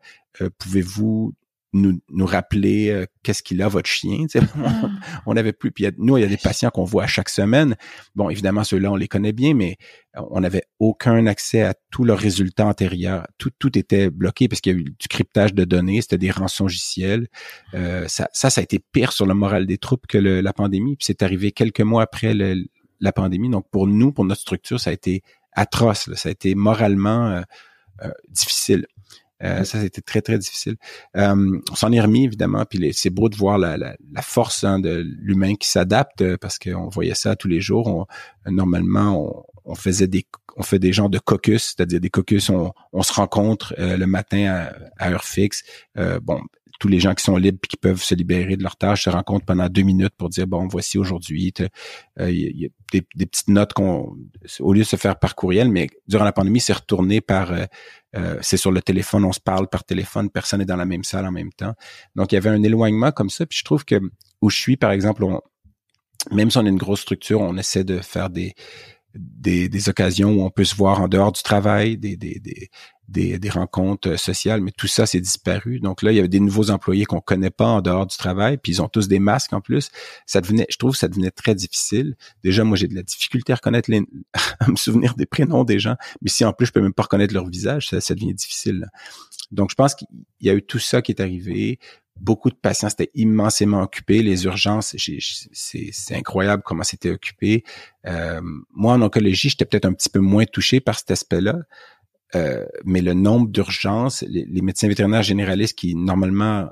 [0.58, 1.34] Pouvez-vous
[1.76, 4.26] nous, nous rappeler euh, qu'est-ce qu'il a votre chien.
[4.34, 4.90] Ah.
[5.26, 5.70] on n'avait plus.
[5.70, 7.76] Puis nous, il y a des patients qu'on voit chaque semaine.
[8.14, 9.76] Bon, évidemment, ceux-là, on les connaît bien, mais
[10.16, 13.26] euh, on n'avait aucun accès à tous leurs résultats antérieurs.
[13.38, 16.30] Tout, tout était bloqué parce qu'il y a eu du cryptage de données, c'était des
[16.30, 17.28] rançongiciels.
[17.74, 20.96] Euh, ça, ça, ça a été pire sur le moral des troupes que la pandémie.
[20.96, 23.50] Puis c'est arrivé quelques mois après la pandémie.
[23.50, 25.22] Donc pour nous, pour notre structure, ça a été
[25.52, 26.12] atroce.
[26.14, 27.42] Ça a été moralement
[28.04, 28.86] euh, difficile.
[29.42, 30.76] Euh, ça, c'était très, très difficile.
[31.16, 35.04] Euh, on s'en est remis, évidemment, puis c'est beau de voir la, force hein, de
[35.18, 37.86] l'humain qui s'adapte, euh, parce qu'on voyait ça tous les jours.
[37.86, 38.06] On,
[38.50, 40.26] normalement, on, faisait des
[40.58, 44.70] on fait des genres de caucus, c'est-à-dire des caucus, on, on se rencontre le matin
[44.98, 45.64] à, à heure fixe.
[46.22, 46.40] bon,
[46.86, 49.46] les gens qui sont libres et qui peuvent se libérer de leur tâche se rencontrent
[49.46, 51.52] pendant deux minutes pour dire bon voici aujourd'hui
[52.18, 54.16] il y, a des, petites notes qu'on
[54.60, 57.52] au lieu de se faire par courriel mais durant la pandémie c'est retourné par
[58.16, 61.04] euh, c'est sur le téléphone, on se parle par téléphone, personne n'est dans la même
[61.04, 61.74] salle en même temps.
[62.14, 63.46] Donc, il y avait un éloignement comme ça.
[63.46, 64.00] Puis je trouve que
[64.40, 65.24] où je suis, par exemple,
[66.30, 68.54] même si on est une grosse structure, on essaie de faire des,
[69.14, 72.16] des, occasions où on peut se voir en dehors du travail, des,
[73.08, 75.78] des rencontres euh, sociales, mais tout ça, c'est disparu.
[75.80, 78.58] Donc là, il y avait des nouveaux employés qu'on connaît pas en dehors du travail,
[78.58, 79.90] puis ils ont tous des masques en plus.
[80.26, 82.16] Ça devenait, je trouve, ça devenait très difficile.
[82.42, 84.02] Déjà, moi, j'ai de la difficulté à reconnaître les,
[84.60, 87.04] à me souvenir des prénoms des gens, mais si en plus je peux même pas
[87.04, 88.86] reconnaître leur visage, ça, devient difficile.
[89.52, 90.08] Donc, je pense qu'il
[90.40, 91.78] y a eu tout ça qui est arrivé
[92.18, 94.22] beaucoup de patients étaient immensément occupés.
[94.22, 94.96] Les urgences,
[95.52, 97.64] c'est incroyable comment c'était occupé.
[98.06, 98.40] Euh,
[98.72, 101.58] moi, en oncologie, j'étais peut-être un petit peu moins touché par cet aspect-là.
[102.34, 106.68] Euh, mais le nombre d'urgences, les, médecins vétérinaires généralistes qui normalement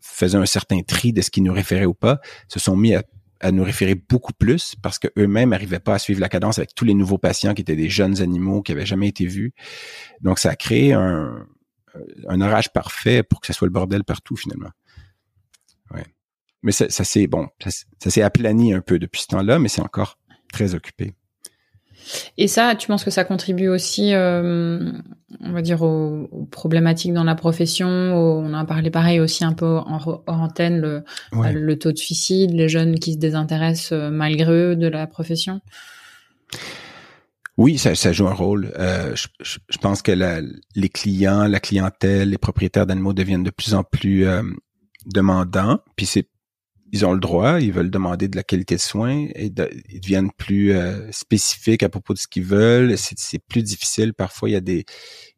[0.00, 3.02] faisaient un certain tri de ce qui nous référait ou pas, se sont mis à,
[3.52, 6.94] nous référer beaucoup plus parce qu'eux-mêmes n'arrivaient pas à suivre la cadence avec tous les
[6.94, 9.52] nouveaux patients qui étaient des jeunes animaux qui avaient jamais été vus.
[10.20, 11.46] Donc ça a créé un,
[12.28, 14.70] un orage parfait pour que ça soit le bordel partout finalement.
[15.92, 16.04] Ouais.
[16.62, 19.82] Mais ça, ça s'est bon, ça, s'est aplani un peu depuis ce temps-là, mais c'est
[19.82, 20.18] encore
[20.52, 21.14] très occupé.
[22.38, 24.92] Et ça, tu penses que ça contribue aussi, euh,
[25.40, 27.88] on va dire, aux, problématiques dans la profession.
[27.88, 32.52] on en a parlé pareil aussi un peu en, antenne, le, le, taux de suicide,
[32.52, 35.60] les jeunes qui se désintéressent euh, malgré eux de la profession?
[37.58, 38.72] Oui, ça, ça, joue un rôle.
[38.78, 40.40] Euh, je, je, pense que la,
[40.74, 44.42] les clients, la clientèle, les propriétaires d'animaux deviennent de plus en plus euh,
[45.06, 45.80] demandants.
[45.96, 46.28] Puis c'est,
[46.92, 50.30] ils ont le droit, ils veulent demander de la qualité de soins et ils deviennent
[50.32, 52.96] plus euh, spécifiques à propos de ce qu'ils veulent.
[52.96, 54.14] C'est plus difficile.
[54.14, 54.84] Parfois, il y a des,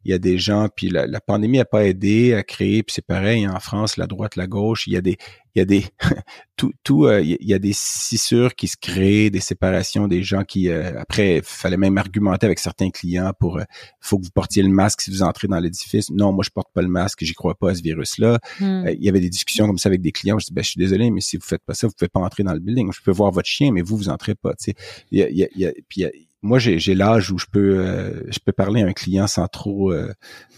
[0.09, 0.69] il y a des gens.
[0.75, 2.81] Puis la, la pandémie a pas aidé à créer.
[2.81, 4.87] Puis c'est pareil en France, la droite, la gauche.
[4.87, 5.17] Il y a des,
[5.53, 5.85] il y a des
[6.55, 10.43] tout tout euh, il y a des scissures qui se créent, des séparations, des gens
[10.43, 13.63] qui euh, après fallait même argumenter avec certains clients pour euh,
[13.99, 16.09] faut que vous portiez le masque si vous entrez dans l'édifice.
[16.09, 18.39] Non, moi je porte pas le masque, j'y crois pas à ce virus-là.
[18.59, 18.87] Hmm.
[18.87, 20.39] il y avait des discussions comme ça avec des clients.
[20.39, 22.19] Je dis ben je suis désolé, mais si vous faites pas ça, vous pouvez pas
[22.19, 22.91] entrer dans le building.
[22.91, 24.55] Je peux voir votre chien, mais vous vous entrez pas.
[24.55, 24.73] Tu sais,
[25.11, 26.05] il y a, il y a, puis
[26.41, 29.93] moi j'ai l'âge où je peux je peux parler à un client sans trop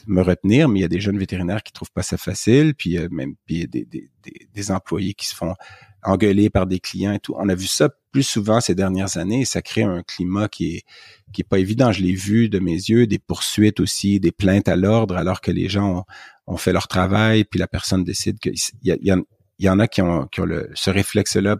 [0.07, 2.97] me retenir, mais il y a des jeunes vétérinaires qui trouvent pas ça facile, puis
[2.97, 4.09] euh, même puis des, des,
[4.53, 5.55] des, employés qui se font
[6.03, 7.35] engueuler par des clients et tout.
[7.37, 10.77] On a vu ça plus souvent ces dernières années et ça crée un climat qui
[10.77, 10.83] est
[11.31, 11.91] qui est pas évident.
[11.91, 15.51] Je l'ai vu de mes yeux, des poursuites aussi, des plaintes à l'ordre alors que
[15.51, 16.05] les gens
[16.47, 18.53] ont, fait leur travail, puis la personne décide qu'il
[18.83, 19.13] y, y,
[19.59, 21.57] y, en a qui ont, qui ont le, ce réflexe-là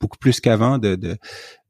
[0.00, 1.16] beaucoup plus qu'avant de, de,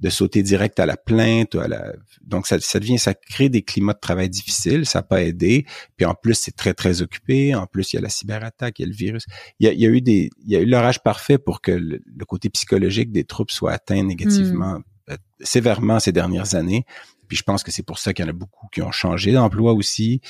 [0.00, 1.54] de, sauter direct à la plainte.
[1.54, 1.92] À la...
[2.22, 4.86] Donc, ça, ça devient, ça crée des climats de travail difficiles.
[4.86, 5.64] Ça n'a pas aidé.
[5.96, 7.54] Puis en plus, c'est très, très occupé.
[7.54, 9.26] En plus, il y a la cyberattaque, il y a le virus.
[9.60, 11.60] Il y a, il y a eu des, il y a eu l'orage parfait pour
[11.60, 15.12] que le, côté psychologique des troupes soit atteint négativement, hmm.
[15.12, 16.84] euh, sévèrement ces dernières années.
[17.28, 19.32] Puis je pense que c'est pour ça qu'il y en a beaucoup qui ont changé
[19.32, 20.20] d'emploi aussi.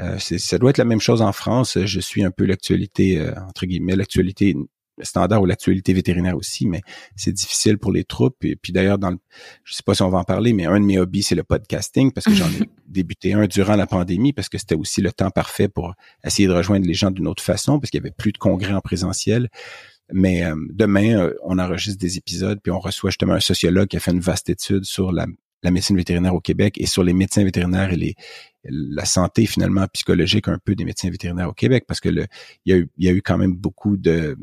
[0.00, 1.78] Euh, ça doit être la même chose en France.
[1.84, 4.56] Je suis un peu l'actualité, euh, entre guillemets, l'actualité
[5.02, 6.80] standard ou l'actualité vétérinaire aussi, mais
[7.16, 8.44] c'est difficile pour les troupes.
[8.44, 9.18] Et puis d'ailleurs, dans le,
[9.64, 11.44] je sais pas si on va en parler, mais un de mes hobbies, c'est le
[11.44, 15.12] podcasting, parce que j'en ai débuté un durant la pandémie, parce que c'était aussi le
[15.12, 15.94] temps parfait pour
[16.24, 18.72] essayer de rejoindre les gens d'une autre façon, parce qu'il y avait plus de congrès
[18.72, 19.48] en présentiel.
[20.12, 23.96] Mais euh, demain, euh, on enregistre des épisodes, puis on reçoit justement un sociologue qui
[23.96, 25.26] a fait une vaste étude sur la,
[25.62, 28.14] la médecine vétérinaire au Québec et sur les médecins vétérinaires et les,
[28.64, 32.26] la santé finalement psychologique un peu des médecins vétérinaires au Québec parce que le,
[32.64, 34.36] il y a eu, il y a eu quand même beaucoup de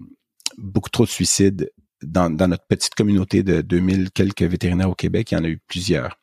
[0.58, 5.32] beaucoup trop de suicides dans, dans notre petite communauté de 2000 quelques vétérinaires au Québec.
[5.32, 6.18] Il y en a eu plusieurs.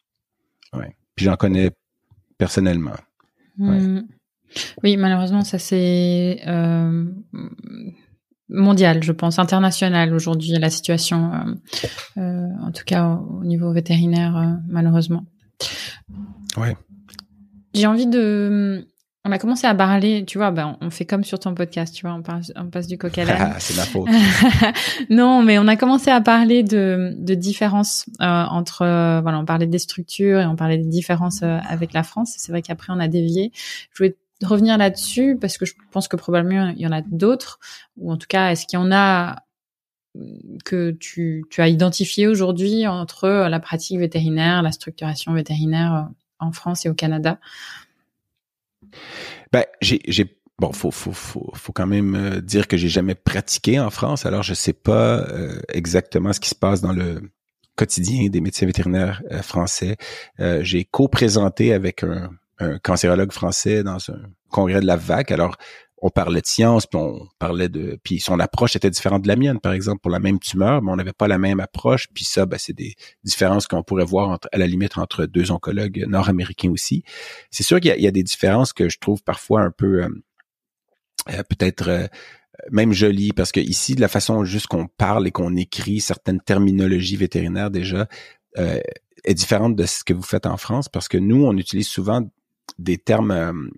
[0.73, 0.97] Ouais.
[1.15, 1.71] Puis j'en connais
[2.39, 2.97] personnellement.
[3.59, 4.01] Hmm.
[4.83, 7.05] Oui, malheureusement, ça c'est euh,
[8.49, 11.55] mondial, je pense, international aujourd'hui, la situation, euh,
[12.19, 15.25] euh, en tout cas au niveau vétérinaire, malheureusement.
[16.57, 16.77] Ouais.
[17.75, 18.89] J'ai envie de.
[19.27, 22.07] On a commencé à parler, tu vois, ben, on fait comme sur ton podcast, tu
[22.07, 23.55] vois, on passe, on passe du coq à l'âne.
[23.59, 24.09] c'est ma faute.
[25.11, 28.79] non, mais on a commencé à parler de, de différences entre,
[29.21, 32.35] voilà, on parlait des structures et on parlait des différences avec la France.
[32.39, 33.53] C'est vrai qu'après on a dévié.
[33.93, 37.59] Je voulais revenir là-dessus parce que je pense que probablement il y en a d'autres
[37.97, 39.37] ou en tout cas est-ce qu'il y en a
[40.65, 46.03] que tu, tu as identifié aujourd'hui entre la pratique vétérinaire, la structuration vétérinaire euh,
[46.41, 47.39] en France et au Canada?
[49.53, 53.81] Ben j'ai bon faut faut faut faut quand même euh, dire que j'ai jamais pratiqué
[53.81, 57.23] en France alors je sais pas euh, exactement ce qui se passe dans le
[57.77, 59.97] quotidien des médecins vétérinaires français.
[60.39, 62.31] j'ai co-présenté avec un
[62.61, 64.21] un cancérologue français dans un
[64.51, 65.33] congrès de la VAC.
[65.33, 65.57] Alors,
[66.03, 67.99] on parlait de science, puis on parlait de...
[68.03, 70.91] Puis son approche était différente de la mienne, par exemple, pour la même tumeur, mais
[70.91, 72.09] on n'avait pas la même approche.
[72.15, 75.51] Puis ça, ben, c'est des différences qu'on pourrait voir entre, à la limite entre deux
[75.51, 77.05] oncologues nord-américains aussi.
[77.51, 80.05] C'est sûr qu'il y, a des différences que je trouve parfois un peu...
[80.05, 80.09] Euh,
[81.31, 81.89] euh, peut-être...
[81.89, 82.07] Euh,
[82.71, 86.43] même jolies, parce que ici, de la façon juste qu'on parle et qu'on écrit certaines
[86.43, 88.07] terminologies vétérinaires déjà,
[88.55, 92.21] est différente de ce que vous faites en France, parce que nous, on utilise souvent
[92.79, 93.71] des termes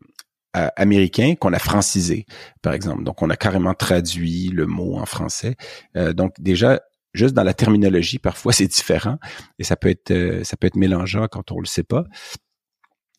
[0.56, 2.26] euh, euh, américains qu'on a francisés,
[2.60, 3.04] par exemple.
[3.04, 5.56] Donc, on a carrément traduit le mot en français.
[5.96, 6.80] Euh, donc, déjà,
[7.14, 9.18] juste dans la terminologie, parfois c'est différent
[9.58, 12.04] et ça peut être ça peut être mélangeant quand on le sait pas.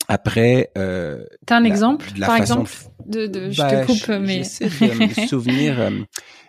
[0.07, 2.71] Après, euh, t'as un exemple, par exemple,
[3.05, 5.91] de, de je te ben, coupe, mais j'essaie de me souvenir, euh,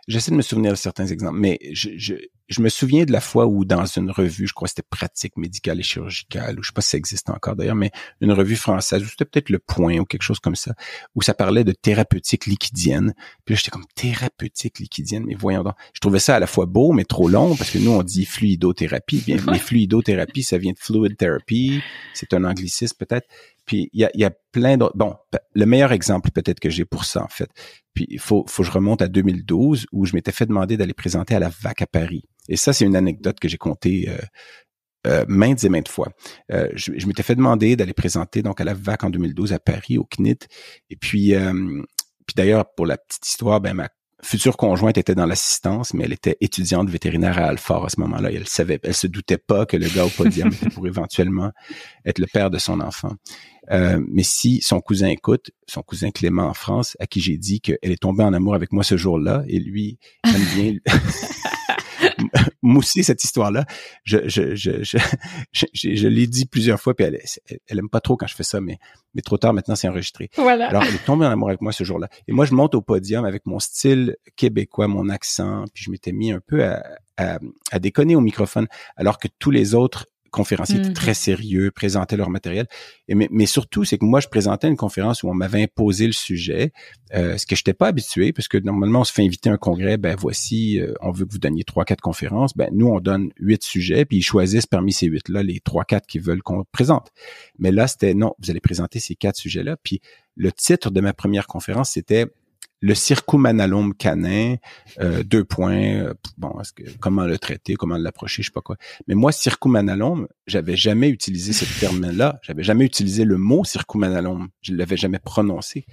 [0.09, 2.15] j'essaie de me souvenir de certains exemples, mais je, je,
[2.49, 5.37] je, me souviens de la fois où dans une revue, je crois que c'était pratique
[5.37, 7.91] médicale et chirurgicale, ou je sais pas si ça existe encore d'ailleurs, mais
[8.21, 10.75] une revue française, ou c'était peut-être Le Point ou quelque chose comme ça,
[11.15, 13.15] où ça parlait de thérapeutique liquidienne.
[13.45, 15.75] Puis j'étais comme thérapeutique liquidienne, mais voyons donc.
[15.93, 18.25] Je trouvais ça à la fois beau, mais trop long, parce que nous, on dit
[18.25, 19.23] fluidothérapie.
[19.27, 21.81] Bien, les fluidothérapies, ça vient de fluid therapy,
[22.13, 23.29] c'est un anglicisme peut-être.
[23.67, 24.97] Puis il y a, y a plein d'autres.
[24.97, 25.17] Bon,
[25.55, 27.49] le meilleur exemple peut-être que j'ai pour ça en fait.
[27.95, 30.95] Puis il faut, faut que je remonte à 2012 où je m'étais fait demander d'aller
[30.95, 32.25] présenter à la VAC à Paris.
[32.49, 34.19] Et ça, c'est une anecdote que j'ai contée euh,
[35.07, 36.09] euh, maintes et maintes fois.
[36.51, 39.59] Euh, je, je m'étais fait demander d'aller présenter donc à la VAC en 2012 à
[39.59, 40.47] Paris au CNIT.
[40.89, 41.83] Et puis, euh,
[42.27, 43.89] puis d'ailleurs pour la petite histoire, ben ma
[44.23, 48.33] future conjointe était dans l'assistance, mais elle était étudiante vétérinaire à Alfort à ce moment-là.
[48.33, 51.53] elle savait, elle se doutait pas que le gars au podium était pour éventuellement
[52.07, 53.13] être le père de son enfant.
[53.71, 57.61] Euh, mais si son cousin écoute, son cousin Clément en France, à qui j'ai dit
[57.61, 60.73] qu'elle est tombée en amour avec moi ce jour-là, et lui aime bien
[62.65, 63.65] mousser cette histoire-là.
[64.03, 67.21] Je, je, je, je, je, l'ai dit plusieurs fois, puis elle,
[67.69, 68.79] elle, aime pas trop quand je fais ça, mais,
[69.15, 70.31] mais trop tard maintenant, c'est enregistré.
[70.37, 70.69] Voilà.
[70.69, 72.09] Alors, elle est tombée en amour avec moi ce jour-là.
[72.27, 76.13] Et moi, je monte au podium avec mon style québécois, mon accent, puis je m'étais
[76.13, 76.83] mis un peu à,
[77.19, 77.39] à,
[77.71, 81.15] à déconner au microphone, alors que tous les autres conférenciers étaient très mhm.
[81.15, 82.67] sérieux, présentaient leur matériel.
[83.09, 86.07] Et mais, mais surtout, c'est que moi, je présentais une conférence où on m'avait imposé
[86.07, 86.73] le sujet,
[87.15, 89.53] euh, ce que je n'étais pas habitué, parce que normalement, on se fait inviter à
[89.53, 92.57] un congrès, ben voici, euh, on veut que vous donniez trois, quatre conférences.
[92.57, 96.07] Ben nous, on donne huit sujets, puis ils choisissent parmi ces huit-là les trois, quatre
[96.07, 97.13] qu'ils veulent qu'on présente.
[97.59, 99.77] Mais là, c'était non, vous allez présenter ces quatre sujets-là.
[99.83, 100.01] Puis
[100.37, 102.27] le titre de ma première conférence, c'était
[102.85, 104.57] le circumanalome canin,
[105.01, 108.77] euh, deux points, euh, bon, que, comment le traiter, comment l'approcher, je sais pas quoi.
[109.09, 114.75] Mais moi, circumanalome, j'avais jamais utilisé ce terme-là, j'avais jamais utilisé le mot circumanalome, je
[114.75, 115.87] l'avais jamais prononcé.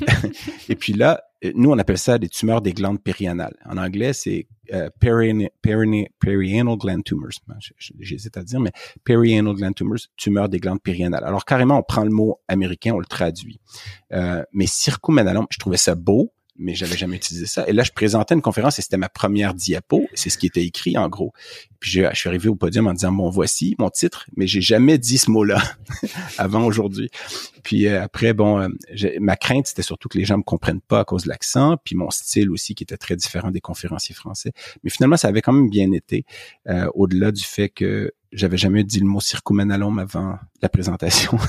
[0.68, 1.22] Et puis là,
[1.54, 3.56] nous, on appelle ça des tumeurs des glandes périanales.
[3.66, 7.28] En anglais, c'est euh, perianal gland tumors.
[7.98, 8.72] J'hésite à dire, mais
[9.04, 11.24] perianal gland tumors, tumeurs des glandes périanales.
[11.24, 13.60] Alors, carrément, on prend le mot américain, on le traduit.
[14.12, 17.66] Euh, mais circumenalome, je trouvais ça beau, mais j'avais jamais utilisé ça.
[17.68, 20.06] Et là, je présentais une conférence et c'était ma première diapo.
[20.14, 21.32] C'est ce qui était écrit en gros.
[21.80, 24.96] Puis je, suis arrivé au podium en disant bon voici mon titre, mais j'ai jamais
[24.98, 25.60] dit ce mot-là
[26.38, 27.10] avant aujourd'hui.
[27.62, 28.68] Puis euh, après bon, euh,
[29.20, 31.96] ma crainte c'était surtout que les gens me comprennent pas à cause de l'accent, puis
[31.96, 34.52] mon style aussi qui était très différent des conférenciers français.
[34.82, 36.24] Mais finalement, ça avait quand même bien été
[36.68, 41.38] euh, au-delà du fait que j'avais jamais dit le mot circumenalome avant la présentation.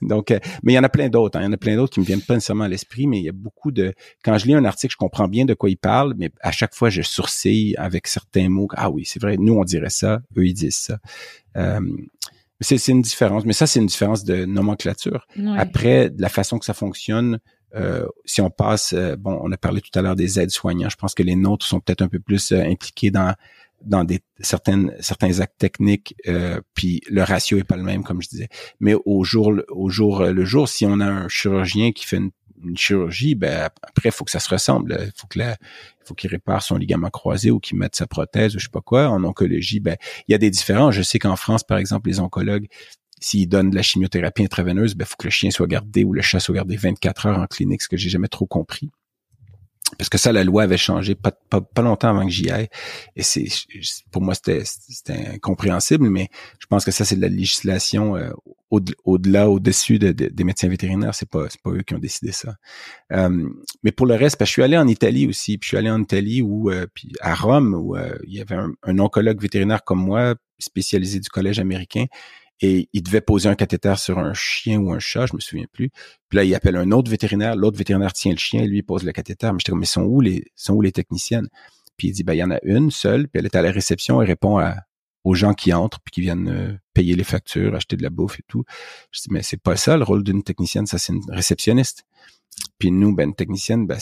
[0.00, 1.38] Donc, euh, mais il y en a plein d'autres.
[1.38, 1.42] Hein.
[1.42, 3.24] Il y en a plein d'autres qui me viennent pas nécessairement à l'esprit, mais il
[3.24, 3.94] y a beaucoup de.
[4.24, 6.74] Quand je lis un article, je comprends bien de quoi il parle, mais à chaque
[6.74, 8.68] fois, je sourcille avec certains mots.
[8.76, 9.36] Ah oui, c'est vrai.
[9.38, 10.20] Nous, on dirait ça.
[10.36, 10.98] Eux, ils disent ça.
[11.56, 11.80] Euh,
[12.60, 15.26] c'est une différence, mais ça, c'est une différence de nomenclature.
[15.56, 17.38] Après, de la façon que ça fonctionne,
[17.74, 20.88] euh, si on passe, euh, bon, on a parlé tout à l'heure des aides soignants.
[20.88, 23.34] Je pense que les nôtres sont peut-être un peu plus impliqués dans
[23.84, 28.22] dans des certaines certains actes techniques euh, puis le ratio est pas le même comme
[28.22, 28.48] je disais.
[28.80, 32.30] Mais au jour au jour le jour si on a un chirurgien qui fait une,
[32.74, 35.12] chirurgie ben après faut que ça se ressemble.
[35.16, 35.56] Faut que la,
[36.04, 38.80] faut qu'il répare son ligament croisé ou qu'il mette sa prothèse ou je sais pas
[38.80, 39.08] quoi.
[39.08, 40.94] En oncologie ben il y a des différences.
[40.94, 42.66] Je sais qu'en France par exemple les oncologues
[43.20, 46.22] s'ils donnent de la chimiothérapie intraveineuse ben faut que le chien soit gardé ou le
[46.22, 48.90] chat soit gardé 24 heures en clinique ce que j'ai jamais trop compris
[49.96, 52.68] parce que ça, la loi avait changé pas, pas, longtemps avant que j'y aille.
[53.16, 53.46] Et c'est
[54.10, 54.62] pour moi, c'était
[55.34, 56.28] incompréhensible, mais
[56.58, 58.30] je pense que ça, c'est de la législation euh,
[58.70, 61.14] au-delà, au-dessus de, des médecins vétérinaires.
[61.14, 62.56] C'est pas, pas eux qui ont décidé ça.
[63.12, 63.48] Euh,
[63.82, 65.78] mais pour le reste, parce que je suis allé en Italie aussi, puis je suis
[65.78, 69.40] allé en Italie où, euh, puis à Rome, où il y avait un, un oncologue
[69.40, 72.06] vétérinaire comme moi, spécialisé du collège américain,
[72.60, 75.66] et il devait poser un cathéter sur un chien ou un chat, je me souviens
[75.72, 75.90] plus.
[76.28, 79.04] Puis là, il appelle un autre vétérinaire, l'autre vétérinaire tient le chien, et lui pose
[79.04, 79.46] le cathéter.
[79.52, 81.48] Mais j'étais comme, mais sont où les, sont où les techniciennes?
[81.96, 83.70] Puis il dit, ben, il y en a une seule, puis elle est à la
[83.70, 84.76] réception, elle répond à,
[85.24, 88.40] aux gens qui entrent puis qui viennent euh, payer les factures, acheter de la bouffe
[88.40, 88.64] et tout.
[89.12, 92.04] Je dis, mais c'est pas ça le rôle d'une technicienne, ça c'est une réceptionniste.
[92.78, 93.98] Puis nous, ben, une technicienne, ben,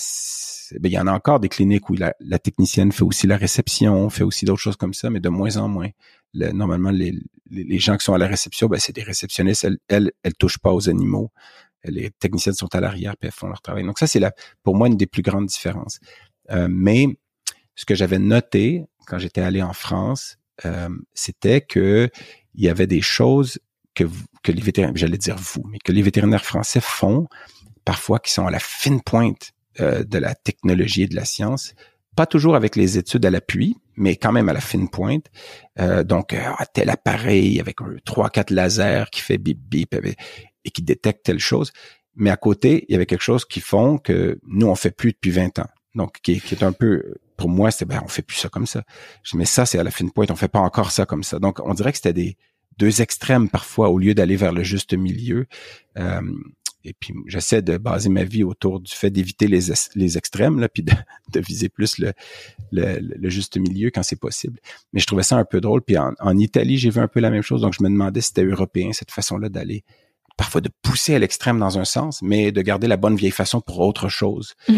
[0.73, 3.37] ben, il y en a encore des cliniques où la, la, technicienne fait aussi la
[3.37, 5.91] réception, fait aussi d'autres choses comme ça, mais de moins en moins.
[6.35, 7.15] normalement, les,
[7.51, 9.65] les, gens qui sont à la réception, ben, c'est des réceptionnistes.
[9.65, 11.31] Elles, elles, elles touchent pas aux animaux.
[11.85, 13.85] Les techniciennes sont à l'arrière puis elles font leur travail.
[13.85, 14.33] Donc ça, c'est la,
[14.63, 16.01] pour moi une des plus grandes différences.
[16.51, 17.07] Euh, mais
[17.75, 22.11] ce que j'avais noté quand j'étais allé en France, euh, c'était que
[22.55, 23.59] il y avait des choses
[23.95, 24.05] que,
[24.43, 27.29] que les vétérinaires, j'allais dire vous, mais que les vétérinaires français font
[27.85, 31.75] parfois qui sont à la fine pointe euh, de la technologie et de la science,
[32.17, 35.27] pas toujours avec les études à l'appui, mais quand même à la fine pointe.
[35.79, 36.41] Euh, donc, euh,
[36.73, 39.95] tel appareil avec un 3-4 lasers qui fait bip bip
[40.65, 41.73] et qui détecte telle chose.
[42.17, 45.13] Mais à côté, il y avait quelque chose qui font que nous, on fait plus
[45.13, 45.69] depuis 20 ans.
[45.95, 48.83] Donc, qui, est un peu, pour moi, c'est ben, on fait plus ça comme ça.
[49.23, 51.39] Je mais ça, c'est à la fine pointe, on fait pas encore ça comme ça.
[51.39, 52.37] Donc, on dirait que c'était des
[52.79, 55.47] deux extrêmes parfois au lieu d'aller vers le juste milieu.
[55.99, 56.21] Euh,
[56.87, 60.69] et puis j'essaie de baser ma vie autour du fait d'éviter les, les extrêmes, là,
[60.69, 60.93] puis de,
[61.33, 62.13] de viser plus le,
[62.71, 64.61] le, le, juste milieu quand c'est possible.
[64.93, 65.83] Mais je trouvais ça un peu drôle.
[65.83, 68.21] Puis en, en Italie, j'ai vu un peu la même chose, donc je me demandais
[68.21, 69.85] si c'était européen cette façon-là d'aller
[70.37, 73.61] parfois de pousser à l'extrême dans un sens, mais de garder la bonne vieille façon
[73.61, 74.55] pour autre chose.
[74.71, 74.75] euh,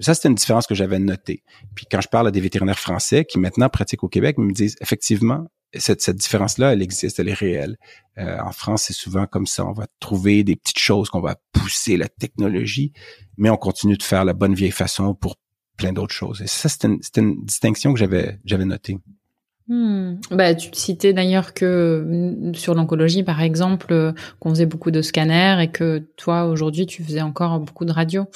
[0.00, 1.42] ça, c'était une différence que j'avais notée.
[1.74, 4.52] Puis quand je parle à des vétérinaires français qui maintenant pratiquent au Québec, ils me
[4.52, 7.76] disent effectivement, cette, cette différence-là, elle existe, elle est réelle.
[8.18, 9.66] Euh, en France, c'est souvent comme ça.
[9.66, 12.92] On va trouver des petites choses qu'on va pousser la technologie,
[13.36, 15.36] mais on continue de faire la bonne vieille façon pour
[15.76, 16.42] plein d'autres choses.
[16.42, 18.98] Et ça, c'est une, une, distinction que j'avais j'avais notée.
[19.68, 20.16] Hmm.
[20.32, 25.00] Bah, tu citais d'ailleurs que mm, sur l'oncologie, par exemple, euh, qu'on faisait beaucoup de
[25.00, 28.26] scanners et que toi, aujourd'hui, tu faisais encore beaucoup de radio.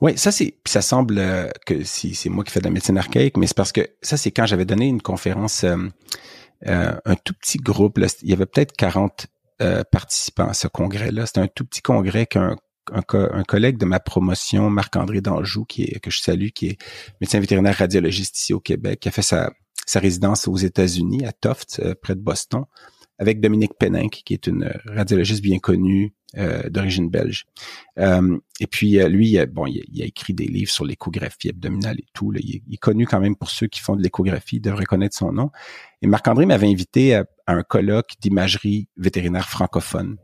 [0.00, 2.98] Oui, ça c'est ça semble euh, que si c'est moi qui fais de la médecine
[2.98, 5.76] archaïque, mais c'est parce que ça c'est quand j'avais donné une conférence euh,
[6.66, 9.26] euh, un tout petit groupe, il y avait peut-être 40
[9.90, 11.26] participants à ce congrès-là.
[11.26, 12.54] C'était un tout petit congrès qu'un
[12.92, 16.78] un, collègue de ma promotion, Marc-André Danjou, qui est, que je salue, qui est
[17.20, 19.50] médecin vétérinaire radiologiste ici au Québec, qui a fait sa,
[19.84, 22.66] sa résidence aux États-Unis, à Tufts, près de Boston,
[23.18, 27.46] avec Dominique Péninck, qui est une radiologiste bien connue, euh, d'origine belge.
[27.98, 32.06] Euh, et puis euh, lui, bon, il a, écrit des livres sur l'échographie abdominale et
[32.12, 32.34] tout.
[32.34, 35.50] Il, est, connu quand même pour ceux qui font de l'échographie, de reconnaître son nom.
[36.02, 40.16] Et Marc-André m'avait invité à, un colloque d'imagerie vétérinaire francophone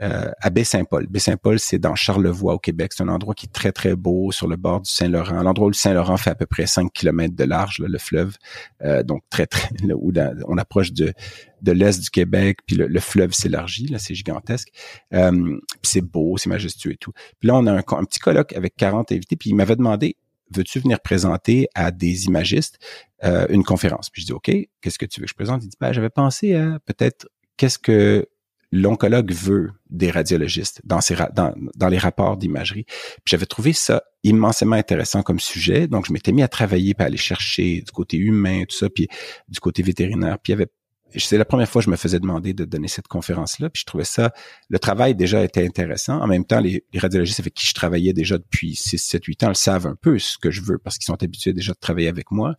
[0.00, 1.06] euh, à Baie-Saint-Paul.
[1.08, 2.92] Baie-Saint-Paul, c'est dans Charlevoix au Québec.
[2.94, 5.42] C'est un endroit qui est très, très beau sur le bord du Saint-Laurent.
[5.42, 8.36] L'endroit où le Saint-Laurent fait à peu près 5 km de large, le fleuve.
[8.82, 9.68] Euh, donc, très, très,
[10.48, 11.12] on approche de,
[11.60, 14.68] de l'est du Québec, puis le, fleuve s'élargit, là, c'est gigantesque.
[15.12, 17.12] Euh, puis c'est beau, c'est majestueux et tout.
[17.38, 20.16] Puis là, on a un, un petit colloque avec 40 invités, puis il m'avait demandé
[20.54, 22.78] veux-tu venir présenter à des imagistes
[23.24, 24.10] euh, une conférence?
[24.10, 25.62] Puis je dis, OK, qu'est-ce que tu veux que je présente?
[25.64, 28.26] Il dit, ben, j'avais pensé à peut-être qu'est-ce que
[28.72, 31.00] l'oncologue veut des radiologistes dans,
[31.32, 32.84] dans, dans les rapports d'imagerie.
[32.84, 35.88] Puis j'avais trouvé ça immensément intéressant comme sujet.
[35.88, 38.88] Donc, je m'étais mis à travailler, puis à aller chercher du côté humain, tout ça,
[38.88, 39.08] puis
[39.48, 40.38] du côté vétérinaire.
[40.38, 40.70] Puis il y avait
[41.16, 43.86] c'est la première fois que je me faisais demander de donner cette conférence-là, puis je
[43.86, 44.32] trouvais ça,
[44.68, 46.20] le travail déjà était intéressant.
[46.20, 49.48] En même temps, les, radiologistes avec qui je travaillais déjà depuis 6, 7, 8 ans
[49.48, 52.08] le savent un peu ce que je veux parce qu'ils sont habitués déjà de travailler
[52.08, 52.54] avec moi,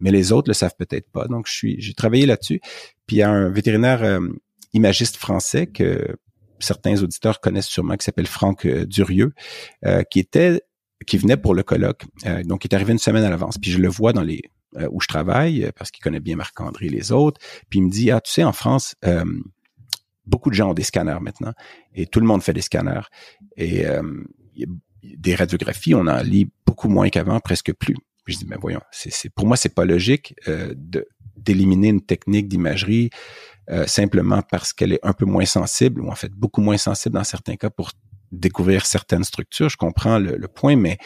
[0.00, 1.26] mais les autres le savent peut-être pas.
[1.26, 2.60] Donc, je suis, j'ai travaillé là-dessus.
[3.06, 4.20] Puis il y a un vétérinaire euh,
[4.74, 6.16] imagiste français que
[6.58, 9.32] certains auditeurs connaissent sûrement, qui s'appelle Franck euh, Durieux,
[9.86, 10.60] euh, qui était
[11.06, 12.02] qui venait pour le colloque.
[12.44, 13.56] donc, il est arrivé une semaine à l'avance.
[13.56, 14.42] Puis je le vois dans les
[14.76, 17.40] euh, où je travaille, euh, parce qu'il connaît bien Marc-André et les autres.
[17.70, 19.24] Puis il me dit, ah, tu sais, en France, euh,
[20.26, 21.54] beaucoup de gens ont des scanners maintenant,
[21.94, 23.08] et tout le monde fait des scanners.
[23.56, 23.86] Et
[25.02, 27.94] des radiographies, on en lit beaucoup moins qu'avant, presque plus.
[28.24, 32.48] Puis je dis, mais voyons, c'est, pour moi, c'est pas logique de d'éliminer une technique
[32.48, 33.08] d'imagerie
[33.86, 37.24] simplement parce qu'elle est un peu moins sensible, ou en fait beaucoup moins sensible dans
[37.24, 37.92] certains cas pour
[38.32, 39.70] découvrir certaines structures.
[39.70, 40.98] Je comprends le, le point, mais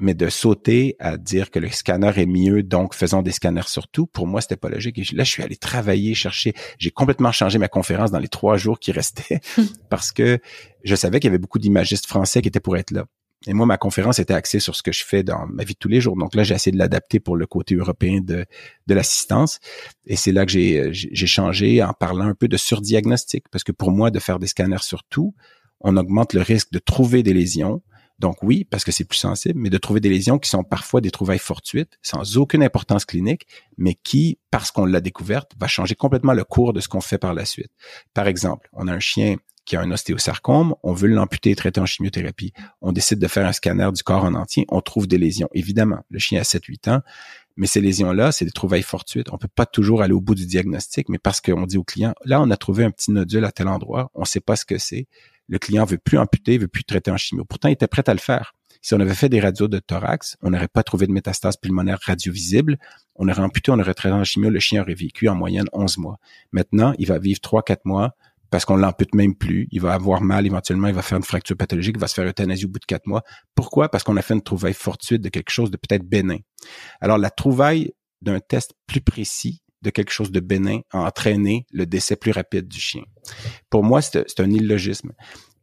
[0.00, 4.06] mais de sauter à dire que le scanner est mieux, donc faisons des scanners surtout,
[4.06, 4.98] pour moi, c'était pas logique.
[4.98, 6.54] Et là, je suis allé travailler, chercher.
[6.78, 9.40] J'ai complètement changé ma conférence dans les trois jours qui restaient
[9.90, 10.40] parce que
[10.82, 13.04] je savais qu'il y avait beaucoup d'imagistes français qui étaient pour être là.
[13.46, 15.78] Et moi, ma conférence était axée sur ce que je fais dans ma vie de
[15.78, 16.16] tous les jours.
[16.16, 18.44] Donc là, j'ai essayé de l'adapter pour le côté européen de,
[18.86, 19.60] de l'assistance.
[20.06, 23.48] Et c'est là que j'ai, j'ai changé en parlant un peu de surdiagnostic.
[23.50, 25.34] Parce que pour moi, de faire des scanners sur tout,
[25.80, 27.82] on augmente le risque de trouver des lésions,
[28.20, 31.00] donc oui, parce que c'est plus sensible, mais de trouver des lésions qui sont parfois
[31.00, 33.46] des trouvailles fortuites, sans aucune importance clinique,
[33.78, 37.16] mais qui, parce qu'on l'a découverte, va changer complètement le cours de ce qu'on fait
[37.16, 37.70] par la suite.
[38.12, 41.80] Par exemple, on a un chien qui a un ostéosarcome, on veut l'amputer et traiter
[41.80, 42.52] en chimiothérapie.
[42.82, 45.48] On décide de faire un scanner du corps en entier, on trouve des lésions.
[45.54, 47.00] Évidemment, le chien a 7-8 ans,
[47.56, 49.32] mais ces lésions-là, c'est des trouvailles fortuites.
[49.32, 52.14] On peut pas toujours aller au bout du diagnostic, mais parce qu'on dit au client,
[52.24, 54.76] là, on a trouvé un petit nodule à tel endroit, on sait pas ce que
[54.76, 55.08] c'est
[55.50, 57.44] le client veut plus amputer, veut plus traiter en chimio.
[57.44, 58.54] Pourtant, il était prêt à le faire.
[58.82, 61.98] Si on avait fait des radios de thorax, on n'aurait pas trouvé de métastase pulmonaire
[62.06, 62.78] radiovisible.
[63.16, 65.98] On aurait amputé, on aurait traité en chimio, le chien aurait vécu en moyenne 11
[65.98, 66.18] mois.
[66.52, 68.14] Maintenant, il va vivre 3-4 mois
[68.48, 69.66] parce qu'on l'ampute même plus.
[69.72, 72.26] Il va avoir mal éventuellement, il va faire une fracture pathologique, il va se faire
[72.26, 73.22] euthanasie au bout de 4 mois.
[73.54, 73.90] Pourquoi?
[73.90, 76.38] Parce qu'on a fait une trouvaille fortuite de quelque chose de peut-être bénin.
[77.00, 77.92] Alors, la trouvaille
[78.22, 82.68] d'un test plus précis de quelque chose de bénin a entraîné le décès plus rapide
[82.68, 83.02] du chien.
[83.70, 85.12] Pour moi, c'est un illogisme.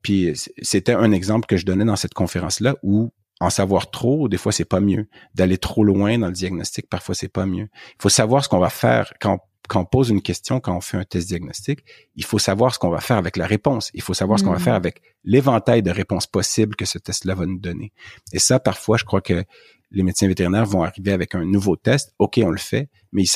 [0.02, 4.38] Puis c'était un exemple que je donnais dans cette conférence-là où en savoir trop, des
[4.38, 5.08] fois c'est pas mieux.
[5.36, 7.70] D'aller trop loin dans le diagnostic, parfois c'est pas mieux.
[7.74, 10.82] Il faut savoir ce qu'on va faire quand, quand on pose une question, quand on
[10.82, 11.82] fait un test diagnostique.
[12.16, 13.92] Il faut savoir ce qu'on va faire avec la réponse.
[13.94, 14.78] Il faut savoir ce qu'on va faire mm.
[14.78, 17.92] avec l'éventail de réponses possibles que ce test-là va nous donner.
[18.34, 19.44] Et ça, parfois, je crois que
[19.92, 22.14] les médecins vétérinaires vont arriver avec un nouveau test.
[22.20, 23.28] OK, on le fait, mais ils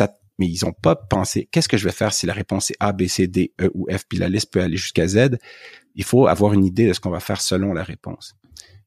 [0.42, 2.94] mais ils n'ont pas pensé qu'est-ce que je vais faire si la réponse est A,
[2.94, 5.38] B, C, D, E ou F, puis la liste peut aller jusqu'à Z?
[5.94, 8.34] Il faut avoir une idée de ce qu'on va faire selon la réponse.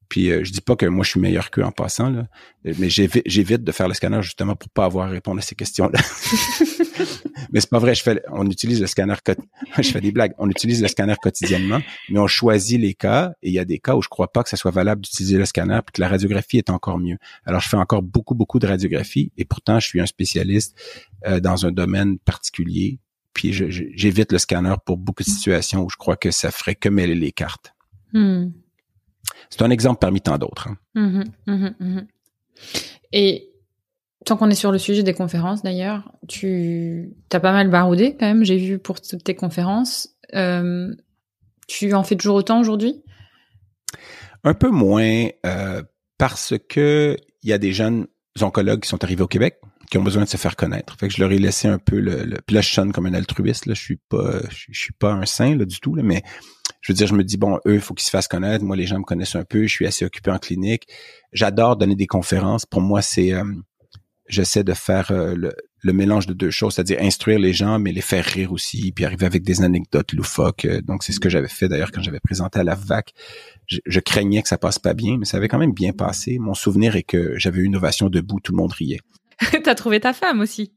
[0.09, 2.27] Puis euh, je dis pas que moi je suis meilleur qu'eux en passant là,
[2.65, 5.99] mais j'évite de faire le scanner justement pour pas avoir à répondre à ces questions-là.
[7.53, 9.15] mais c'est pas vrai, je fais on utilise le scanner
[9.77, 11.81] je fais des blagues, on utilise le scanner quotidiennement,
[12.11, 14.43] mais on choisit les cas et il y a des cas où je crois pas
[14.43, 17.17] que ça soit valable d'utiliser le scanner puis que la radiographie est encore mieux.
[17.45, 20.77] Alors je fais encore beaucoup beaucoup de radiographie et pourtant je suis un spécialiste
[21.27, 22.99] euh, dans un domaine particulier.
[23.33, 26.89] Puis j'évite le scanner pour beaucoup de situations où je crois que ça ferait que
[26.89, 27.75] mêler les cartes.
[28.13, 28.51] Hmm.
[29.51, 30.69] C'est un exemple parmi tant d'autres.
[30.69, 30.77] Hein.
[30.95, 32.07] Mhm, mhm, mhm.
[33.13, 33.51] Et
[34.25, 38.27] tant qu'on est sur le sujet des conférences, d'ailleurs, tu as pas mal baroudé quand
[38.27, 40.17] même, j'ai vu pour toutes tes conférences.
[40.35, 40.95] Euh,
[41.67, 43.03] tu en fais toujours autant aujourd'hui?
[44.43, 45.83] Un peu moins, euh,
[46.19, 48.07] parce que il y a des jeunes
[48.41, 49.59] oncologues qui sont arrivés au Québec,
[49.91, 50.97] qui ont besoin de se faire connaître.
[50.99, 53.07] Fait que je leur ai laissé un peu le, le puis là je sonne comme
[53.07, 56.03] un altruiste là, je suis pas je, suis pas un saint là du tout là,
[56.03, 56.23] mais
[56.85, 58.77] je veux dire je me dis bon eux il faut qu'ils se fassent connaître, moi
[58.77, 60.87] les gens me connaissent un peu, je suis assez occupé en clinique.
[61.33, 63.43] J'adore donner des conférences, pour moi c'est euh,
[64.29, 65.35] j'essaie de faire euh,
[65.83, 69.07] le, mélange de deux choses, c'est-à-dire instruire les gens mais les faire rire aussi, puis
[69.07, 70.67] arriver avec des anecdotes loufoques.
[70.85, 73.15] Donc c'est ce que j'avais fait d'ailleurs quand j'avais présenté à la VAC.
[73.67, 76.39] Je, craignais que ça passe pas bien, mais ça avait quand même bien passé.
[76.39, 79.01] Mon souvenir est que j'avais une ovation debout, tout le monde riait.
[79.65, 80.73] T'as trouvé ta femme aussi.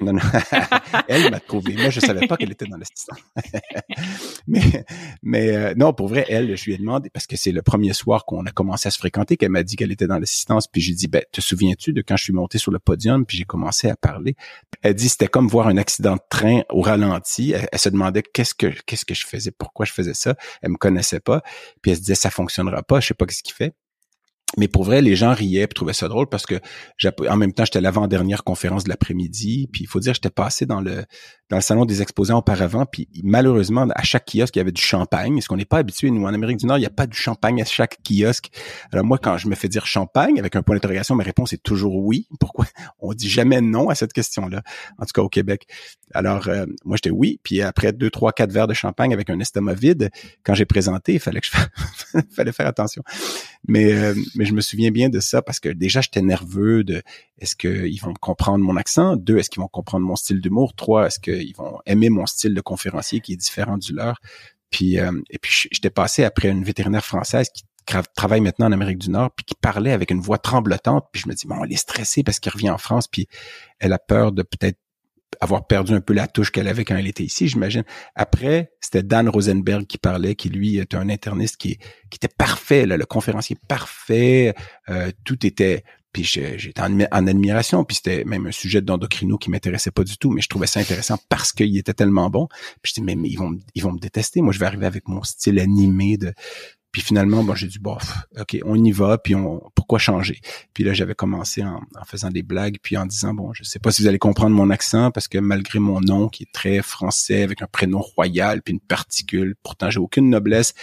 [0.00, 0.20] non, non.
[1.08, 1.74] elle m'a trouvé.
[1.74, 3.18] Moi, je savais pas qu'elle était dans l'assistance.
[4.46, 4.84] mais,
[5.22, 7.92] mais euh, non, pour vrai, elle, je lui ai demandé parce que c'est le premier
[7.92, 10.66] soir qu'on a commencé à se fréquenter qu'elle m'a dit qu'elle était dans l'assistance.
[10.66, 13.36] Puis j'ai dit, ben, te souviens-tu de quand je suis monté sur le podium puis
[13.36, 14.36] j'ai commencé à parler?
[14.82, 17.52] Elle dit, c'était comme voir un accident de train au ralenti.
[17.52, 20.34] Elle, se demandait qu'est-ce que qu'est-ce que je faisais, pourquoi je faisais ça?
[20.62, 21.42] Elle me connaissait pas.
[21.82, 23.00] Puis elle se disait, ça fonctionnera pas.
[23.00, 23.74] Je sais pas ce qu'il fait.
[24.56, 26.58] Mais pour vrai, les gens riaient et trouvaient ça drôle parce que
[27.28, 29.68] en même temps, j'étais l'avant-dernière conférence de l'après-midi.
[29.72, 31.04] Puis il faut dire, j'étais passé dans le
[31.50, 32.86] dans le salon des exposants auparavant.
[32.86, 35.40] Puis malheureusement, à chaque kiosque, il y avait du champagne.
[35.40, 37.16] Ce qu'on n'est pas habitué, nous, en Amérique du Nord, il n'y a pas du
[37.16, 38.48] champagne à chaque kiosque.
[38.92, 41.62] Alors moi, quand je me fais dire champagne avec un point d'interrogation, ma réponse est
[41.62, 42.26] toujours oui.
[42.40, 42.66] Pourquoi?
[43.00, 44.62] On dit jamais non à cette question-là.
[44.98, 45.66] En tout cas, au Québec?
[46.14, 47.38] Alors, euh, moi, j'étais oui.
[47.42, 50.10] Puis après deux, trois, quatre verres de champagne avec un estomac vide,
[50.42, 53.02] quand j'ai présenté, il fallait que je fallait faire attention.
[53.66, 57.02] Mais, euh, mais je me souviens bien de ça parce que déjà, j'étais nerveux de
[57.38, 59.16] est-ce qu'ils vont comprendre mon accent?
[59.16, 60.74] Deux, est-ce qu'ils vont comprendre mon style d'humour?
[60.74, 64.20] Trois, est-ce qu'ils vont aimer mon style de conférencier qui est différent du leur?
[64.70, 67.64] Puis, euh, et puis, j'étais passé après une vétérinaire française qui
[68.14, 71.06] travaille maintenant en Amérique du Nord, puis qui parlait avec une voix tremblotante.
[71.12, 73.28] Puis je me dis, bon, elle est stressée parce qu'elle revient en France, puis
[73.78, 74.78] elle a peur de peut-être
[75.40, 77.84] avoir perdu un peu la touche qu'elle avait quand elle était ici, j'imagine.
[78.14, 81.78] Après, c'était Dan Rosenberg qui parlait, qui lui était un interniste qui,
[82.12, 84.54] était parfait, là, le conférencier parfait.
[84.88, 89.90] Euh, tout était puis j'étais en, admiration, puis c'était même un sujet d'endocrino qui m'intéressait
[89.90, 92.48] pas du tout, mais je trouvais ça intéressant parce qu'il était tellement bon.
[92.82, 94.40] Puis je dis mais, mais, ils vont ils vont me détester.
[94.40, 96.32] Moi, je vais arriver avec mon style animé de
[96.92, 100.40] puis finalement, bon, j'ai dit, bof, OK, on y va, puis on, pourquoi changer?
[100.72, 103.90] Puis là, j'avais commencé en, faisant des blagues, puis en disant, bon, je sais pas
[103.90, 107.42] si vous allez comprendre mon accent, parce que malgré mon nom, qui est très français,
[107.42, 110.74] avec un prénom royal, puis une particule, pourtant, j'ai aucune noblesse,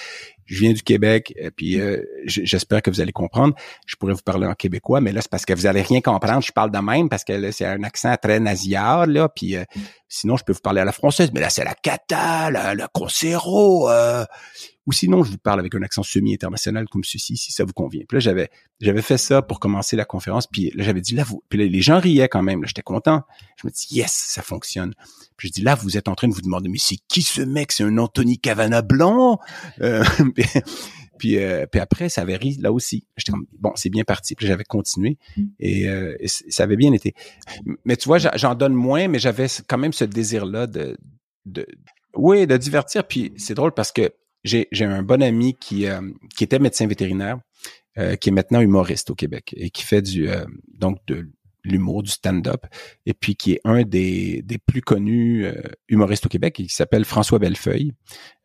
[0.45, 3.55] je viens du Québec, et puis euh, j'espère que vous allez comprendre.
[3.87, 6.43] Je pourrais vous parler en québécois, mais là, c'est parce que vous allez rien comprendre.
[6.43, 9.27] Je parle de même parce que là, c'est un accent très nasillard, là.
[9.27, 9.63] Puis euh,
[10.07, 12.87] sinon, je peux vous parler à la française, mais là, c'est la cata, la, la
[12.87, 13.89] conserro.
[13.89, 14.25] Euh,
[14.85, 18.03] ou sinon, je vous parle avec un accent semi-international comme ceci, si ça vous convient.
[18.07, 18.49] Puis là, j'avais,
[18.79, 20.45] j'avais fait ça pour commencer la conférence.
[20.45, 22.65] Puis là, j'avais dit, là, vous, puis les gens riaient quand même.
[22.65, 23.23] J'étais content.
[23.57, 24.93] Je me dis, yes, ça fonctionne.
[25.37, 27.41] Puis je dis, là, vous êtes en train de vous demander, mais c'est qui ce
[27.41, 27.71] mec?
[27.71, 29.39] C'est un Anthony Cavana blanc?
[29.81, 30.03] Euh,
[31.18, 33.05] puis, euh, puis après, ça avait ri là aussi.
[33.18, 34.36] J'étais comme, bon, c'est bien parti.
[34.36, 35.18] Puis j'avais continué
[35.59, 37.13] et, euh, ça avait bien été.
[37.86, 40.97] Mais tu vois, j'en donne moins, mais j'avais quand même ce désir-là de,
[41.45, 41.66] de,
[42.16, 43.07] oui, de divertir.
[43.07, 44.11] Puis c'est drôle parce que
[44.45, 46.01] j'ai un bon ami qui, euh,
[46.36, 47.39] qui était médecin vétérinaire,
[47.97, 50.45] euh, qui est maintenant humoriste au Québec et qui fait du euh,
[50.78, 51.30] donc de
[51.66, 52.66] l'humour, du stand-up,
[53.05, 55.53] et puis qui est un des, des plus connus euh,
[55.89, 57.93] humoristes au Québec, qui s'appelle François Bellefeuille.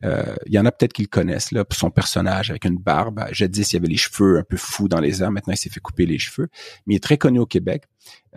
[0.03, 2.77] Euh, il y en a peut-être qui le connaissent là, pour son personnage avec une
[2.77, 3.23] barbe.
[3.31, 5.31] Jadis, il y avait les cheveux un peu fous dans les airs.
[5.31, 6.49] Maintenant, il s'est fait couper les cheveux.
[6.85, 7.83] Mais il est très connu au Québec.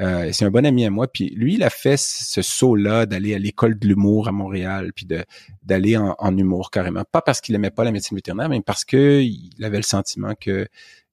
[0.01, 1.07] Euh, c'est un bon ami à moi.
[1.11, 5.07] Puis lui, il a fait ce saut-là d'aller à l'école de l'humour à Montréal, puis
[5.07, 5.25] de
[5.63, 7.05] d'aller en, en, humour carrément.
[7.11, 10.35] Pas parce qu'il aimait pas la médecine vétérinaire, mais parce que il avait le sentiment
[10.39, 10.69] que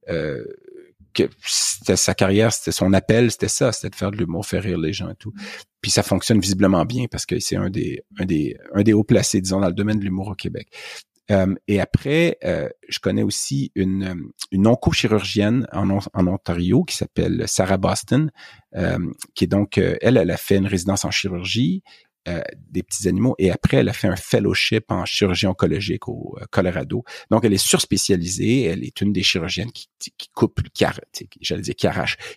[0.09, 0.43] euh,
[1.13, 4.63] que c'était sa carrière, c'était son appel, c'était ça, c'était de faire de l'humour, faire
[4.63, 5.33] rire les gens et tout.
[5.81, 9.03] Puis ça fonctionne visiblement bien parce que c'est un des, un des, un des hauts
[9.03, 10.67] placés, disons, dans le domaine de l'humour au Québec.
[11.31, 17.43] Euh, et après, euh, je connais aussi une, une oncochirurgienne en, en Ontario qui s'appelle
[17.47, 18.31] Sarah Boston,
[18.75, 18.99] euh,
[19.33, 21.83] qui est donc, elle, elle a fait une résidence en chirurgie
[22.27, 26.37] euh, des petits animaux et après elle a fait un fellowship en chirurgie oncologique au
[26.39, 27.03] euh, Colorado.
[27.31, 30.85] Donc elle est surspécialisée, elle est une des chirurgiennes qui, qui coupe, qui,
[31.41, 31.87] j'allais dire qui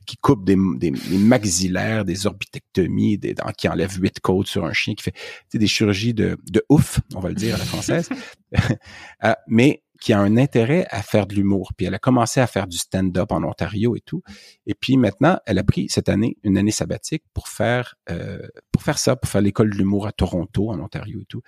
[0.07, 5.03] qui coupe des, maxillaires, des orbitectomies, des, qui enlève huit côtes sur un chien, qui
[5.03, 5.15] fait
[5.53, 8.09] des chirurgies de, de ouf, on va le dire à la française.
[9.25, 11.73] euh, mais qui a un intérêt à faire de l'humour.
[11.75, 14.23] Puis elle a commencé à faire du stand-up en Ontario et tout.
[14.67, 18.83] Et puis maintenant, elle a pris cette année une année sabbatique pour faire euh, pour
[18.83, 21.41] faire ça, pour faire l'école de l'humour à Toronto, en Ontario et tout.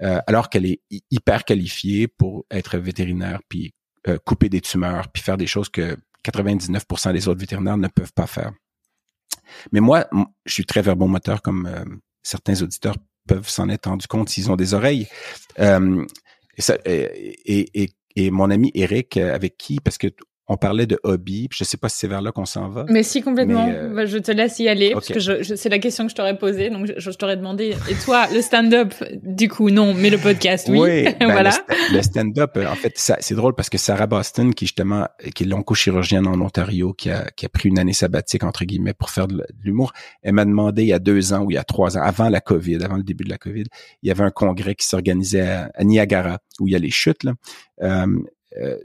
[0.00, 0.80] Euh, alors qu'elle est
[1.10, 3.74] hyper qualifiée pour être vétérinaire, puis
[4.06, 5.94] euh, couper des tumeurs, puis faire des choses que
[6.24, 8.52] 99% des autres vétérinaires ne peuvent pas faire.
[9.70, 10.08] Mais moi,
[10.46, 12.96] je suis très verbomoteur, comme certains auditeurs
[13.26, 15.08] peuvent s'en être rendu compte s'ils ont des oreilles.
[15.58, 17.90] et, ça, et, et
[18.30, 20.08] mon ami Eric, euh, avec qui, parce que
[20.48, 21.48] on parlait de hobby.
[21.52, 22.86] Je sais pas si c'est vers là qu'on s'en va.
[22.88, 23.68] Mais si complètement.
[23.68, 26.16] Euh, bah, je te laisse y aller parce que je, c'est la question que je
[26.16, 26.70] t'aurais posée.
[26.70, 27.76] Donc je, t'aurais demandé.
[27.90, 30.78] Et toi, le stand-up, du coup, non, mais le podcast, oui.
[30.78, 31.50] oui ben, voilà.
[31.92, 35.46] Le, stand-up, euh, en fait, c'est drôle parce que Sarah Boston, qui justement, qui est
[35.46, 39.28] l'oncochirurgienne en Ontario, qui a, qui a pris une année sabbatique entre guillemets pour faire
[39.28, 39.92] de, l'humour,
[40.22, 42.28] elle m'a demandé il y a deux ans ou il y a trois ans, avant
[42.28, 43.64] la COVID, avant le début de la COVID,
[44.02, 47.24] il y avait un congrès qui s'organisait à, Niagara où il y a les chutes
[47.24, 47.32] là.
[47.82, 48.06] Euh,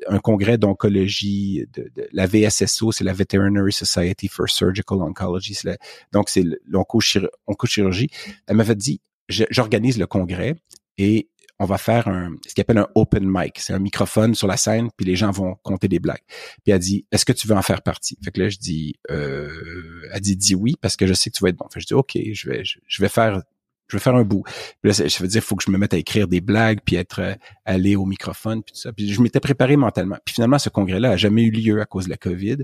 [0.07, 5.57] un congrès d'oncologie, de, la VSSO, c'est la Veterinary Society for Surgical Oncology,
[6.11, 8.09] donc c'est l'oncochirurgie.
[8.47, 10.55] Elle m'avait dit, j'organise le congrès
[10.97, 13.59] et on va faire un, ce qu'on appelle un open mic.
[13.59, 16.23] C'est un microphone sur la scène, puis les gens vont compter des blagues.
[16.63, 18.17] Puis elle dit, est-ce que tu veux en faire partie?
[18.23, 19.49] Fait que là, je dis, euh,
[20.11, 21.65] elle dit, dis oui, parce que je sais que tu vas être bon.
[21.71, 23.41] Fait que je dis, OK, je vais, je, vais faire,
[23.93, 24.43] je vais faire un bout.
[24.81, 26.79] Puis là, je veux dire, il faut que je me mette à écrire des blagues,
[26.83, 27.35] puis être euh,
[27.65, 28.91] allé au microphone, puis tout ça.
[28.91, 30.17] Puis je m'étais préparé mentalement.
[30.25, 32.57] Puis finalement, ce congrès-là a jamais eu lieu à cause de la COVID.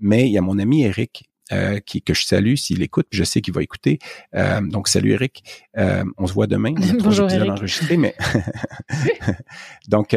[0.00, 3.18] Mais il y a mon ami Eric euh, qui, que je salue s'il écoute, puis
[3.18, 4.00] je sais qu'il va écouter.
[4.34, 5.44] Euh, donc, salut Eric.
[5.78, 6.74] Euh, on se voit demain.
[7.00, 7.50] Bonjour Eric.
[7.50, 8.16] Enregistré, mais
[9.88, 10.16] donc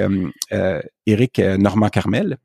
[1.05, 2.37] Eric Normand Carmel,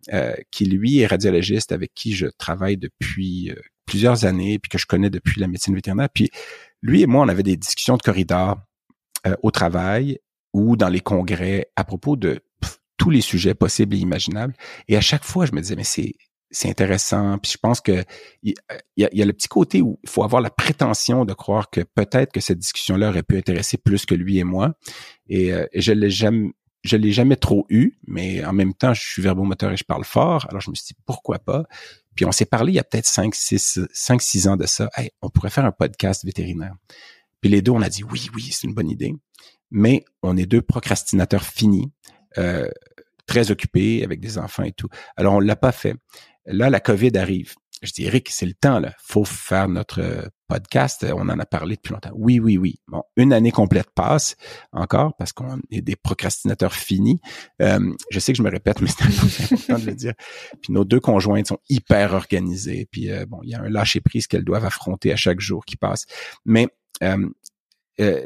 [0.50, 3.52] qui lui est radiologiste avec qui je travaille depuis
[3.86, 6.10] plusieurs années, puis que je connais depuis la médecine vétérinaire.
[6.12, 6.30] Puis
[6.84, 8.58] lui et moi, on avait des discussions de corridor
[9.42, 10.18] au travail
[10.52, 12.40] ou dans les congrès à propos de
[12.98, 14.54] tous les sujets possibles et imaginables.
[14.86, 16.12] Et à chaque fois, je me disais, mais c'est
[16.50, 17.38] c'est intéressant.
[17.38, 18.04] Puis je pense que
[18.42, 18.54] il
[18.96, 22.32] y, a, le petit côté où il faut avoir la prétention de croire que peut-être
[22.32, 24.74] que cette discussion-là aurait pu intéresser plus que lui et moi.
[25.26, 26.50] Et, euh, je l'ai jamais,
[26.84, 30.04] je l'ai jamais trop eu, mais en même temps, je suis verbomoteur et je parle
[30.04, 30.46] fort.
[30.48, 31.64] Alors je me suis dit pourquoi pas?
[32.14, 34.90] Puis on s'est parlé il y a peut-être 5, 6, 5, 6 ans de ça.
[34.96, 36.74] Hey, on pourrait faire un podcast vétérinaire.
[37.40, 39.14] Puis les deux, on a dit oui, oui, c'est une bonne idée.
[39.70, 41.92] Mais on est deux procrastinateurs finis.
[42.38, 42.68] Euh,
[43.26, 44.88] très occupés avec des enfants et tout.
[45.16, 45.96] Alors on l'a pas fait.
[46.46, 47.54] Là, la COVID arrive.
[47.84, 48.92] Je dis, Eric, c'est le temps, là.
[48.98, 51.04] Faut faire notre euh, podcast.
[51.08, 52.12] On en a parlé depuis longtemps.
[52.14, 52.80] Oui, oui, oui.
[52.88, 54.36] Bon, une année complète passe
[54.72, 57.20] encore parce qu'on est des procrastinateurs finis.
[57.60, 60.14] Euh, je sais que je me répète, mais c'est important de le dire.
[60.62, 62.88] Puis nos deux conjointes sont hyper organisées.
[62.90, 65.64] Puis euh, bon, il y a un lâcher prise qu'elles doivent affronter à chaque jour
[65.64, 66.06] qui passe.
[66.44, 66.68] Mais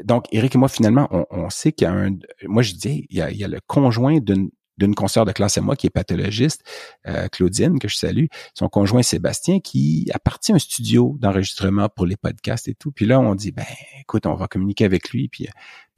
[0.03, 2.17] donc, Eric et moi, finalement, on, sait qu'il y a un.
[2.45, 4.49] Moi, je dis, il y a, il y a le conjoint d'une
[4.79, 6.63] d'une consoeur de classe à moi qui est pathologiste,
[7.07, 12.05] euh, Claudine, que je salue, son conjoint Sébastien, qui a parti un studio d'enregistrement pour
[12.05, 12.91] les podcasts et tout.
[12.91, 13.65] Puis là, on dit, ben,
[13.99, 15.27] écoute, on va communiquer avec lui.
[15.27, 15.47] Puis,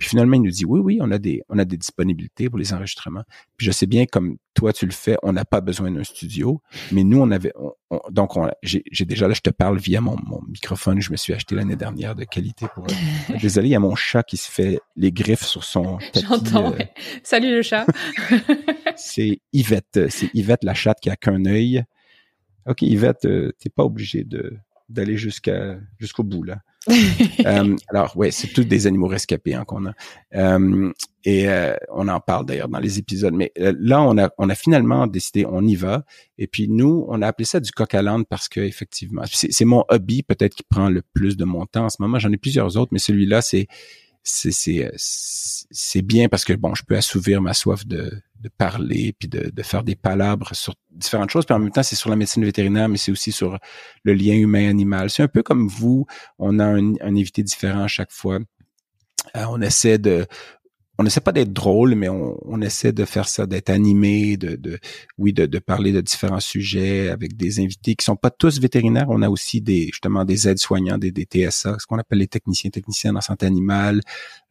[0.02, 2.58] puis finalement, il nous dit, oui, oui, on a des, on a des disponibilités pour
[2.58, 3.22] les enregistrements.
[3.56, 6.60] Puis je sais bien, comme toi, tu le fais, on n'a pas besoin d'un studio.
[6.92, 7.54] Mais nous, on avait,
[8.10, 8.32] donc,
[8.64, 11.00] j'ai déjà là, je te parle via mon, mon microphone.
[11.00, 12.88] Je me suis acheté l'année dernière de qualité pour.
[13.40, 16.00] désolé, il y a mon chat qui se fait les griffes sur son.
[16.16, 16.74] J'entends.
[16.74, 16.80] Euh,
[17.22, 17.86] Salut le chat.
[18.96, 20.10] c'est Yvette.
[20.10, 21.84] C'est Yvette la chatte qui a qu'un œil.
[22.66, 24.58] OK, Yvette, euh, t'es pas obligé de
[24.92, 26.60] d'aller jusqu'à jusqu'au bout là.
[27.46, 29.94] Euh, alors ouais, c'est tous des animaux rescapés hein, qu'on a.
[30.36, 30.92] Euh,
[31.26, 31.48] et
[31.92, 33.34] on en parle d'ailleurs dans les épisodes.
[33.34, 36.04] Mais là, on a on a finalement décidé, on y va.
[36.38, 39.66] Et puis nous, on a appelé ça du coq à l'âne parce que effectivement, c'est
[39.66, 42.20] mon hobby peut-être qui prend le plus de mon temps en ce moment.
[42.20, 43.68] J'en ai plusieurs autres, mais celui-là, c'est
[44.24, 48.12] c'est c'est bien parce que bon, je peux assouvir ma soif de
[48.42, 51.46] de parler puis de, de, faire des palabres sur différentes choses.
[51.46, 53.60] Puis en même temps, c'est sur la médecine vétérinaire, mais c'est aussi sur
[54.04, 55.12] le lien humain-animal.
[55.12, 56.08] C'est un peu comme vous,
[56.40, 58.40] on a un, un différent à chaque fois.
[59.36, 60.26] Euh, on essaie de
[61.02, 64.56] on essaie pas d'être drôle, mais on, on, essaie de faire ça, d'être animé, de,
[64.56, 64.80] de
[65.18, 69.08] oui, de, de, parler de différents sujets avec des invités qui sont pas tous vétérinaires.
[69.10, 72.70] On a aussi des justement des aides-soignants, des, des TSA, ce qu'on appelle les techniciens,
[72.70, 74.02] techniciens en santé animale.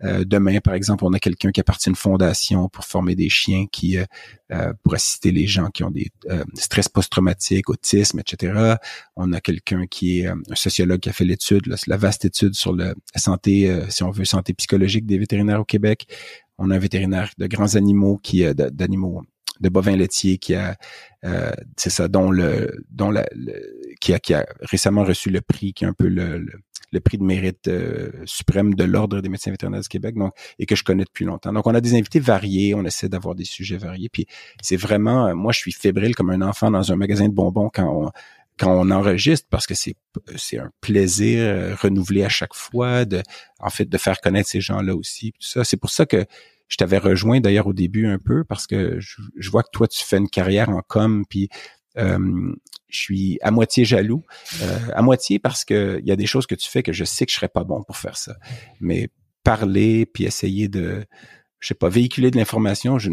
[0.02, 3.28] Euh, demain, par exemple, on a quelqu'un qui appartient à une fondation pour former des
[3.28, 4.04] chiens qui euh,
[4.52, 8.76] euh pour assister les gens qui ont des euh, stress post-traumatique, autisme, etc.
[9.14, 12.54] On a quelqu'un qui est euh, un sociologue qui a fait l'étude, la vaste étude
[12.54, 16.06] sur la santé, si on veut, santé psychologique des vétérinaires au Québec.
[16.60, 19.22] On a un vétérinaire de grands animaux qui euh, d'animaux
[19.60, 20.76] de bovins laitiers qui a
[21.24, 23.26] euh, c'est ça dont le dont la,
[24.00, 26.46] qui a qui a récemment reçu le prix qui est un peu le,
[26.92, 30.66] le, prix de mérite euh, suprême de l'ordre des médecins vétérinaires du Québec donc et
[30.66, 31.52] que je connais depuis longtemps.
[31.52, 34.26] Donc on a des invités variés on essaie d'avoir des sujets variés puis
[34.62, 37.86] c'est vraiment moi je suis fébrile comme un enfant dans un magasin de bonbons quand
[37.86, 38.10] on
[38.60, 39.94] quand on enregistre parce que c'est
[40.36, 43.22] c'est un plaisir euh, renouvelé à chaque fois de
[43.58, 45.64] en fait de faire connaître ces gens-là aussi tout ça.
[45.64, 46.26] C'est pour ça que
[46.68, 50.04] je t'avais rejoint d'ailleurs au début un peu parce que je, vois que toi tu
[50.04, 51.48] fais une carrière en com puis
[51.96, 52.52] euh,
[52.88, 54.24] je suis à moitié jaloux
[54.60, 57.04] euh, à moitié parce que il y a des choses que tu fais que je
[57.04, 58.36] sais que je serais pas bon pour faire ça.
[58.80, 59.08] Mais
[59.42, 61.06] parler puis essayer de
[61.60, 63.10] je sais pas véhiculer de l'information je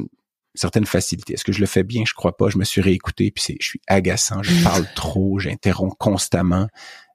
[0.58, 1.34] certaine facilité.
[1.34, 2.04] Est-ce que je le fais bien?
[2.06, 2.50] Je crois pas.
[2.50, 6.68] Je me suis réécouté, puis c'est, je suis agaçant, je parle trop, j'interromps constamment.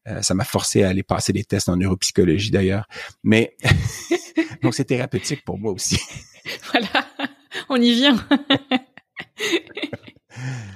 [0.09, 2.89] Euh, ça m'a forcé à aller passer des tests en neuropsychologie d'ailleurs.
[3.23, 3.57] Mais
[4.63, 5.99] donc c'est thérapeutique pour moi aussi.
[6.73, 6.89] voilà,
[7.69, 8.17] on y vient.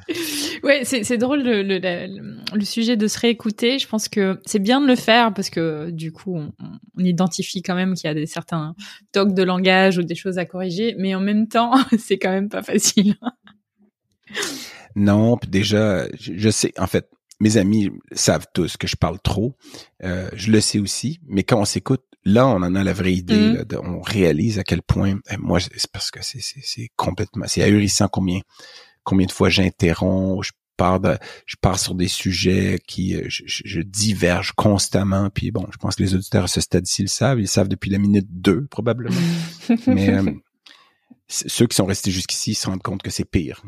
[0.62, 3.78] ouais, c'est drôle le, le, le, sujet de se réécouter.
[3.78, 6.52] Je pense que c'est bien de le faire parce que du coup, on,
[6.96, 8.74] on identifie quand même qu'il y a des certains
[9.12, 12.48] tocs de langage ou des choses à corriger, mais en même temps, c'est quand même
[12.48, 13.16] pas facile.
[14.94, 17.08] non, déjà, je, sais, en fait,
[17.40, 19.54] mes amis savent tous que je parle trop.
[20.04, 23.14] Euh, je le sais aussi, mais quand on s'écoute, là, on en a la vraie
[23.14, 23.52] idée.
[23.52, 23.64] Mm.
[23.84, 25.18] on réalise à quel point.
[25.30, 28.40] Eh, moi, c'est parce que c'est complètement, c'est ahurissant combien
[29.06, 31.16] combien de fois j'interromps, je pars de,
[31.46, 35.30] je pars sur des sujets qui euh, je, diverge constamment.
[35.30, 37.40] Puis bon, je pense que les auditeurs à ce stade-ci le savent.
[37.40, 39.16] Ils savent depuis la minute 2, probablement.
[39.86, 40.30] mais euh,
[41.28, 43.62] ceux qui sont restés jusqu'ici se rendent compte que c'est pire.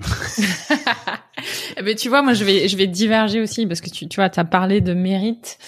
[1.82, 4.28] Mais tu vois, moi, je vais, je vais diverger aussi parce que tu, tu vois,
[4.28, 5.58] tu as parlé de mérite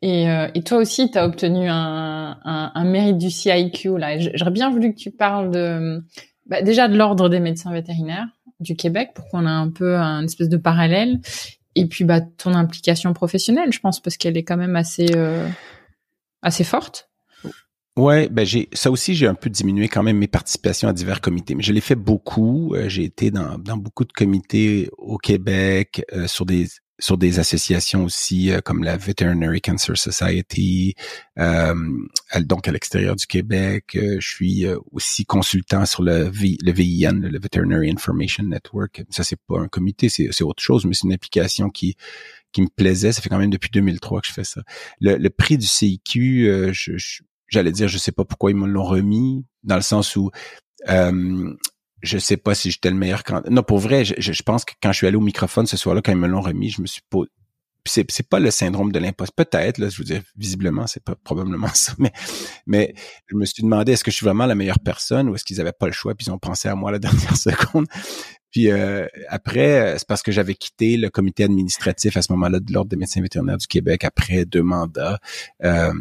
[0.00, 3.98] et, euh, et toi aussi, tu as obtenu un, un, un, mérite du CIQ.
[3.98, 6.04] Là, j'aurais bien voulu que tu parles de,
[6.46, 8.28] bah, déjà de l'ordre des médecins vétérinaires
[8.60, 11.20] du Québec pour qu'on ait un peu un espèce de parallèle
[11.76, 15.46] et puis bah ton implication professionnelle, je pense, parce qu'elle est quand même assez euh,
[16.42, 17.10] assez forte.
[17.96, 21.20] Ouais, ben j'ai ça aussi j'ai un peu diminué quand même mes participations à divers
[21.20, 22.74] comités, mais je l'ai fait beaucoup.
[22.74, 26.66] Euh, j'ai été dans, dans beaucoup de comités au Québec euh, sur des
[26.98, 30.94] sur des associations aussi euh, comme la Veterinary Cancer Society,
[31.38, 31.74] euh,
[32.40, 33.90] donc à l'extérieur du Québec.
[33.94, 39.04] je suis aussi consultant sur le, VIN, le Veterinary Information Network.
[39.10, 41.96] Ça c'est pas un comité, c'est autre chose, mais c'est une application qui
[42.52, 43.12] qui me plaisait.
[43.12, 44.62] Ça fait quand même depuis 2003 que je fais ça.
[45.00, 46.72] Le, prix du CIQ,
[47.48, 50.30] j'allais dire, je sais pas pourquoi ils me l'ont remis, dans le sens où
[50.88, 51.54] euh,
[52.02, 53.50] je sais pas si j'étais le meilleur candidat.
[53.50, 56.02] Non, pour vrai, je, je, pense que quand je suis allé au microphone ce soir-là,
[56.02, 57.20] quand ils me l'ont remis, je me suis pas.
[57.88, 59.32] C'est, c'est pas le syndrome de l'imposte.
[59.36, 62.12] Peut-être, là, je veux dire, visiblement, c'est pas probablement ça, mais,
[62.66, 62.94] mais
[63.26, 65.60] je me suis demandé est-ce que je suis vraiment la meilleure personne ou est-ce qu'ils
[65.60, 67.86] avaient pas le choix puis ils ont pensé à moi la dernière seconde?
[68.50, 72.72] Puis euh, après, c'est parce que j'avais quitté le comité administratif à ce moment-là de
[72.72, 75.20] l'Ordre des médecins vétérinaires du Québec après deux mandats.
[75.62, 75.92] Euh,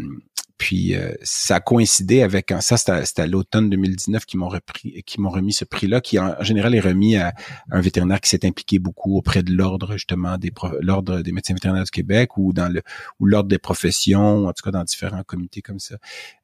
[0.57, 5.19] puis euh, ça a coïncidé avec ça, c'était à, l'automne 2019 qui m'ont repris, qui
[5.19, 7.34] m'ont remis ce prix-là, qui en, général est remis à,
[7.72, 11.84] un vétérinaire qui s'est impliqué beaucoup auprès de l'ordre justement des l'ordre des médecins vétérinaires
[11.84, 12.82] du Québec ou dans le
[13.19, 15.95] ou l'ordre des professions, en tout cas dans différents comités comme ça.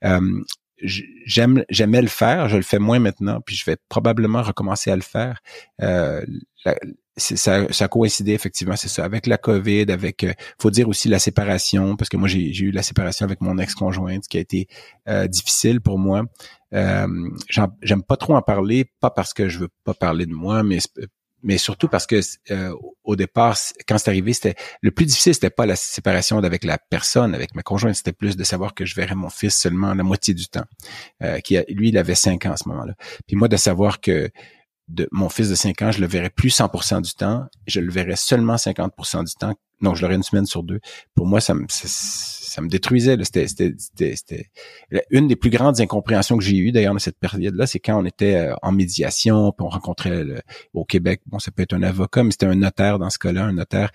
[0.04, 0.42] Euh,
[0.84, 4.96] j'aime j'aimais le faire, je le fais moins maintenant, puis je vais probablement recommencer à
[4.96, 5.40] le faire.
[5.82, 6.26] Euh,
[7.22, 11.08] ça, ça a coïncidé effectivement, c'est ça, avec la COVID, avec, euh, faut dire aussi
[11.10, 14.68] la séparation, parce que moi j'ai eu la séparation avec mon ex-conjointe qui a été
[15.08, 16.24] euh, difficile pour moi.
[16.74, 17.08] Euh,
[17.82, 20.80] J'aime pas trop en parler, pas parce que je veux pas parler de moi, mais
[21.44, 22.20] mais surtout parce que
[22.52, 23.58] euh, au départ,
[23.88, 27.56] quand c'est arrivé, c'était le plus difficile, c'était pas la séparation avec la personne, avec
[27.56, 30.48] ma conjointe, c'était plus de savoir que je verrais mon fils seulement la moitié du
[30.48, 30.66] temps.
[31.24, 32.94] Euh, qui a, lui, il avait cinq ans à ce moment-là.
[33.28, 34.30] Puis moi, de savoir que
[34.92, 37.92] de mon fils de 5 ans, je le verrais plus 100% du temps, je le
[37.92, 39.54] verrais seulement 50% du temps.
[39.82, 40.80] Non, je l'aurais une semaine sur deux.
[41.16, 43.18] Pour moi, ça me ça, me détruisait.
[43.24, 44.52] C'était
[45.10, 48.06] une des plus grandes incompréhensions que j'ai eues d'ailleurs dans cette période-là, c'est quand on
[48.06, 50.24] était euh, en médiation, puis on rencontrait
[50.74, 53.46] au Québec, bon, ça peut être un avocat, mais c'était un notaire dans ce cas-là,
[53.46, 53.92] un notaire.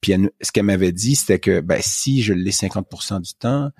[0.00, 3.70] Puis ce qu'elle m'avait dit, c'était que ben, si je l'ai 50% du temps,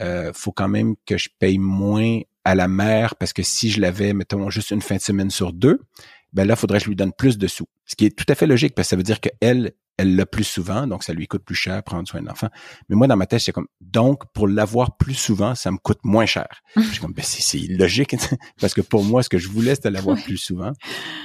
[0.00, 3.80] euh, faut quand même que je paye moins à la mère parce que si je
[3.80, 5.80] l'avais, mettons, juste une fin de semaine sur deux,
[6.32, 7.66] ben là, il faudrait que je lui donne plus de sous.
[7.84, 10.24] Ce qui est tout à fait logique parce que ça veut dire qu'elle, elle l'a
[10.24, 12.48] plus souvent, donc ça lui coûte plus cher prendre soin de l'enfant.
[12.88, 16.00] Mais moi, dans ma tête, c'est comme, donc, pour l'avoir plus souvent, ça me coûte
[16.04, 16.48] moins cher.
[16.76, 18.16] je suis comme, ben, c'est illogique,
[18.60, 20.72] parce que pour moi, ce que je voulais, c'était l'avoir plus souvent.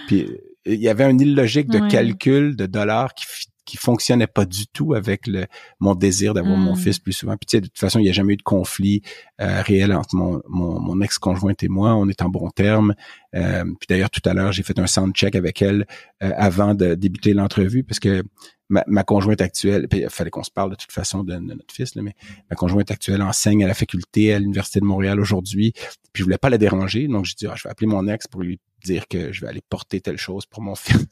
[0.07, 0.29] Puis,
[0.65, 3.25] il y avait une illogique de calcul de dollars qui
[3.67, 5.45] qui fonctionnait pas du tout avec le
[5.79, 6.77] mon désir d'avoir mon hmm.
[6.77, 7.35] fils plus souvent.
[7.37, 9.01] Puis tu sais, de toute façon, il n'y a jamais eu de conflit
[9.41, 11.93] euh, réel entre mon, mon, mon ex-conjointe et moi.
[11.93, 12.95] On est en bon terme.
[13.35, 15.85] Euh, puis d'ailleurs, tout à l'heure, j'ai fait un sound check avec elle
[16.23, 18.23] euh, avant de débuter l'entrevue parce que
[18.69, 21.73] ma, ma, conjointe actuelle, puis il fallait qu'on se parle de toute façon de, notre
[21.73, 22.15] fils, là, mais
[22.49, 25.73] ma conjointe actuelle enseigne à la faculté à l'Université de Montréal aujourd'hui.
[26.13, 28.27] Puis je voulais pas la déranger, donc je dis ah, je vais appeler mon ex
[28.27, 31.05] pour lui dire que je vais aller porter telle chose pour mon fils.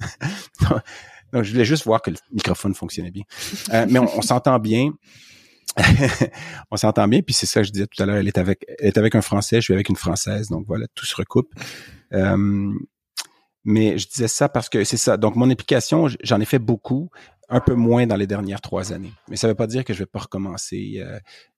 [1.34, 3.24] Je voulais juste voir que le microphone fonctionnait bien.
[3.74, 4.92] Euh, mais on, s'entend bien.
[6.72, 8.66] on s'entend bien, puis c'est ça que je disais tout à l'heure, elle est avec
[8.80, 11.54] est avec un Français, je suis avec une Française, donc voilà, tout se recoupe.
[12.14, 12.72] Euh,
[13.66, 15.18] mais je disais ça parce que c'est ça.
[15.18, 17.10] Donc mon implication, j'en ai fait beaucoup,
[17.50, 19.12] un peu moins dans les dernières trois années.
[19.28, 21.04] Mais ça ne veut pas dire que je vais pas recommencer.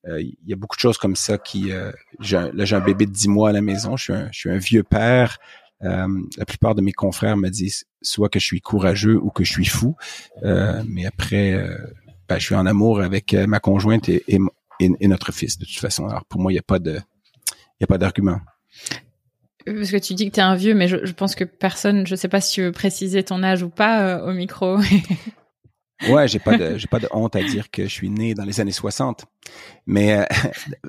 [0.07, 1.69] Euh, il y a beaucoup de choses comme ça qui.
[1.69, 3.97] là, j'ai un bébé de dix mois à la maison.
[3.97, 5.37] Je suis un vieux père.
[5.83, 9.43] Euh, la plupart de mes confrères me disent soit que je suis courageux ou que
[9.43, 9.95] je suis fou.
[10.43, 11.77] Euh, mais après, euh,
[12.27, 14.39] ben, je suis en amour avec ma conjointe et,
[14.79, 16.07] notre fils de toute façon.
[16.07, 18.39] Alors pour moi, il n'y a pas d'argument.
[19.65, 22.15] Parce que tu dis que tu es un vieux, mais je, pense que personne, je
[22.15, 24.77] sais pas si tu veux préciser ton âge ou pas au micro.
[26.09, 28.45] Ouais, j'ai pas de j'ai pas de honte à dire que je suis né dans
[28.45, 29.25] les années 60,
[29.87, 30.25] mais euh,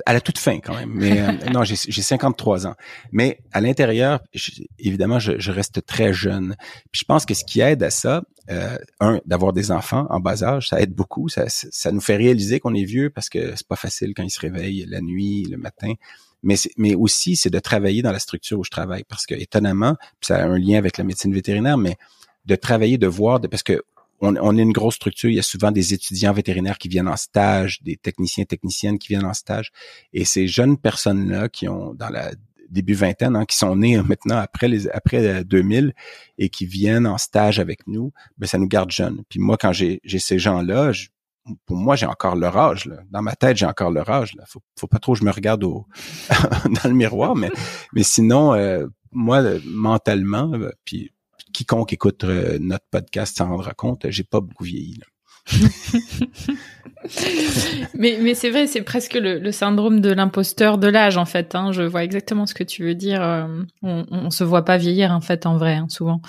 [0.07, 0.91] à la toute fin quand même.
[0.93, 2.75] Mais euh, non, j'ai j'ai 53 ans.
[3.11, 4.21] Mais à l'intérieur,
[4.79, 6.57] évidemment, je, je, reste très jeune.
[6.93, 10.21] Puis je pense que ce qui aide à ça, euh, un, d'avoir des enfants en
[10.21, 11.29] bas âge, ça aide beaucoup.
[11.29, 14.31] Ça, ça nous fait réaliser qu'on est vieux parce que c'est pas facile quand ils
[14.31, 15.95] se réveillent la nuit, le matin.
[16.43, 19.97] Mais, mais aussi, c'est de travailler dans la structure où je travaille parce que étonnamment,
[20.21, 21.97] ça a un lien avec la médecine vétérinaire, mais
[22.45, 23.83] de travailler, de voir, de, parce que
[24.21, 25.31] on, on est une grosse structure.
[25.31, 29.09] Il y a souvent des étudiants vétérinaires qui viennent en stage, des techniciens, techniciennes qui
[29.09, 29.71] viennent en stage.
[30.13, 32.33] Et ces jeunes personnes-là qui ont dans la
[32.71, 35.95] début vingtaine, hein, qui sont nés maintenant après les après 2000
[36.37, 39.23] et qui viennent en stage avec nous, ben ça nous garde jeunes.
[39.29, 40.93] Puis moi, quand j'ai ces gens-là,
[41.65, 42.91] pour moi, j'ai encore leur âge.
[43.11, 44.35] Dans ma tête, j'ai encore leur âge.
[44.35, 44.45] Là.
[44.47, 45.87] Faut, faut pas trop que je me regarde dans
[46.85, 47.51] le miroir, mais
[48.03, 51.11] sinon, euh, moi, mentalement, euh, puis
[51.59, 55.01] quiconque écoute euh, notre podcast s'en rendra compte, j'ai pas beaucoup vieilli.
[57.95, 61.57] mais c'est vrai, c'est presque le, syndrome de l'imposteur de l'âge en fait.
[61.57, 61.73] Hein.
[61.73, 63.23] Je vois exactement ce que tu veux dire.
[63.23, 63.49] Euh,
[63.83, 66.21] on, on se voit pas vieillir en fait en vrai, hein, souvent.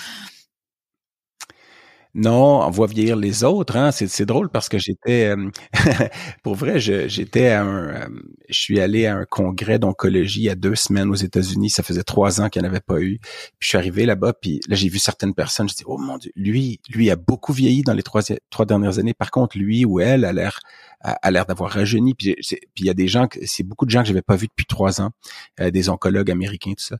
[2.15, 3.77] Non, on voit vieillir les autres.
[3.77, 3.91] Hein?
[3.91, 5.49] C'est, drôle parce que j'étais, euh,
[6.44, 8.10] pour vrai, j'étais à un, euh,
[8.49, 11.69] je suis allé à un congrès d'oncologie il y a deux semaines aux États-Unis.
[11.69, 13.19] Ça faisait trois ans qu'il n'y en avait pas eu.
[13.19, 15.69] Puis je suis arrivé là-bas, puis là j'ai vu certaines personnes.
[15.69, 18.23] Je dis, oh mon dieu, lui, lui a beaucoup vieilli dans les trois,
[18.65, 19.14] dernières années.
[19.14, 20.60] Par contre, lui ou elle a l'air
[21.02, 22.15] a, l'air d'avoir rajeuni.
[22.15, 22.36] Puis
[22.77, 25.02] il y a des gens, c'est beaucoup de gens que j'avais pas vus depuis trois
[25.02, 25.11] ans,
[25.60, 26.98] euh, des oncologues américains, tout ça.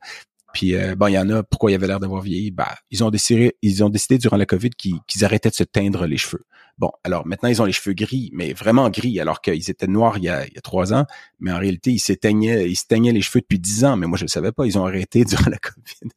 [0.54, 2.52] Puis euh, bon, il y en a, pourquoi il avait l'air d'avoir vieilli?
[2.52, 6.06] Bah, ils ont décidé, ils ont décidé durant la COVID qu'ils arrêtaient de se teindre
[6.06, 6.46] les cheveux.
[6.78, 10.18] Bon, alors maintenant ils ont les cheveux gris, mais vraiment gris, alors qu'ils étaient noirs
[10.18, 11.06] il y, a, trois ans,
[11.40, 14.18] mais en réalité ils s'éteignaient, ils se teignaient les cheveux depuis dix ans, mais moi
[14.18, 16.12] je ne savais pas, ils ont arrêté durant la COVID.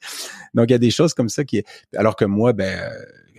[0.55, 1.65] Donc il y a des choses comme ça qui,
[1.97, 2.81] alors que moi, ben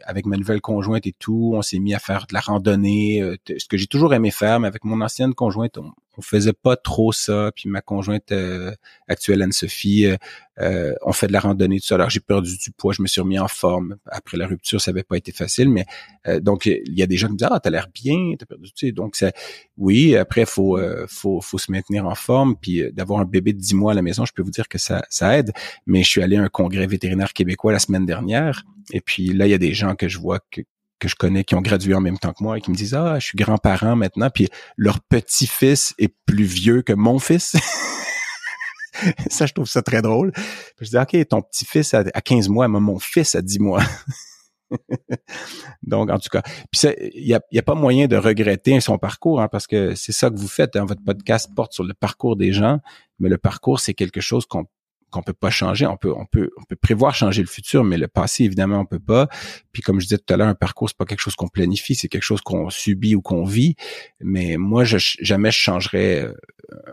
[0.05, 3.35] avec ma nouvelle conjointe et tout, on s'est mis à faire de la randonnée, euh,
[3.57, 6.75] ce que j'ai toujours aimé faire, mais avec mon ancienne conjointe, on, on faisait pas
[6.75, 7.51] trop ça.
[7.55, 8.71] Puis ma conjointe euh,
[9.07, 10.17] actuelle, Anne-Sophie, euh,
[10.59, 11.95] euh, on fait de la randonnée tout ça.
[11.95, 13.97] Alors j'ai perdu du poids, je me suis remis en forme.
[14.05, 15.85] Après la rupture, ça avait pas été facile, mais
[16.41, 18.71] donc il y a des gens qui me disent ah t'as l'air bien, t'as perdu,
[18.71, 18.91] tu sais.
[18.91, 19.31] Donc ça,
[19.77, 20.15] oui.
[20.15, 23.93] Après faut faut faut se maintenir en forme, puis d'avoir un bébé de 10 mois
[23.93, 25.51] à la maison, je peux vous dire que ça ça aide.
[25.87, 29.47] Mais je suis allé à un congrès vétérinaire québécois la semaine dernière, et puis là
[29.47, 30.61] il y a des gens que je vois que
[30.99, 32.93] que je connais qui ont gradué en même temps que moi et qui me disent
[32.93, 37.55] ah je suis grand-parent maintenant puis leur petit-fils est plus vieux que mon fils.
[39.29, 40.31] ça je trouve ça très drôle.
[40.79, 43.83] je dis OK ton petit-fils a, 15 mois mais mon fils a 10 mois.
[45.83, 46.41] Donc, en tout cas,
[46.71, 46.81] puis
[47.13, 50.11] il y a, y a, pas moyen de regretter son parcours, hein, parce que c'est
[50.11, 50.75] ça que vous faites.
[50.75, 52.79] Hein, votre podcast porte sur le parcours des gens,
[53.19, 54.65] mais le parcours, c'est quelque chose qu'on
[55.13, 55.85] qu'on peut pas changer.
[55.85, 58.85] On peut, on peut, on peut prévoir changer le futur, mais le passé, évidemment, on
[58.85, 59.29] peut pas.
[59.71, 61.95] Puis comme je disais tout à l'heure, un parcours, c'est pas quelque chose qu'on planifie,
[61.95, 63.75] c'est quelque chose qu'on subit ou qu'on vit.
[64.19, 66.33] Mais moi, je, jamais je changerais euh,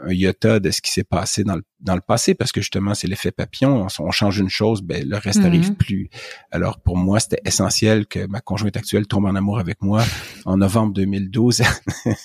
[0.02, 2.94] un iota de ce qui s'est passé dans le, dans le passé, parce que justement,
[2.94, 3.86] c'est l'effet papillon.
[3.98, 5.76] On, change une chose, ben le reste n'arrive mm-hmm.
[5.76, 6.10] plus.
[6.50, 10.04] Alors pour moi, c'était essentiel que ma conjointe actuelle tombe en amour avec moi
[10.44, 11.62] en novembre 2012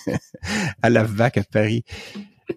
[0.82, 1.84] à la VAC à Paris.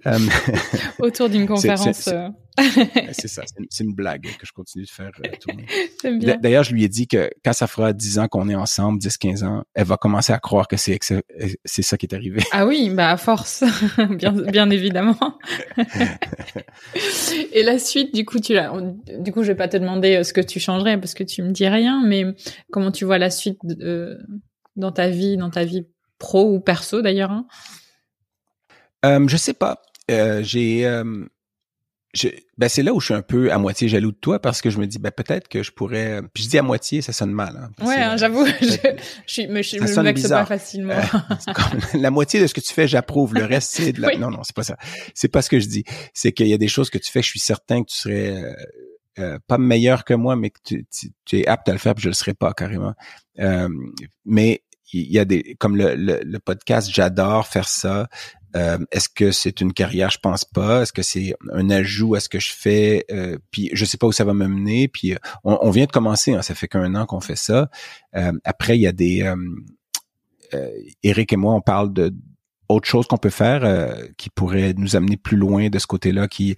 [0.05, 0.17] Euh,
[0.99, 2.07] Autour d'une conférence.
[2.07, 2.29] Euh.
[3.13, 5.65] C'est ça, c'est une, blague que je continue de faire euh, tourner.
[6.41, 9.45] D'ailleurs, je lui ai dit que quand ça fera 10 ans qu'on est ensemble, 10-15
[9.45, 10.99] ans, elle va commencer à croire que c'est
[11.63, 12.41] ça qui est arrivé.
[12.51, 13.63] Ah oui, bah à force,
[14.09, 15.15] bien, bien évidemment.
[17.53, 18.73] Et la suite, du coup, tu l'as.
[19.19, 21.51] Du coup, je vais pas te demander ce que tu changerais parce que tu me
[21.51, 22.25] dis rien, mais
[22.71, 23.59] comment tu vois la suite
[24.75, 25.85] dans ta vie, dans ta vie
[26.17, 27.31] pro ou perso d'ailleurs.
[27.31, 27.47] Hein?
[29.05, 29.81] Euh, je sais pas.
[30.11, 31.25] Euh, j'ai, euh,
[32.57, 34.71] ben c'est là où je suis un peu à moitié jaloux de toi parce que
[34.71, 36.21] je me dis ben peut-être que je pourrais.
[36.33, 37.55] Puis je dis à moitié, ça sonne mal.
[37.55, 40.99] Hein, ouais, hein, j'avoue, je, je, suis, mais je, me vexe pas facilement.
[41.93, 43.35] la moitié de ce que tu fais, j'approuve.
[43.35, 44.09] Le reste, c'est de la.
[44.17, 44.75] Non, non, c'est pas ça.
[45.13, 45.83] C'est pas ce que je dis.
[46.13, 48.55] C'est qu'il y a des choses que tu fais, je suis certain que tu serais.
[49.47, 50.85] pas meilleur que moi, mais que tu,
[51.25, 52.95] tu, es apte à le faire, puis je le serais pas carrément.
[54.25, 54.63] mais
[54.93, 58.07] il y a des comme le, le, le podcast, j'adore faire ça.
[58.55, 60.09] Euh, est-ce que c'est une carrière?
[60.09, 60.81] Je pense pas.
[60.81, 63.05] Est-ce que c'est un ajout à ce que je fais?
[63.11, 64.87] Euh, puis je sais pas où ça va me mener.
[64.87, 67.69] Puis euh, on, vient de commencer, hein, ça fait qu'un an qu'on fait ça.
[68.43, 69.31] après, il y a des
[71.03, 72.13] Eric et moi, on parle de
[72.69, 76.55] autre chose qu'on peut faire qui pourrait nous amener plus loin de ce côté-là, qui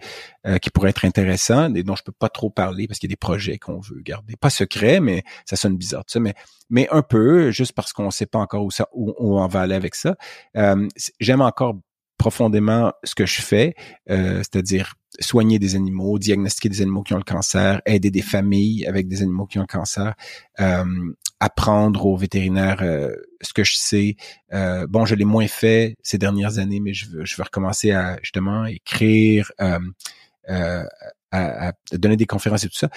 [0.61, 3.15] qui pourrait être intéressant et dont je peux pas trop parler parce qu'il y a
[3.15, 6.33] des projets qu'on veut garder, pas secret, mais ça sonne bizarre, tu sais, mais
[6.69, 9.75] mais un peu juste parce qu'on sait pas encore où ça où, on va aller
[9.75, 10.15] avec ça.
[11.19, 11.75] J'aime encore
[12.21, 13.73] profondément ce que je fais,
[14.11, 18.85] euh, c'est-à-dire soigner des animaux, diagnostiquer des animaux qui ont le cancer, aider des familles
[18.85, 20.13] avec des animaux qui ont le cancer,
[20.59, 20.85] euh,
[21.39, 24.15] apprendre aux vétérinaires euh, ce que je sais.
[24.53, 27.91] Euh, bon, je l'ai moins fait ces dernières années, mais je veux, je veux recommencer
[27.91, 29.79] à justement écrire, à,
[31.31, 32.89] à, donner des conférences et tout ça.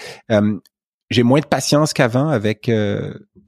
[1.10, 2.70] J'ai moins de patience qu'avant avec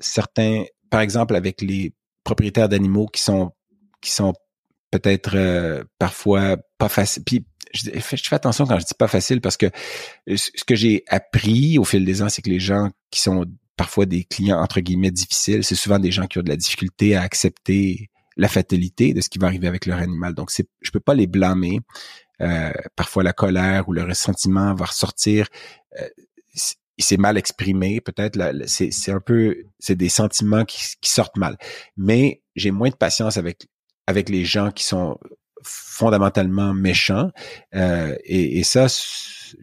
[0.00, 1.92] certains, par exemple avec les
[2.24, 3.52] propriétaires d'animaux qui sont
[4.00, 4.34] qui sont
[4.90, 7.24] peut-être parfois pas faciles.
[7.72, 9.66] Je, fais attention quand je dis pas facile parce que
[10.28, 13.44] ce que j'ai appris au fil des ans, c'est que les gens qui sont
[13.76, 17.14] parfois des clients entre guillemets difficiles, c'est souvent des gens qui ont de la difficulté
[17.14, 20.34] à accepter la fatalité de ce qui va arriver avec leur animal.
[20.34, 21.80] Donc, c'est, je peux pas les blâmer.
[22.42, 25.48] Euh, parfois, la colère ou le ressentiment va ressortir.
[25.98, 26.08] Euh,
[26.98, 28.38] il s'est mal exprimé, peut-être.
[28.66, 31.58] C'est, c'est un peu, c'est des sentiments qui, qui sortent mal.
[31.96, 33.66] Mais j'ai moins de patience avec
[34.06, 35.18] avec les gens qui sont
[35.62, 37.30] fondamentalement méchants.
[37.74, 38.86] Euh, et, et, ça,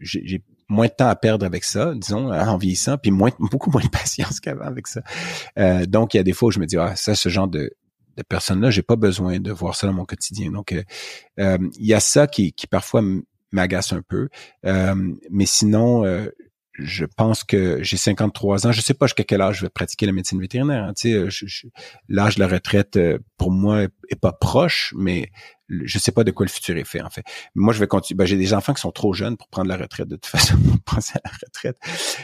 [0.00, 3.82] j'ai moins de temps à perdre avec ça, disons, en vieillissant, puis moins, beaucoup moins
[3.82, 5.02] de patience qu'avant avec ça.
[5.58, 7.48] Euh, donc, il y a des fois où je me dis, ah, ça, ce genre
[7.48, 7.70] de,
[8.16, 10.50] de personnes-là, j'ai pas besoin de voir ça dans mon quotidien.
[10.50, 10.82] Donc, euh,
[11.38, 13.02] euh il y a ça qui, qui parfois
[13.52, 14.28] m'agace un peu.
[14.66, 16.28] Euh, mais sinon, euh,
[16.76, 18.72] je pense que j'ai 53 ans.
[18.72, 20.84] Je sais pas jusqu'à quel âge je vais pratiquer la médecine vétérinaire.
[20.84, 20.92] Hein.
[22.08, 22.98] L'âge de la retraite
[23.36, 25.30] pour moi est, pas proche, mais
[25.68, 27.24] je sais pas de quoi le futur est fait en fait.
[27.54, 28.18] Moi, je vais continuer.
[28.18, 30.56] Ben, j'ai des enfants qui sont trop jeunes pour prendre la retraite de toute façon.
[30.58, 31.76] Pour penser à la retraite,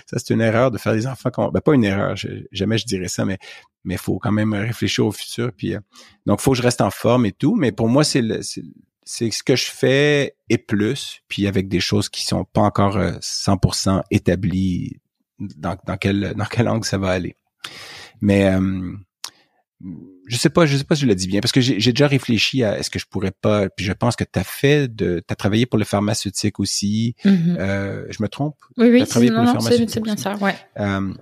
[0.06, 1.30] ça c'est une erreur de faire des enfants.
[1.52, 2.16] Ben, pas une erreur.
[2.50, 3.38] jamais je dirais ça, mais
[3.84, 5.52] mais faut quand même réfléchir au futur.
[5.56, 5.80] Puis euh,
[6.26, 7.54] donc, faut que je reste en forme et tout.
[7.56, 8.22] Mais pour moi, c'est
[9.12, 12.96] c'est ce que je fais et plus, puis avec des choses qui sont pas encore
[12.96, 15.00] 100% euh, établies
[15.40, 17.34] dans, dans quel dans quel angle ça va aller.
[18.20, 18.92] Mais euh,
[20.28, 22.06] je sais pas, je sais pas si je le dis bien, parce que j'ai déjà
[22.06, 25.18] réfléchi à est-ce que je pourrais pas, puis je pense que tu as fait de,
[25.26, 27.16] tu as travaillé pour le pharmaceutique aussi.
[27.24, 27.56] Mm-hmm.
[27.58, 28.58] euh, je me trompe?
[28.76, 30.54] Oui, oui, c'est bien ça, ouais.
[30.78, 31.12] Euh,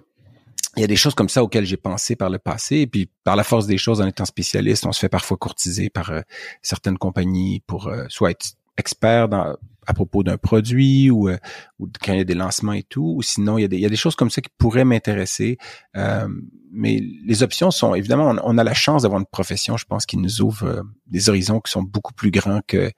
[0.79, 3.11] il y a des choses comme ça auxquelles j'ai pensé par le passé, et puis
[3.25, 6.21] par la force des choses, en étant spécialiste, on se fait parfois courtiser par euh,
[6.63, 8.47] certaines compagnies pour euh, soit être
[8.79, 9.57] expert dans,
[9.89, 11.39] à propos d'un produit ou, euh,
[11.79, 13.77] ou, quand il y a des lancements et tout, ou sinon il y a des,
[13.77, 15.57] il y a des choses comme ça qui pourraient m'intéresser.
[15.97, 16.29] Euh,
[16.71, 20.19] mais les options sont évidemment, on, a la chance d'avoir une profession, je pense, qui
[20.19, 22.93] nous ouvre euh, des horizons qui sont beaucoup plus grands que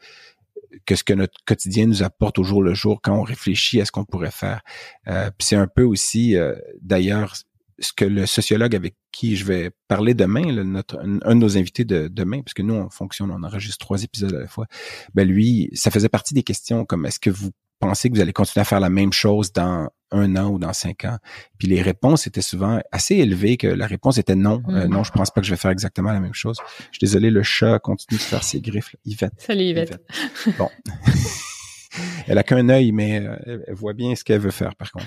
[0.86, 3.84] que ce que notre quotidien nous apporte au jour le jour quand on réfléchit à
[3.84, 4.60] ce qu'on pourrait faire.
[5.08, 6.36] Euh, c'est un peu aussi,
[6.80, 7.34] d'ailleurs,
[7.80, 11.84] ce que le sociologue avec qui je vais parler demain, notre, un, de nos invités
[11.84, 14.66] de demain, parce que nous, on fonctionne, on enregistre trois épisodes à la fois,
[15.14, 17.50] ben lui, ça faisait partie des questions comme est-ce que vous
[17.80, 20.72] pensez que vous allez continuer à faire la même chose dans un an ou dans
[20.74, 21.16] cinq ans?
[21.58, 24.62] Puis les réponses étaient souvent assez élevées que la réponse était non.
[24.68, 24.90] Euh, mm.
[24.90, 26.58] non, je pense pas que je vais faire exactement la même chose.
[26.92, 28.94] Je suis désolé, le chat continue de faire ses griffes.
[29.06, 29.34] Yvette.
[29.38, 29.98] Salut Yvette.
[30.58, 30.68] Bon.
[32.26, 35.06] elle a qu'un œil, mais euh, elle voit bien ce qu'elle veut faire, par contre.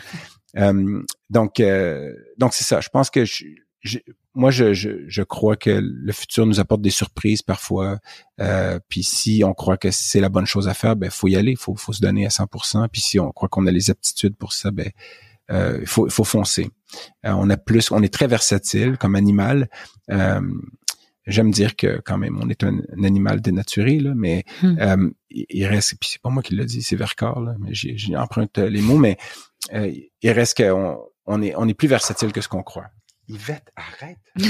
[0.57, 2.81] Euh, donc, euh, donc c'est ça.
[2.81, 3.23] Je pense que
[4.33, 7.99] moi, je, crois que le futur nous apporte des surprises parfois.
[8.39, 11.35] Euh, puis si on croit que c'est la bonne chose à faire, ben faut y
[11.35, 12.87] aller, faut, faut se donner à 100%.
[12.89, 14.89] Puis si on croit qu'on a les aptitudes pour ça, ben
[15.49, 16.69] il faut, faut foncer.
[17.23, 19.69] on a plus, on est très versatile comme animal.
[21.25, 25.11] J'aime dire que quand même, on est un, animal dénaturé, là, mais hmm.
[25.29, 28.81] il, reste, puis c'est pas moi qui le dit, c'est Vercors, là, mais j'emprunte les
[28.81, 29.17] mots, mais
[29.73, 29.91] euh,
[30.21, 32.87] il reste qu'on on est, on est plus versatile que ce qu'on croit.
[33.29, 34.17] Yvette, arrête.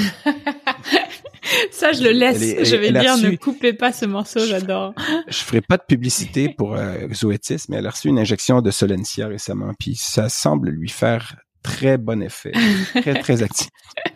[1.71, 2.39] Ça, je le laisse.
[2.39, 4.93] je vais dire, ne coupez pas ce morceau, j'adore.
[5.27, 8.71] Je ferai pas de publicité pour euh, Zoetis, mais elle a reçu une injection de
[8.71, 12.53] Solencia récemment, puis ça semble lui faire très bon effet,
[13.01, 13.69] très très actif.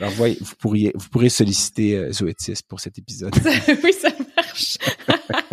[0.00, 3.34] Alors, voyez, vous pourriez, vous pourrez solliciter euh, Zoetis pour cet épisode.
[3.84, 4.78] oui, ça marche.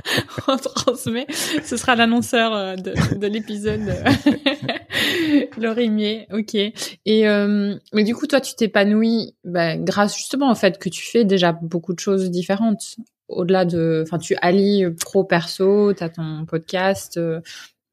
[0.47, 1.25] On transmet.
[1.63, 3.81] Ce sera l'annonceur euh, de, de l'épisode.
[5.57, 6.55] Lorimier, ok.
[6.55, 11.03] Et euh, mais du coup, toi, tu t'épanouis bah, grâce justement au fait que tu
[11.03, 12.95] fais déjà beaucoup de choses différentes.
[13.27, 17.39] Au-delà de, enfin, tu allies pro perso, t'as ton podcast, euh,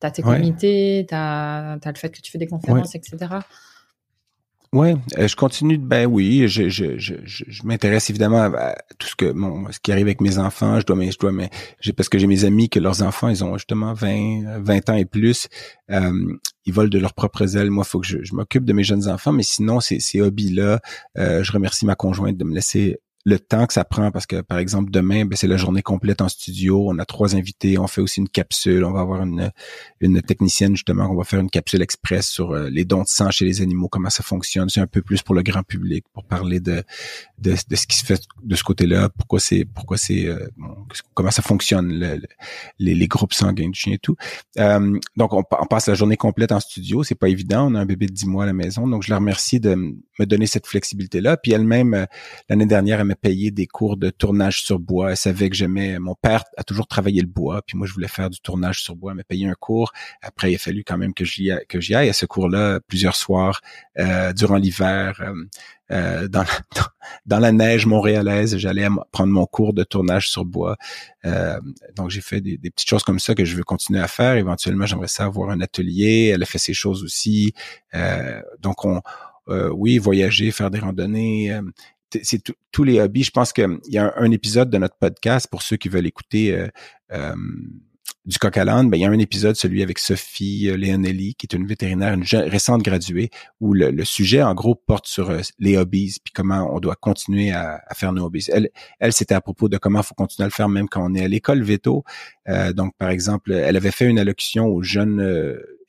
[0.00, 3.16] t'as tes comités, t'as as le fait que tu fais des conférences, etc.
[4.74, 5.78] Ouais, euh, je continue.
[5.78, 9.92] Ben oui, je, je, je, je m'intéresse évidemment à, tout ce que bon, ce qui
[9.92, 10.78] arrive avec mes enfants.
[10.78, 11.48] Je dois, mais je dois, mais
[11.80, 14.94] j'ai parce que j'ai mes amis que leurs enfants, ils ont justement 20, 20 ans
[14.96, 15.48] et plus.
[15.90, 16.12] Euh,
[16.66, 17.70] ils volent de leurs propres ailes.
[17.70, 20.80] Moi, faut que je, je m'occupe de mes jeunes enfants, mais sinon, ces, ces hobbies-là,
[21.16, 24.40] euh, je remercie ma conjointe de me laisser le temps que ça prend parce que
[24.40, 27.86] par exemple demain ben, c'est la journée complète en studio on a trois invités on
[27.86, 29.50] fait aussi une capsule on va avoir une
[30.00, 33.30] une technicienne justement on va faire une capsule express sur euh, les dons de sang
[33.30, 36.24] chez les animaux comment ça fonctionne c'est un peu plus pour le grand public pour
[36.24, 36.82] parler de
[37.38, 40.48] de, ce qui se fait de ce côté-là pourquoi c'est pourquoi c'est euh,
[41.14, 42.20] comment ça fonctionne,
[42.78, 44.16] les, groupes sanguins du chien et tout.
[44.58, 47.02] Euh, donc, on, passe la journée complète en studio.
[47.02, 47.70] C'est pas évident.
[47.70, 48.86] On a un bébé de 10 mois à la maison.
[48.86, 51.36] Donc, je la remercie de me donner cette flexibilité-là.
[51.36, 52.06] Puis elle-même, euh,
[52.48, 55.10] l'année dernière, m'a payé des cours de tournage sur bois.
[55.10, 55.98] Elle savait que j'aimais...
[55.98, 57.62] Mon père a toujours travaillé le bois.
[57.66, 59.12] Puis moi, je voulais faire du tournage sur bois.
[59.12, 59.92] Elle m'a payé un cours.
[60.22, 63.16] Après, il a fallu quand même que j'y que j'y aille à ce cours-là plusieurs
[63.16, 63.60] soirs
[63.98, 65.20] euh, durant l'hiver.
[65.90, 66.44] Euh, dans,
[67.26, 68.56] dans, la neige montréalaise.
[68.58, 70.76] J'allais prendre mon cours de tournage sur bois.
[71.24, 71.58] Euh,
[71.96, 74.34] donc, j'ai fait des, petites choses comme ça que je veux continuer à faire.
[74.34, 76.32] Éventuellement, j'aimerais ça avoir un atelier.
[76.34, 77.54] Elle a fait ces choses aussi.
[77.94, 79.00] Euh, donc, on,
[79.72, 81.58] oui, voyager, faire des randonnées.
[82.22, 83.24] C'est tous les hobbies.
[83.24, 86.68] Je pense qu'il y a un, épisode de notre podcast pour ceux qui veulent écouter
[88.28, 91.34] du coq à l'âne, ben, il y a un épisode, celui avec Sophie euh, Leonelli,
[91.34, 95.40] qui est une vétérinaire, une récente graduée, où le, sujet, en gros, porte sur euh,
[95.58, 98.46] les hobbies, puis comment on doit continuer à, faire nos hobbies.
[98.52, 98.68] Elle,
[99.00, 101.14] elle c'était à propos de comment il faut continuer à le faire même quand on
[101.14, 102.04] est à l'école veto.
[102.48, 105.20] Euh, donc, par exemple, elle avait fait une allocution aux jeunes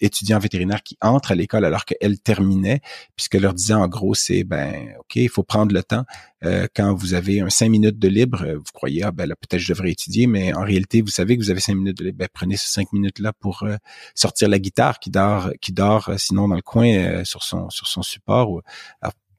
[0.02, 2.82] étudiants vétérinaires qui entrent à l'école alors qu'elle terminait,
[3.16, 6.06] puisque leur disait en gros, c'est ben ok, il faut prendre le temps.
[6.44, 9.60] Euh, quand vous avez un cinq minutes de libre, euh, vous croyez ah ben peut-être
[9.60, 12.18] je devrais étudier, mais en réalité vous savez que vous avez cinq minutes de libre.
[12.18, 13.76] Ben, prenez ces cinq minutes là pour euh,
[14.16, 18.02] sortir la guitare qui dort qui dort sinon dans le coin sur son sur son
[18.02, 18.62] support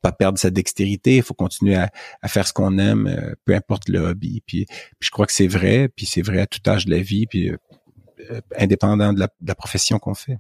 [0.03, 1.91] pas perdre sa dextérité, il faut continuer à,
[2.27, 4.43] faire ce qu'on aime, peu importe le hobby.
[4.47, 4.67] Puis,
[5.01, 7.51] je crois que c'est vrai, puis c'est vrai à tout âge de la vie, puis
[8.57, 10.39] indépendant de la profession qu'on fait.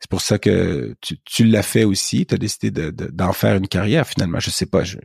[0.00, 2.24] C'est pour ça que tu, l'as fait aussi.
[2.24, 4.38] Tu as décidé d'en faire une carrière finalement.
[4.38, 4.96] Je sais pas, je,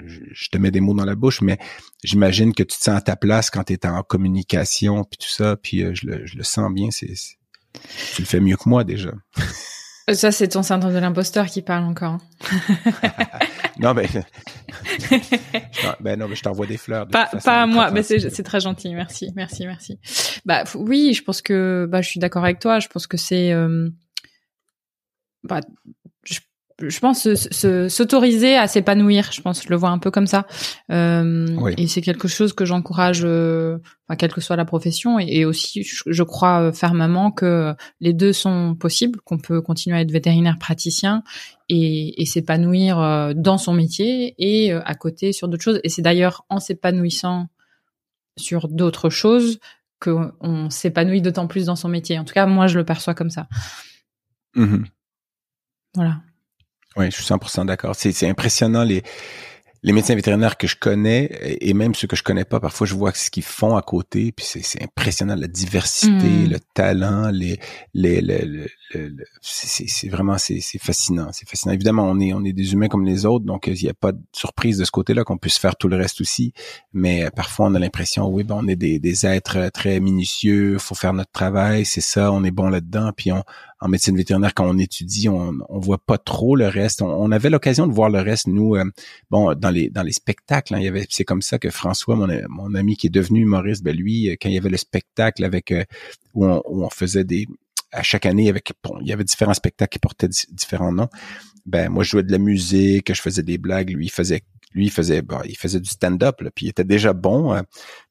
[0.52, 1.58] te mets des mots dans la bouche, mais
[2.04, 5.34] j'imagine que tu te sens à ta place quand tu es en communication puis tout
[5.34, 5.58] ça.
[5.58, 6.90] Puis euh, je, le, sens bien.
[6.92, 7.14] C'est,
[8.16, 9.12] tu le fais mieux que moi déjà.
[10.10, 12.18] Euh, ça, c'est ton syndrome de l'imposteur qui parle encore.
[13.80, 14.08] non, mais
[16.02, 17.08] ben non, mais je t'envoie des fleurs.
[17.08, 18.94] pas, pas à moi, mais c'est très gentil.
[18.94, 20.00] Merci, merci, merci.
[20.46, 22.80] Bah oui, je pense que bah je suis d'accord avec toi.
[22.80, 23.90] Je pense que c'est euh,
[25.44, 25.62] bah,
[26.90, 27.28] je, pense
[27.88, 29.32] s'autoriser à s'épanouir.
[29.32, 30.46] Je pense, je le vois un peu comme ça.
[30.92, 33.78] Euh, Et c'est quelque chose que j'encourage, euh,
[34.18, 38.76] quelle que soit la profession, et, aussi, je, crois euh, fermement que les deux sont
[38.76, 41.24] possibles, qu'on peut continuer à être vétérinaire praticien
[41.70, 45.80] et, et s'épanouir euh, dans son métier et à côté sur d'autres choses.
[45.84, 47.48] Et c'est d'ailleurs en s'épanouissant
[48.38, 49.60] sur d'autres choses
[50.00, 52.20] qu'on s'épanouit d'autant plus dans son métier.
[52.20, 53.48] En tout cas, moi, je le perçois comme ça.
[54.56, 54.84] Mmh
[55.96, 56.22] voilà.
[56.98, 57.95] Oui, je suis 100% d'accord.
[57.95, 59.03] C'est impressionnant les
[59.84, 62.95] les médecins vétérinaires que je connais et même ceux que je connais pas, parfois je
[62.95, 66.49] vois ce qu'ils font à côté, puis c'est impressionnant la diversité, mm.
[66.49, 67.60] le talent, les
[67.94, 68.65] les, les,
[69.41, 71.74] c'est vraiment c'est fascinant, c'est fascinant.
[71.74, 74.14] Évidemment, on est on est des humains comme les autres, donc il n'y a pas
[74.14, 76.53] de surprise de ce côté-là qu'on puisse faire tout le reste aussi.
[76.94, 80.95] Mais parfois on a l'impression, oui, ben on est des, des êtres très minutieux, faut
[80.95, 83.44] faire notre travail, c'est ça, on est bon là-dedans, puis on
[83.84, 87.02] en médecine vétérinaire, quand on étudie, on, on voit pas trop le reste.
[87.02, 88.86] On, avait l'occasion de voir le reste, nous, euh,
[89.30, 90.74] bon, dans les dans les spectacles.
[90.74, 93.42] Hein, il y avait, c'est comme ça que François, mon, mon ami qui est devenu
[93.42, 95.84] humoriste, ben lui, euh, quand il y avait le spectacle avec euh,
[96.34, 97.46] où, on, on faisait des
[97.92, 101.10] à chaque année avec bon, il y avait différents spectacles qui portaient différents noms.
[101.66, 104.44] Ben moi je jouais de la musique, je faisais des blagues, lui il faisait
[104.74, 107.62] lui il faisait bon, il faisait du stand-up puis il était déjà bon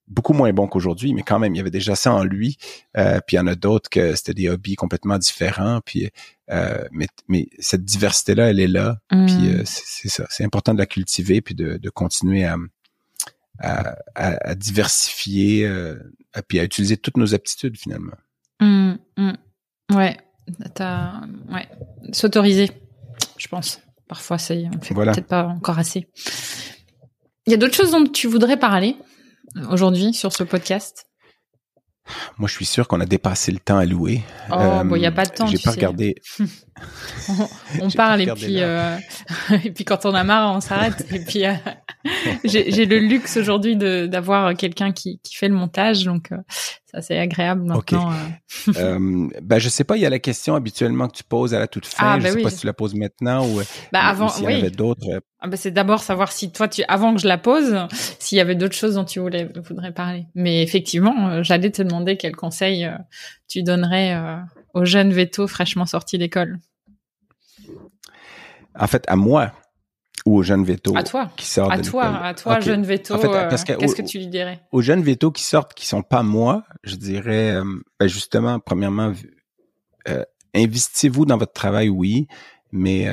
[0.09, 2.57] beaucoup moins bon qu'aujourd'hui, mais quand même, il y avait déjà ça en lui.
[2.97, 5.81] Euh, puis il y en a d'autres que c'était des hobbies complètement différents.
[5.85, 6.11] Puis,
[6.51, 8.99] euh, mais, mais cette diversité-là, elle est là.
[9.11, 9.27] Mm.
[9.27, 10.27] Puis euh, c'est ça.
[10.31, 12.57] C'est important de la cultiver puis de, de continuer à,
[13.59, 15.97] à, à, diversifier euh,
[16.49, 18.17] puis à utiliser toutes nos aptitudes finalement.
[18.61, 19.33] Mm, mm.
[19.95, 20.17] Ouais,
[20.79, 21.69] ouais,
[22.13, 22.71] s'autoriser,
[23.37, 23.81] je pense.
[24.09, 26.07] Parfois, c'est on fait peut-être pas encore assez.
[27.47, 28.97] Il y a d'autres choses dont tu voudrais parler?
[29.71, 31.07] Aujourd'hui sur ce podcast?
[32.37, 34.23] Moi, je suis sûr qu'on a dépassé le temps louer.
[34.51, 35.47] Oh, il n'y a pas de temps.
[35.47, 36.17] J'ai pas regardé.
[37.81, 38.97] on, parle et puis euh,
[39.65, 41.07] et puis quand on a marre, on s'arrête.
[41.13, 41.55] et puis euh,
[42.45, 46.31] j'ai le luxe aujourd'hui d'avoir quelqu'un qui, qui fait le montage, donc
[46.95, 47.79] ça, c'est agréable maintenant.
[47.79, 47.97] Okay.
[48.69, 48.73] Euh.
[48.77, 51.59] euh, ben, je sais pas, il y a la question habituellement que tu poses à
[51.59, 52.13] la toute fin.
[52.15, 53.61] Ah, je ben sais pas si tu la poses maintenant ou
[53.93, 55.09] bah, avant, s'il y avait d'autres.
[55.09, 55.21] Euh.
[55.41, 57.79] Ah, ben, c'est d'abord savoir si toi, tu, avant que je la pose,
[58.19, 60.27] s'il y avait d'autres choses dont tu voulais, voudrais parler.
[60.35, 62.89] Mais effectivement, j'allais te demander quel conseil
[63.49, 64.15] tu donnerais
[64.75, 66.59] aux jeunes vétos fraîchement sortis d'école.
[68.79, 69.53] En fait, à moi,
[70.27, 71.31] ou aux jeunes vétos à toi.
[71.37, 73.15] qui sortent à toi, à toi, jeune veto.
[73.15, 76.65] Euh, qu'est-ce que tu lui dirais Aux jeunes vétos qui sortent, qui sont pas moi,
[76.85, 77.65] je dirais, euh,
[77.99, 79.13] ben justement, premièrement,
[80.09, 80.25] euh,
[80.55, 82.27] investissez-vous dans votre travail, oui,
[82.71, 83.09] mais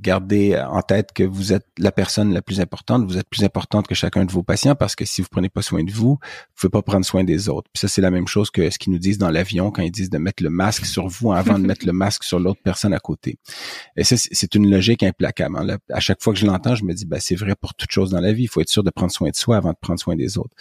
[0.00, 3.86] gardez en tête que vous êtes la personne la plus importante, vous êtes plus importante
[3.86, 6.18] que chacun de vos patients parce que si vous prenez pas soin de vous, vous
[6.56, 7.68] pouvez pas prendre soin des autres.
[7.72, 9.90] Puis ça c'est la même chose que ce qu'ils nous disent dans l'avion quand ils
[9.90, 12.94] disent de mettre le masque sur vous avant de mettre le masque sur l'autre personne
[12.94, 13.38] à côté.
[13.96, 15.56] Et ça c'est une logique implacable.
[15.58, 15.78] Hein.
[15.90, 18.10] À chaque fois que je l'entends, je me dis ben c'est vrai pour toute chose
[18.10, 20.00] dans la vie, il faut être sûr de prendre soin de soi avant de prendre
[20.00, 20.54] soin des autres.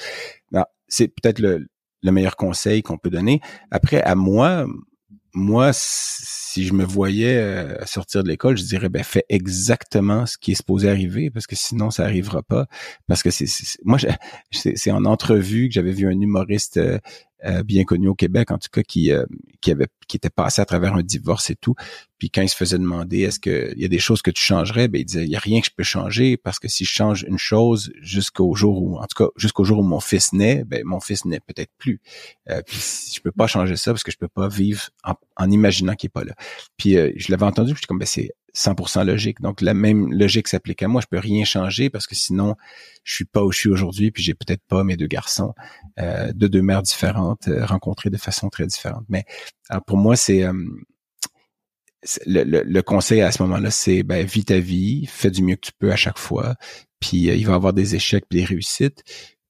[0.88, 3.42] C'est peut-être le meilleur conseil qu'on peut donner.
[3.70, 4.66] Après à moi,
[5.34, 10.38] moi, si je me voyais euh, sortir de l'école, je dirais ben fais exactement ce
[10.38, 12.68] qui est supposé arriver parce que sinon ça arrivera pas.
[13.08, 13.48] Parce que c'est
[13.84, 13.98] moi,
[14.52, 16.80] c'est en entrevue que j'avais vu un humoriste
[17.46, 19.26] euh, bien connu au Québec, en tout cas, qui, euh,
[19.62, 21.76] qui avait qui était passé à travers un divorce et tout.
[22.18, 24.90] Puis quand il se faisait demander est-ce qu'il y a des choses que tu changerais,
[24.90, 26.92] ben il disait il y a rien que je peux changer parce que si je
[26.92, 30.64] change une chose jusqu'au jour où, en tout cas jusqu'au jour où mon fils naît,
[30.66, 32.02] ben mon fils naît peut-être plus.
[32.50, 32.78] Euh, puis
[33.16, 36.12] je peux pas changer ça parce que je peux pas vivre en, imaginant qu'il est
[36.12, 36.34] pas là.
[36.76, 39.42] Puis euh, je l'avais entendu, je suis comme ben c'est 100% logique.
[39.42, 41.02] Donc la même logique s'applique à moi.
[41.02, 42.56] Je peux rien changer parce que sinon
[43.04, 45.54] je suis pas où je suis aujourd'hui, puis j'ai peut-être pas mes deux garçons
[46.00, 49.06] euh, de deux mères différentes euh, rencontrés de façon très différente.
[49.10, 49.26] Mais
[49.88, 50.54] pour moi c'est euh,
[52.26, 55.74] le, conseil à ce moment-là, c'est ben vis ta vie, fais du mieux que tu
[55.78, 56.56] peux à chaque fois.
[57.00, 59.04] Puis il va y avoir des échecs, puis des réussites.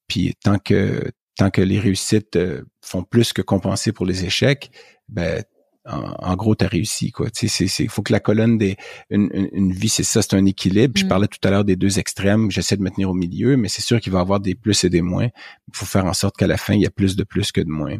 [0.08, 2.38] Puis tant que tant que les réussites
[2.82, 4.72] font plus que compenser pour les échecs,
[5.08, 5.44] ben
[5.90, 7.12] en, gros, tu as réussi.
[7.12, 7.30] Quoi.
[7.30, 8.78] Tu sais, il faut que la colonne des
[9.10, 10.94] une, vie, c'est ça, c'est un équilibre.
[10.98, 11.08] Je mm.
[11.08, 12.52] parlais tout à l'heure des deux extrêmes.
[12.52, 14.84] J'essaie de me tenir au milieu, mais c'est sûr qu'il va y avoir des plus
[14.84, 15.26] et des moins.
[15.26, 17.62] Il faut faire en sorte qu'à la fin, il y a plus de plus que
[17.62, 17.98] de moins.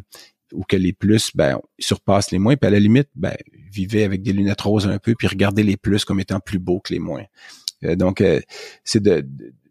[0.52, 2.56] Ou que les plus, ben, surpassent les moins.
[2.56, 3.36] Puis à la limite, ben,
[3.72, 6.80] vivez avec des lunettes roses un peu, puis regardez les plus comme étant plus beaux
[6.80, 7.24] que les moins.
[7.84, 8.40] Euh, donc, euh,
[8.84, 9.26] c'est de,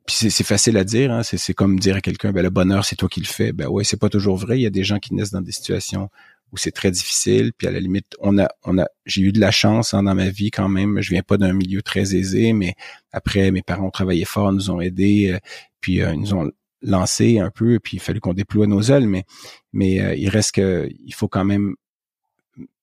[0.08, 2.96] puis c'est facile à dire, hein, c'est comme dire à quelqu'un, ben le bonheur c'est
[2.96, 3.52] toi qui le fais.
[3.52, 4.58] Ben ouais, c'est pas toujours vrai.
[4.58, 6.08] Il y a des gens qui naissent dans des situations
[6.52, 7.52] où c'est très difficile.
[7.56, 10.14] Puis à la limite, on a, on a, j'ai eu de la chance hein, dans
[10.14, 11.00] ma vie quand même.
[11.00, 12.74] Je viens pas d'un milieu très aisé, mais
[13.12, 15.38] après, mes parents ont travaillé fort, nous ont aidés, euh,
[15.80, 16.50] puis euh, ils nous ont
[16.82, 19.06] lancé un peu, puis il fallu qu'on déploie nos ailes.
[19.06, 19.24] Mais,
[19.72, 21.74] mais euh, il reste que, il faut quand même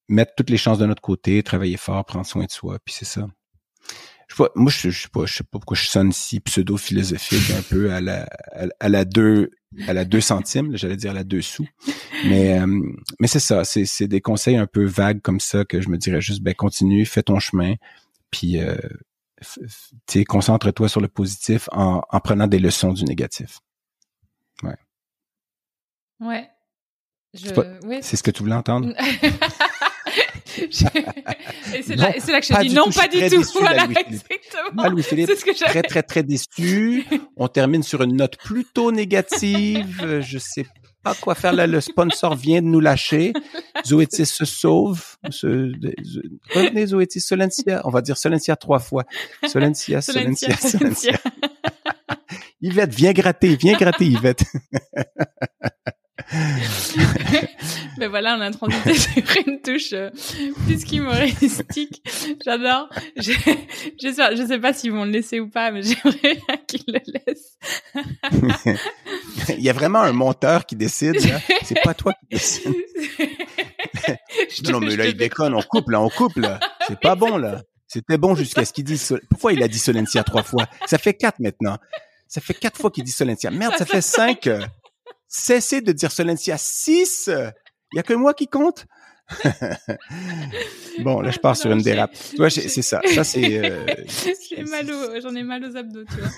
[0.07, 3.05] mettre toutes les chances de notre côté, travailler fort, prendre soin de soi, puis c'est
[3.05, 3.27] ça.
[4.27, 6.39] Je sais pas, moi, je, je sais pas, je sais pas pourquoi je sonne si
[6.39, 8.27] pseudo-philosophique un peu à la,
[8.79, 9.51] à la deux,
[9.87, 11.67] à la deux centimes, j'allais dire à la deux sous.
[12.25, 12.67] Mais, euh,
[13.19, 16.21] mais c'est ça, c'est des conseils un peu vagues comme ça que je me dirais
[16.21, 17.75] juste, ben continue, fais ton chemin,
[18.31, 18.77] puis euh,
[20.27, 23.59] concentre-toi sur le positif en, en prenant des leçons du négatif.
[24.63, 24.77] Ouais.
[26.19, 26.49] Ouais.
[27.33, 28.93] C'est ce que tu voulais entendre?
[30.57, 33.43] Et c'est là, là, que je dis non, pas du tout.
[33.59, 35.01] voilà, exactement.
[35.01, 37.05] C'est ce que très, très, très déçu.
[37.37, 40.21] On termine sur une note plutôt négative.
[40.21, 40.65] Je sais
[41.03, 41.67] pas quoi faire là.
[41.67, 43.33] Le sponsor vient de nous lâcher.
[43.85, 45.03] Zoétis se sauve.
[45.23, 47.21] Revenez, Zoétis.
[47.21, 47.81] Solentia.
[47.83, 49.03] On va dire Solentia trois fois.
[49.47, 51.17] Solentia, Solentia, Solentia.
[52.61, 54.43] Yvette, viens gratter, viens gratter, Yvette.
[57.97, 59.13] Mais voilà, on a transité sur
[59.45, 60.09] une touche euh,
[60.65, 62.01] plus qu'humoristique.
[62.43, 62.89] J'adore.
[63.15, 66.99] Je, je, je sais pas s'ils vont le laisser ou pas, mais j'aimerais qu'ils le
[67.13, 67.57] laissent.
[69.49, 71.15] Il y a vraiment un monteur qui décide.
[71.63, 72.73] C'est pas toi qui décide.
[74.69, 75.53] non, mais là, il déconne.
[75.53, 76.59] On coupe, là, on coupe, là.
[76.87, 77.61] C'est pas bon, là.
[77.87, 79.17] C'était bon jusqu'à ce qu'il dise.
[79.29, 80.65] Pourquoi il a dit Solentia trois fois?
[80.87, 81.77] Ça fait quatre maintenant.
[82.27, 83.51] Ça fait quatre fois qu'il dit Solentia.
[83.51, 84.49] Merde, ça fait cinq.
[85.27, 87.29] Cessez de dire Solentia 6.
[87.93, 88.85] Il y a que moi qui compte?
[90.99, 92.13] bon, là, je pars sur une dérape.
[92.31, 93.01] Tu vois, c'est ça.
[93.13, 93.57] Ça, c'est.
[93.57, 93.85] Euh,
[95.23, 96.29] j'en ai mal aux abdos, tu vois.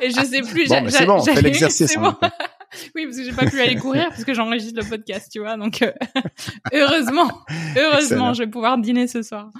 [0.00, 0.68] Et je sais plus.
[0.68, 1.96] Bon, c'est bon, fais l'exercice.
[1.96, 2.14] Bon.
[2.94, 5.56] Oui, parce que j'ai pas pu aller courir parce que j'enregistre le podcast, tu vois.
[5.56, 5.92] Donc, euh,
[6.72, 7.30] heureusement,
[7.76, 9.50] heureusement, je vais pouvoir dîner ce soir.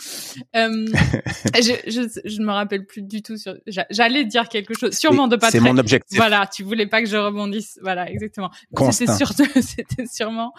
[0.56, 0.86] Euh,
[1.54, 3.54] je, je, me rappelle plus du tout sur.
[3.90, 5.50] J'allais dire quelque chose, sûrement de pas.
[5.50, 6.18] C'est mon objectif.
[6.18, 7.78] Voilà, tu voulais pas que je rebondisse.
[7.82, 8.50] Voilà, exactement.
[8.90, 10.52] C'était surtout, c'était sûrement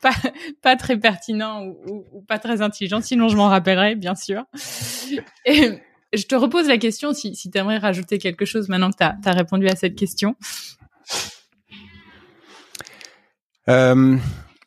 [0.00, 0.14] pas,
[0.62, 3.00] pas très pertinent ou, ou, pas très intelligent.
[3.00, 4.44] Sinon, je m'en rappellerai, bien sûr.
[5.44, 5.80] Et
[6.12, 9.04] je te repose la question si, si tu aimerais rajouter quelque chose maintenant que tu
[9.04, 10.36] as, as répondu à cette question.
[13.68, 14.16] Euh,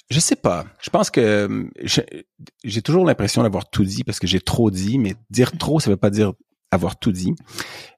[0.09, 0.65] je sais pas.
[0.81, 1.69] Je pense que euh,
[2.63, 5.89] j'ai toujours l'impression d'avoir tout dit parce que j'ai trop dit, mais dire trop, ça
[5.89, 6.33] veut pas dire
[6.71, 7.33] avoir tout dit.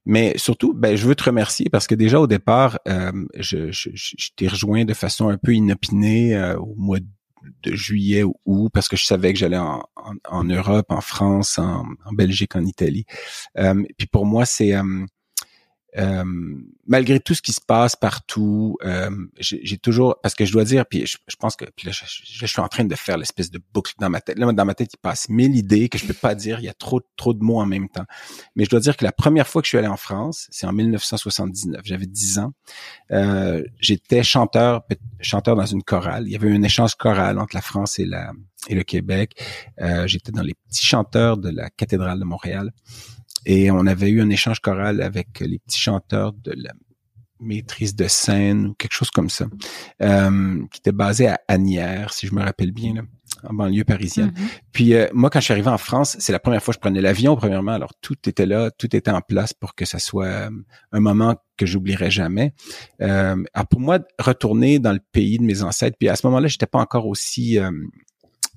[0.05, 3.89] Mais surtout, ben, je veux te remercier parce que déjà au départ, euh, je,
[4.35, 8.97] t'ai rejoint de façon un peu inopinée au mois de juillet ou août parce que
[8.97, 13.05] je savais que j'allais en, Europe, en France, en Belgique, en Italie.
[13.97, 14.73] puis pour moi, c'est
[15.97, 16.23] euh,
[16.87, 19.09] malgré tout ce qui se passe partout, euh,
[19.39, 22.67] j'ai toujours parce que je dois dire, puis je, pense que là, je, suis en
[22.67, 24.37] train de faire l'espèce de boucle dans ma tête.
[24.37, 26.59] Là, dans ma tête, il passe mille idées que je peux pas dire.
[26.59, 28.05] Il y a trop trop de mots en même temps.
[28.55, 30.67] Mais je dois dire que la première fois que je suis allé en France, c'est
[30.67, 31.81] en 1979.
[31.85, 32.53] J'avais 10 ans.
[33.11, 34.83] Euh, J'étais chanteur
[35.21, 36.25] chanteur dans une chorale.
[36.27, 38.31] Il y avait un échange choral entre la France et la
[38.67, 39.41] et le Québec.
[39.79, 42.71] Euh, J'étais dans les petits chanteurs de la cathédrale de Montréal.
[43.45, 46.73] Et on avait eu un échange choral avec les petits chanteurs de la
[47.39, 49.45] maîtrise de scène ou quelque chose comme ça,
[50.01, 53.01] euh, qui était basé à Agnières, si je me rappelle bien, là,
[53.43, 54.29] en banlieue parisienne.
[54.29, 54.61] Mm-hmm.
[54.71, 56.81] Puis euh, moi, quand je suis arrivé en France, c'est la première fois que je
[56.81, 57.73] prenais l'avion, premièrement.
[57.73, 60.49] Alors tout était là, tout était en place pour que ça soit euh,
[60.91, 62.53] un moment que j'oublierai jamais.
[63.01, 66.47] Euh, alors pour moi, retourner dans le pays de mes ancêtres, puis à ce moment-là,
[66.47, 67.57] j'étais pas encore aussi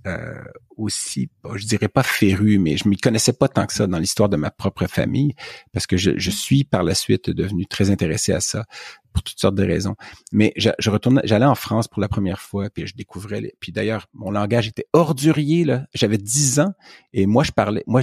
[0.06, 0.42] euh,
[0.76, 4.28] aussi, je dirais pas féru, mais je m'y connaissais pas tant que ça dans l'histoire
[4.28, 5.34] de ma propre famille,
[5.72, 8.64] parce que je, je, suis par la suite devenu très intéressé à ça
[9.12, 9.96] pour toutes sortes de raisons.
[10.32, 13.40] Mais je, je retournais, j'allais en France pour la première fois, puis je découvrais.
[13.40, 15.86] Les, puis d'ailleurs, mon langage était ordurier là.
[15.94, 16.72] J'avais 10 ans
[17.12, 18.02] et moi je parlais, moi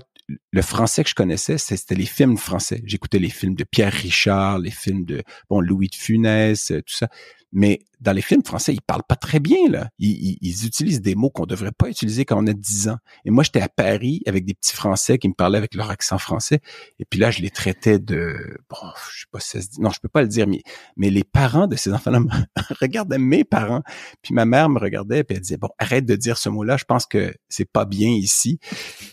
[0.51, 2.81] le français que je connaissais, c'était les films français.
[2.85, 7.07] J'écoutais les films de Pierre Richard, les films de bon Louis de Funès, tout ça.
[7.51, 9.89] Mais dans les films français, ils parlent pas très bien, là.
[9.97, 12.97] Ils, utilisent des mots qu'on devrait pas utiliser quand on a 10 ans.
[13.25, 16.19] Et moi, j'étais à Paris avec des petits Français qui me parlaient avec leur accent
[16.19, 16.59] français.
[16.99, 18.77] Et puis là, je les traitais de, bon,
[19.11, 20.61] je sais pas si ça se dit, non, je peux pas le dire, mais,
[20.97, 22.19] mais les parents de ces enfants-là
[22.79, 23.81] regardaient mes parents.
[24.21, 26.85] Puis ma mère me regardait, puis elle disait, bon, arrête de dire ce mot-là, je
[26.85, 28.59] pense que c'est pas bien ici.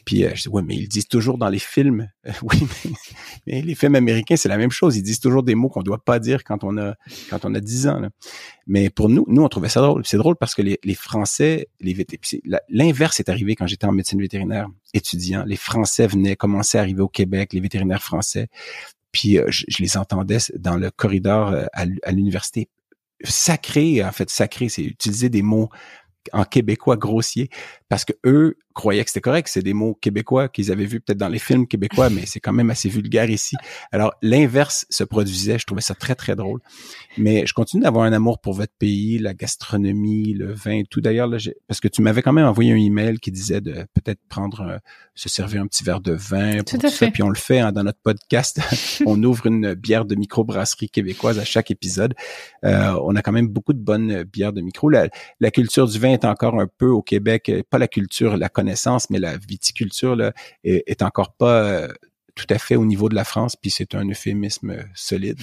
[0.04, 2.10] Puis euh, je dis, ouais, mais ils disent toujours dans les films.
[2.42, 2.92] oui, mais,
[3.46, 4.98] mais, les films américains, c'est la même chose.
[4.98, 6.94] Ils disent toujours des mots qu'on doit pas dire quand on a,
[7.30, 8.10] quand on a 10 ans, là.
[8.66, 10.02] Mais pour nous, nous, on trouvait ça drôle.
[10.06, 11.96] C'est drôle parce que les, les Français, les
[12.68, 15.44] l'inverse est arrivé quand j'étais en médecine vétérinaire étudiant.
[15.46, 18.48] Les Français venaient, commencer à arriver au Québec, les vétérinaires français.
[19.12, 22.68] Puis euh, je, les entendais dans le corridor euh, à, à l'université.
[23.24, 25.68] Sacré, en fait, sacré, c'est utiliser des mots
[26.32, 27.50] en québécois grossier
[27.88, 29.48] parce que eux croyaient que c'était correct.
[29.48, 32.52] C'est des mots québécois qu'ils avaient vus peut-être dans les films québécois, mais c'est quand
[32.52, 33.56] même assez vulgaire ici.
[33.90, 35.58] Alors, l'inverse se produisait.
[35.58, 36.60] Je trouvais ça très, très drôle.
[37.18, 41.00] Mais je continue d'avoir un amour pour votre pays, la gastronomie, le vin, tout.
[41.00, 41.38] D'ailleurs, là,
[41.68, 44.80] parce que tu m'avais quand même envoyé un email qui disait de peut-être prendre,
[45.14, 47.10] se servir un petit verre de vin pour tout, ça.
[47.10, 48.60] Puis on le fait hein, dans notre podcast.
[49.06, 52.14] on ouvre une bière de microbrasserie québécoise à chaque épisode.
[52.64, 54.88] Euh, on a quand même beaucoup de bonnes bières de micro.
[54.88, 55.08] La,
[55.40, 59.10] la culture du vin est encore un peu au Québec, pas la culture, la connaissance,
[59.10, 60.16] mais la viticulture
[60.62, 61.88] est, encore pas euh,
[62.34, 65.38] tout à fait au niveau de la France, puis c'est un euphémisme solide.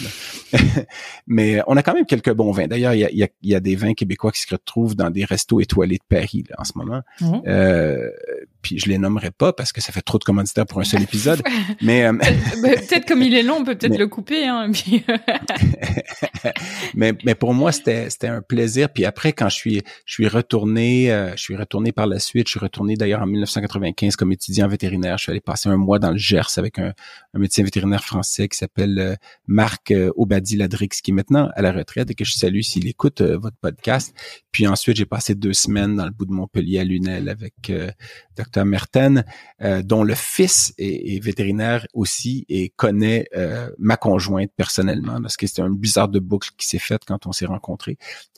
[1.27, 2.67] Mais on a quand même quelques bons vins.
[2.67, 5.61] D'ailleurs, il y a, y a, des vins québécois qui se retrouvent dans des restos
[5.61, 7.01] étoilés de Paris là, en ce moment.
[7.21, 7.41] Mmh.
[7.47, 8.09] Euh,
[8.61, 11.01] puis je les nommerai pas parce que ça fait trop de commanditaires pour un seul
[11.01, 11.41] épisode.
[11.81, 12.13] mais euh,
[12.61, 14.47] peut-être comme il est long, on peut peut-être le couper.
[14.47, 14.71] Hein,
[16.95, 18.89] mais mais pour moi c'était c'était un plaisir.
[18.89, 22.47] Puis après quand je suis je suis retourné euh, je suis retourné par la suite.
[22.47, 25.17] Je suis retourné d'ailleurs en 1995 comme étudiant vétérinaire.
[25.17, 26.93] Je suis allé passer un mois dans le Gers avec un,
[27.33, 29.15] un médecin vétérinaire français qui s'appelle euh,
[29.47, 33.21] Marc Obadi Ladrix qui est maintenant à la retraite et que je salue s'il écoute
[33.21, 34.15] votre podcast.
[34.51, 37.71] Puis ensuite j'ai passé deux semaines dans le bout de Montpellier à Lunel avec
[38.39, 39.23] Dr Merten,
[39.61, 45.47] euh, dont le fils est, vétérinaire aussi et connaît euh, ma conjointe personnellement, parce que
[45.47, 47.97] c'était un bizarre de boucle qui s'est faite quand on s'est rencontrés.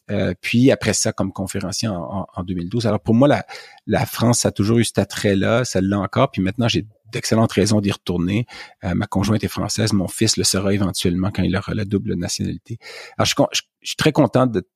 [0.10, 2.88] Euh, puis après ça, comme conférencier en, 2012.
[2.88, 3.46] Alors pour moi, la,
[3.86, 6.32] la France a toujours eu cet attrait-là, l'a encore.
[6.32, 8.46] Puis maintenant, j'ai d'excellentes raisons d'y retourner.
[8.84, 12.78] ma conjointe est française, mon fils le sera éventuellement quand il aura la double nationalité.
[13.18, 14.68] Alors je, je, je suis très content de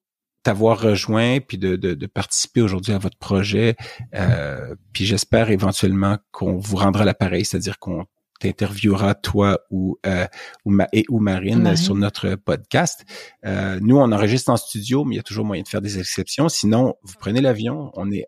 [0.45, 3.75] t'avoir rejoint puis de, de, de participer aujourd'hui à votre projet.
[4.13, 8.05] Euh, puis j'espère éventuellement qu'on vous rendra l'appareil, c'est-à-dire qu'on
[8.39, 10.27] t'interviewera toi ou euh,
[10.63, 13.05] ou, ma, et, ou Marine, sur notre podcast.
[13.43, 15.97] Euh, nous, on enregistre en studio, mais il y a toujours moyen de faire des
[15.97, 16.47] exceptions.
[16.47, 18.27] Sinon, vous prenez l'avion, on est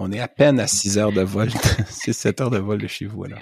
[0.00, 3.06] on est à peine à 6 heures de vol, 6-7 heures de vol de chez
[3.06, 3.24] vous.
[3.24, 3.38] Alors.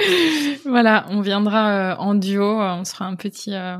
[0.64, 3.78] Voilà, on viendra euh, en duo, on sera un petit euh,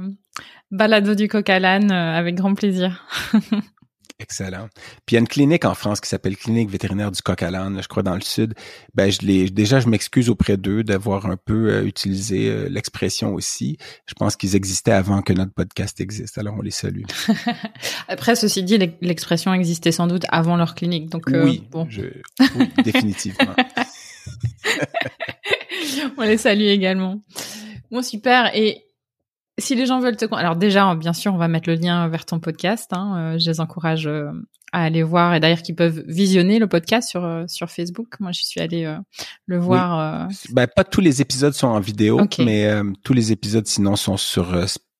[0.70, 3.04] balado du coq à l'âne avec grand plaisir.
[4.20, 4.68] Excellent.
[5.06, 7.52] Puis il y a une clinique en France qui s'appelle Clinique vétérinaire du coq à
[7.52, 8.54] l'âne, je crois dans le sud.
[8.92, 13.32] Ben je l'ai déjà je m'excuse auprès d'eux d'avoir un peu euh, utilisé euh, l'expression
[13.34, 13.78] aussi.
[14.06, 16.36] Je pense qu'ils existaient avant que notre podcast existe.
[16.36, 17.04] Alors on les salue.
[18.08, 21.10] Après ceci dit l'expression existait sans doute avant leur clinique.
[21.10, 21.86] Donc euh, oui, bon.
[21.88, 22.02] Je,
[22.56, 23.54] oui, définitivement.
[26.16, 27.22] on les salue également.
[27.92, 28.87] Bon super et
[29.58, 30.32] si les gens veulent te...
[30.34, 32.90] Alors déjà, bien sûr, on va mettre le lien vers ton podcast.
[32.92, 33.34] Hein.
[33.34, 34.30] Euh, je les encourage euh,
[34.72, 38.08] à aller voir et d'ailleurs qu'ils peuvent visionner le podcast sur euh, sur Facebook.
[38.20, 38.96] Moi, je suis allée
[39.46, 40.28] le voir.
[40.50, 42.70] Ben, pas tous les épisodes sont en vidéo, mais
[43.04, 44.54] tous les épisodes sinon sont sur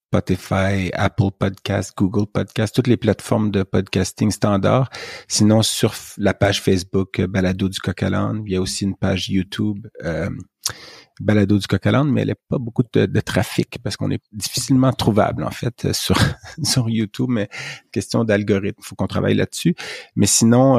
[0.09, 4.89] Spotify, Apple Podcast, Google Podcast, toutes les plateformes de podcasting standard.
[5.29, 9.29] Sinon, sur la page Facebook euh, Balado du coq il y a aussi une page
[9.29, 10.31] YouTube euh,
[11.21, 15.45] Balado du coq mais elle n'a pas beaucoup de, trafic parce qu'on est difficilement trouvable
[15.45, 16.17] en fait euh, sur
[16.63, 17.29] sur YouTube.
[17.29, 17.49] Mais
[17.93, 19.75] question d'algorithme, faut qu'on travaille là-dessus.
[20.17, 20.79] Mais sinon,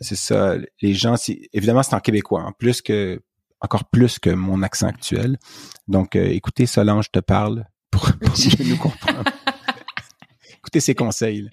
[0.00, 0.56] c'est ça.
[0.80, 1.14] Les gens,
[1.52, 3.20] évidemment, c'est en québécois, en plus que
[3.60, 5.38] encore plus que mon accent actuel.
[5.88, 8.10] Donc, écoutez, Solange te parle pour,
[8.64, 9.24] nous comprendre.
[10.66, 11.48] Écoutez ses conseils.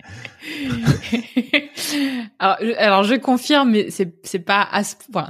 [2.40, 4.68] alors, alors, je confirme, mais c'est c'est pas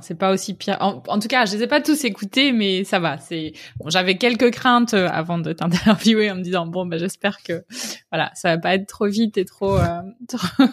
[0.01, 0.77] c'est pas aussi pire.
[0.79, 3.17] En, tout cas, je les ai pas tous écoutés, mais ça va.
[3.17, 7.43] C'est bon, j'avais quelques craintes euh, avant de t'interviewer en me disant bon, ben j'espère
[7.43, 7.65] que
[8.09, 10.65] voilà, ça va pas être trop vite et trop euh, trop,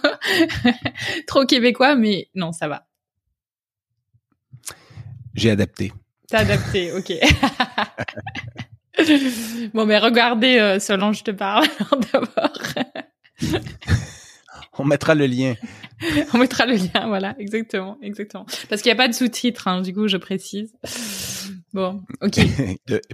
[1.26, 2.86] trop québécois, mais non, ça va.
[5.34, 5.92] J'ai adapté.
[6.28, 7.12] T'as adapté, ok.
[9.74, 11.66] bon, mais regardez euh, Solange te parle
[12.12, 12.58] d'abord.
[14.78, 15.54] On mettra le lien.
[16.32, 18.46] On mettra le lien, voilà, exactement, exactement.
[18.70, 20.72] Parce qu'il n'y a pas de sous-titres, hein, du coup, je précise.
[21.74, 22.40] Bon, ok.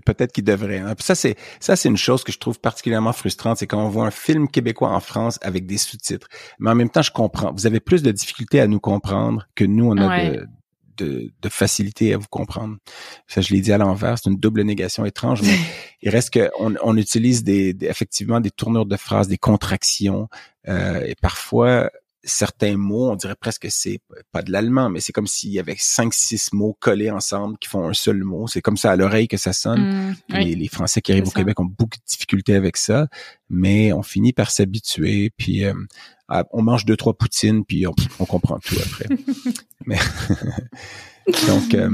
[0.05, 0.79] Peut-être qu'il devrait.
[0.79, 0.95] Hein.
[1.01, 4.07] Ça, c'est ça, c'est une chose que je trouve particulièrement frustrante, c'est quand on voit
[4.07, 6.29] un film québécois en France avec des sous-titres.
[6.61, 7.53] Mais en même temps, je comprends.
[7.53, 10.47] Vous avez plus de difficultés à nous comprendre que nous, on a de,
[10.97, 12.77] de, de, facilité à vous comprendre.
[13.27, 15.56] Ça, je l'ai dit à l'envers, c'est une double négation étrange, mais
[16.02, 20.28] il reste qu'on on utilise des, effectivement des tournures de phrases, des contractions,
[20.68, 21.90] euh, et parfois
[22.27, 24.01] certains mots, on dirait presque que c'est
[24.32, 27.68] pas de l'allemand, mais c'est comme s'il y avait cinq, six mots collés ensemble qui
[27.68, 28.47] font un seul mot.
[28.48, 29.81] C'est comme ça à l'oreille que ça sonne.
[29.81, 33.06] Mmh, les, les, Français qui arrivent au Québec ont beaucoup de difficultés avec ça,
[33.48, 35.31] mais on finit par s'habituer.
[35.36, 35.74] Puis euh,
[36.28, 39.07] on mange deux trois poutines, puis on, comprend tout après.
[39.86, 39.98] mais
[41.47, 41.90] donc euh,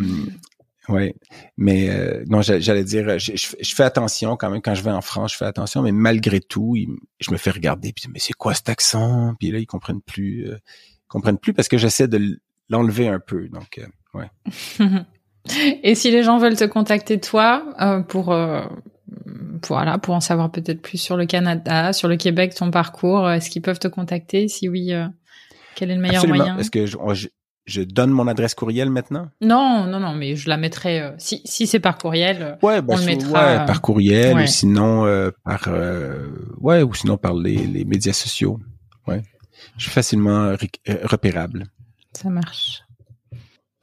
[0.88, 1.14] ouais,
[1.56, 5.32] mais euh, non, j'allais dire, je, fais attention quand même quand je vais en France,
[5.32, 6.76] je fais attention, mais malgré tout,
[7.20, 9.34] je me fais regarder, puis mais c'est quoi cet accent?
[9.38, 10.59] Puis là, ils comprennent plus, euh,
[11.09, 13.48] comprennent plus parce que j'essaie de l'enlever un peu.
[13.48, 13.80] Donc
[14.14, 14.30] ouais.
[15.82, 17.64] Et si les gens veulent te contacter toi
[18.09, 18.32] pour
[19.68, 23.50] voilà, pour en savoir peut-être plus sur le Canada, sur le Québec, ton parcours, est-ce
[23.50, 24.48] qu'ils peuvent te contacter?
[24.48, 25.06] Si oui, euh,
[25.74, 26.58] quel est le meilleur moyen?
[26.58, 29.28] Est-ce que je, donne mon adresse courriel maintenant?
[29.40, 31.00] Non, non, non, mais je la mettrai.
[31.00, 33.32] Euh, si, si c'est par courriel, euh, ouais, bah, on le mettra.
[33.32, 35.68] Ouais, par courriel, ou sinon par,
[36.60, 38.58] ouais, ou sinon par les, les médias sociaux.
[39.06, 39.22] Ouais,
[39.76, 40.54] je suis facilement
[41.04, 41.66] repérable.
[42.12, 42.82] Ça marche.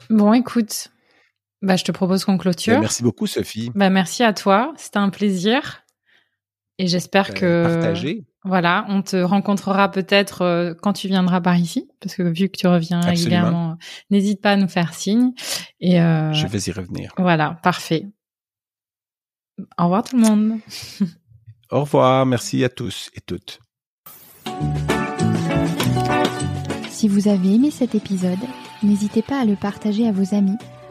[0.10, 0.90] Bon, écoute,
[1.62, 2.76] bah, je te propose qu'on clôture.
[2.76, 3.72] Bah, merci beaucoup, Sophie.
[3.76, 4.74] Bah, merci à toi.
[4.78, 5.84] C'était un plaisir.
[6.78, 7.64] Et j'espère bah, que.
[7.64, 8.26] Partager.
[8.46, 12.58] Voilà, on te rencontrera peut-être euh, quand tu viendras par ici, parce que vu que
[12.58, 13.78] tu reviens régulièrement,
[14.10, 15.34] n'hésite pas à nous faire signe.
[15.82, 17.12] Et euh, je vais y revenir.
[17.18, 18.08] Voilà, parfait.
[19.78, 20.60] Au revoir tout le monde.
[21.70, 23.60] Au revoir, merci à tous et toutes.
[26.90, 28.40] Si vous avez aimé cet épisode,
[28.84, 30.58] n'hésitez pas à le partager à vos amis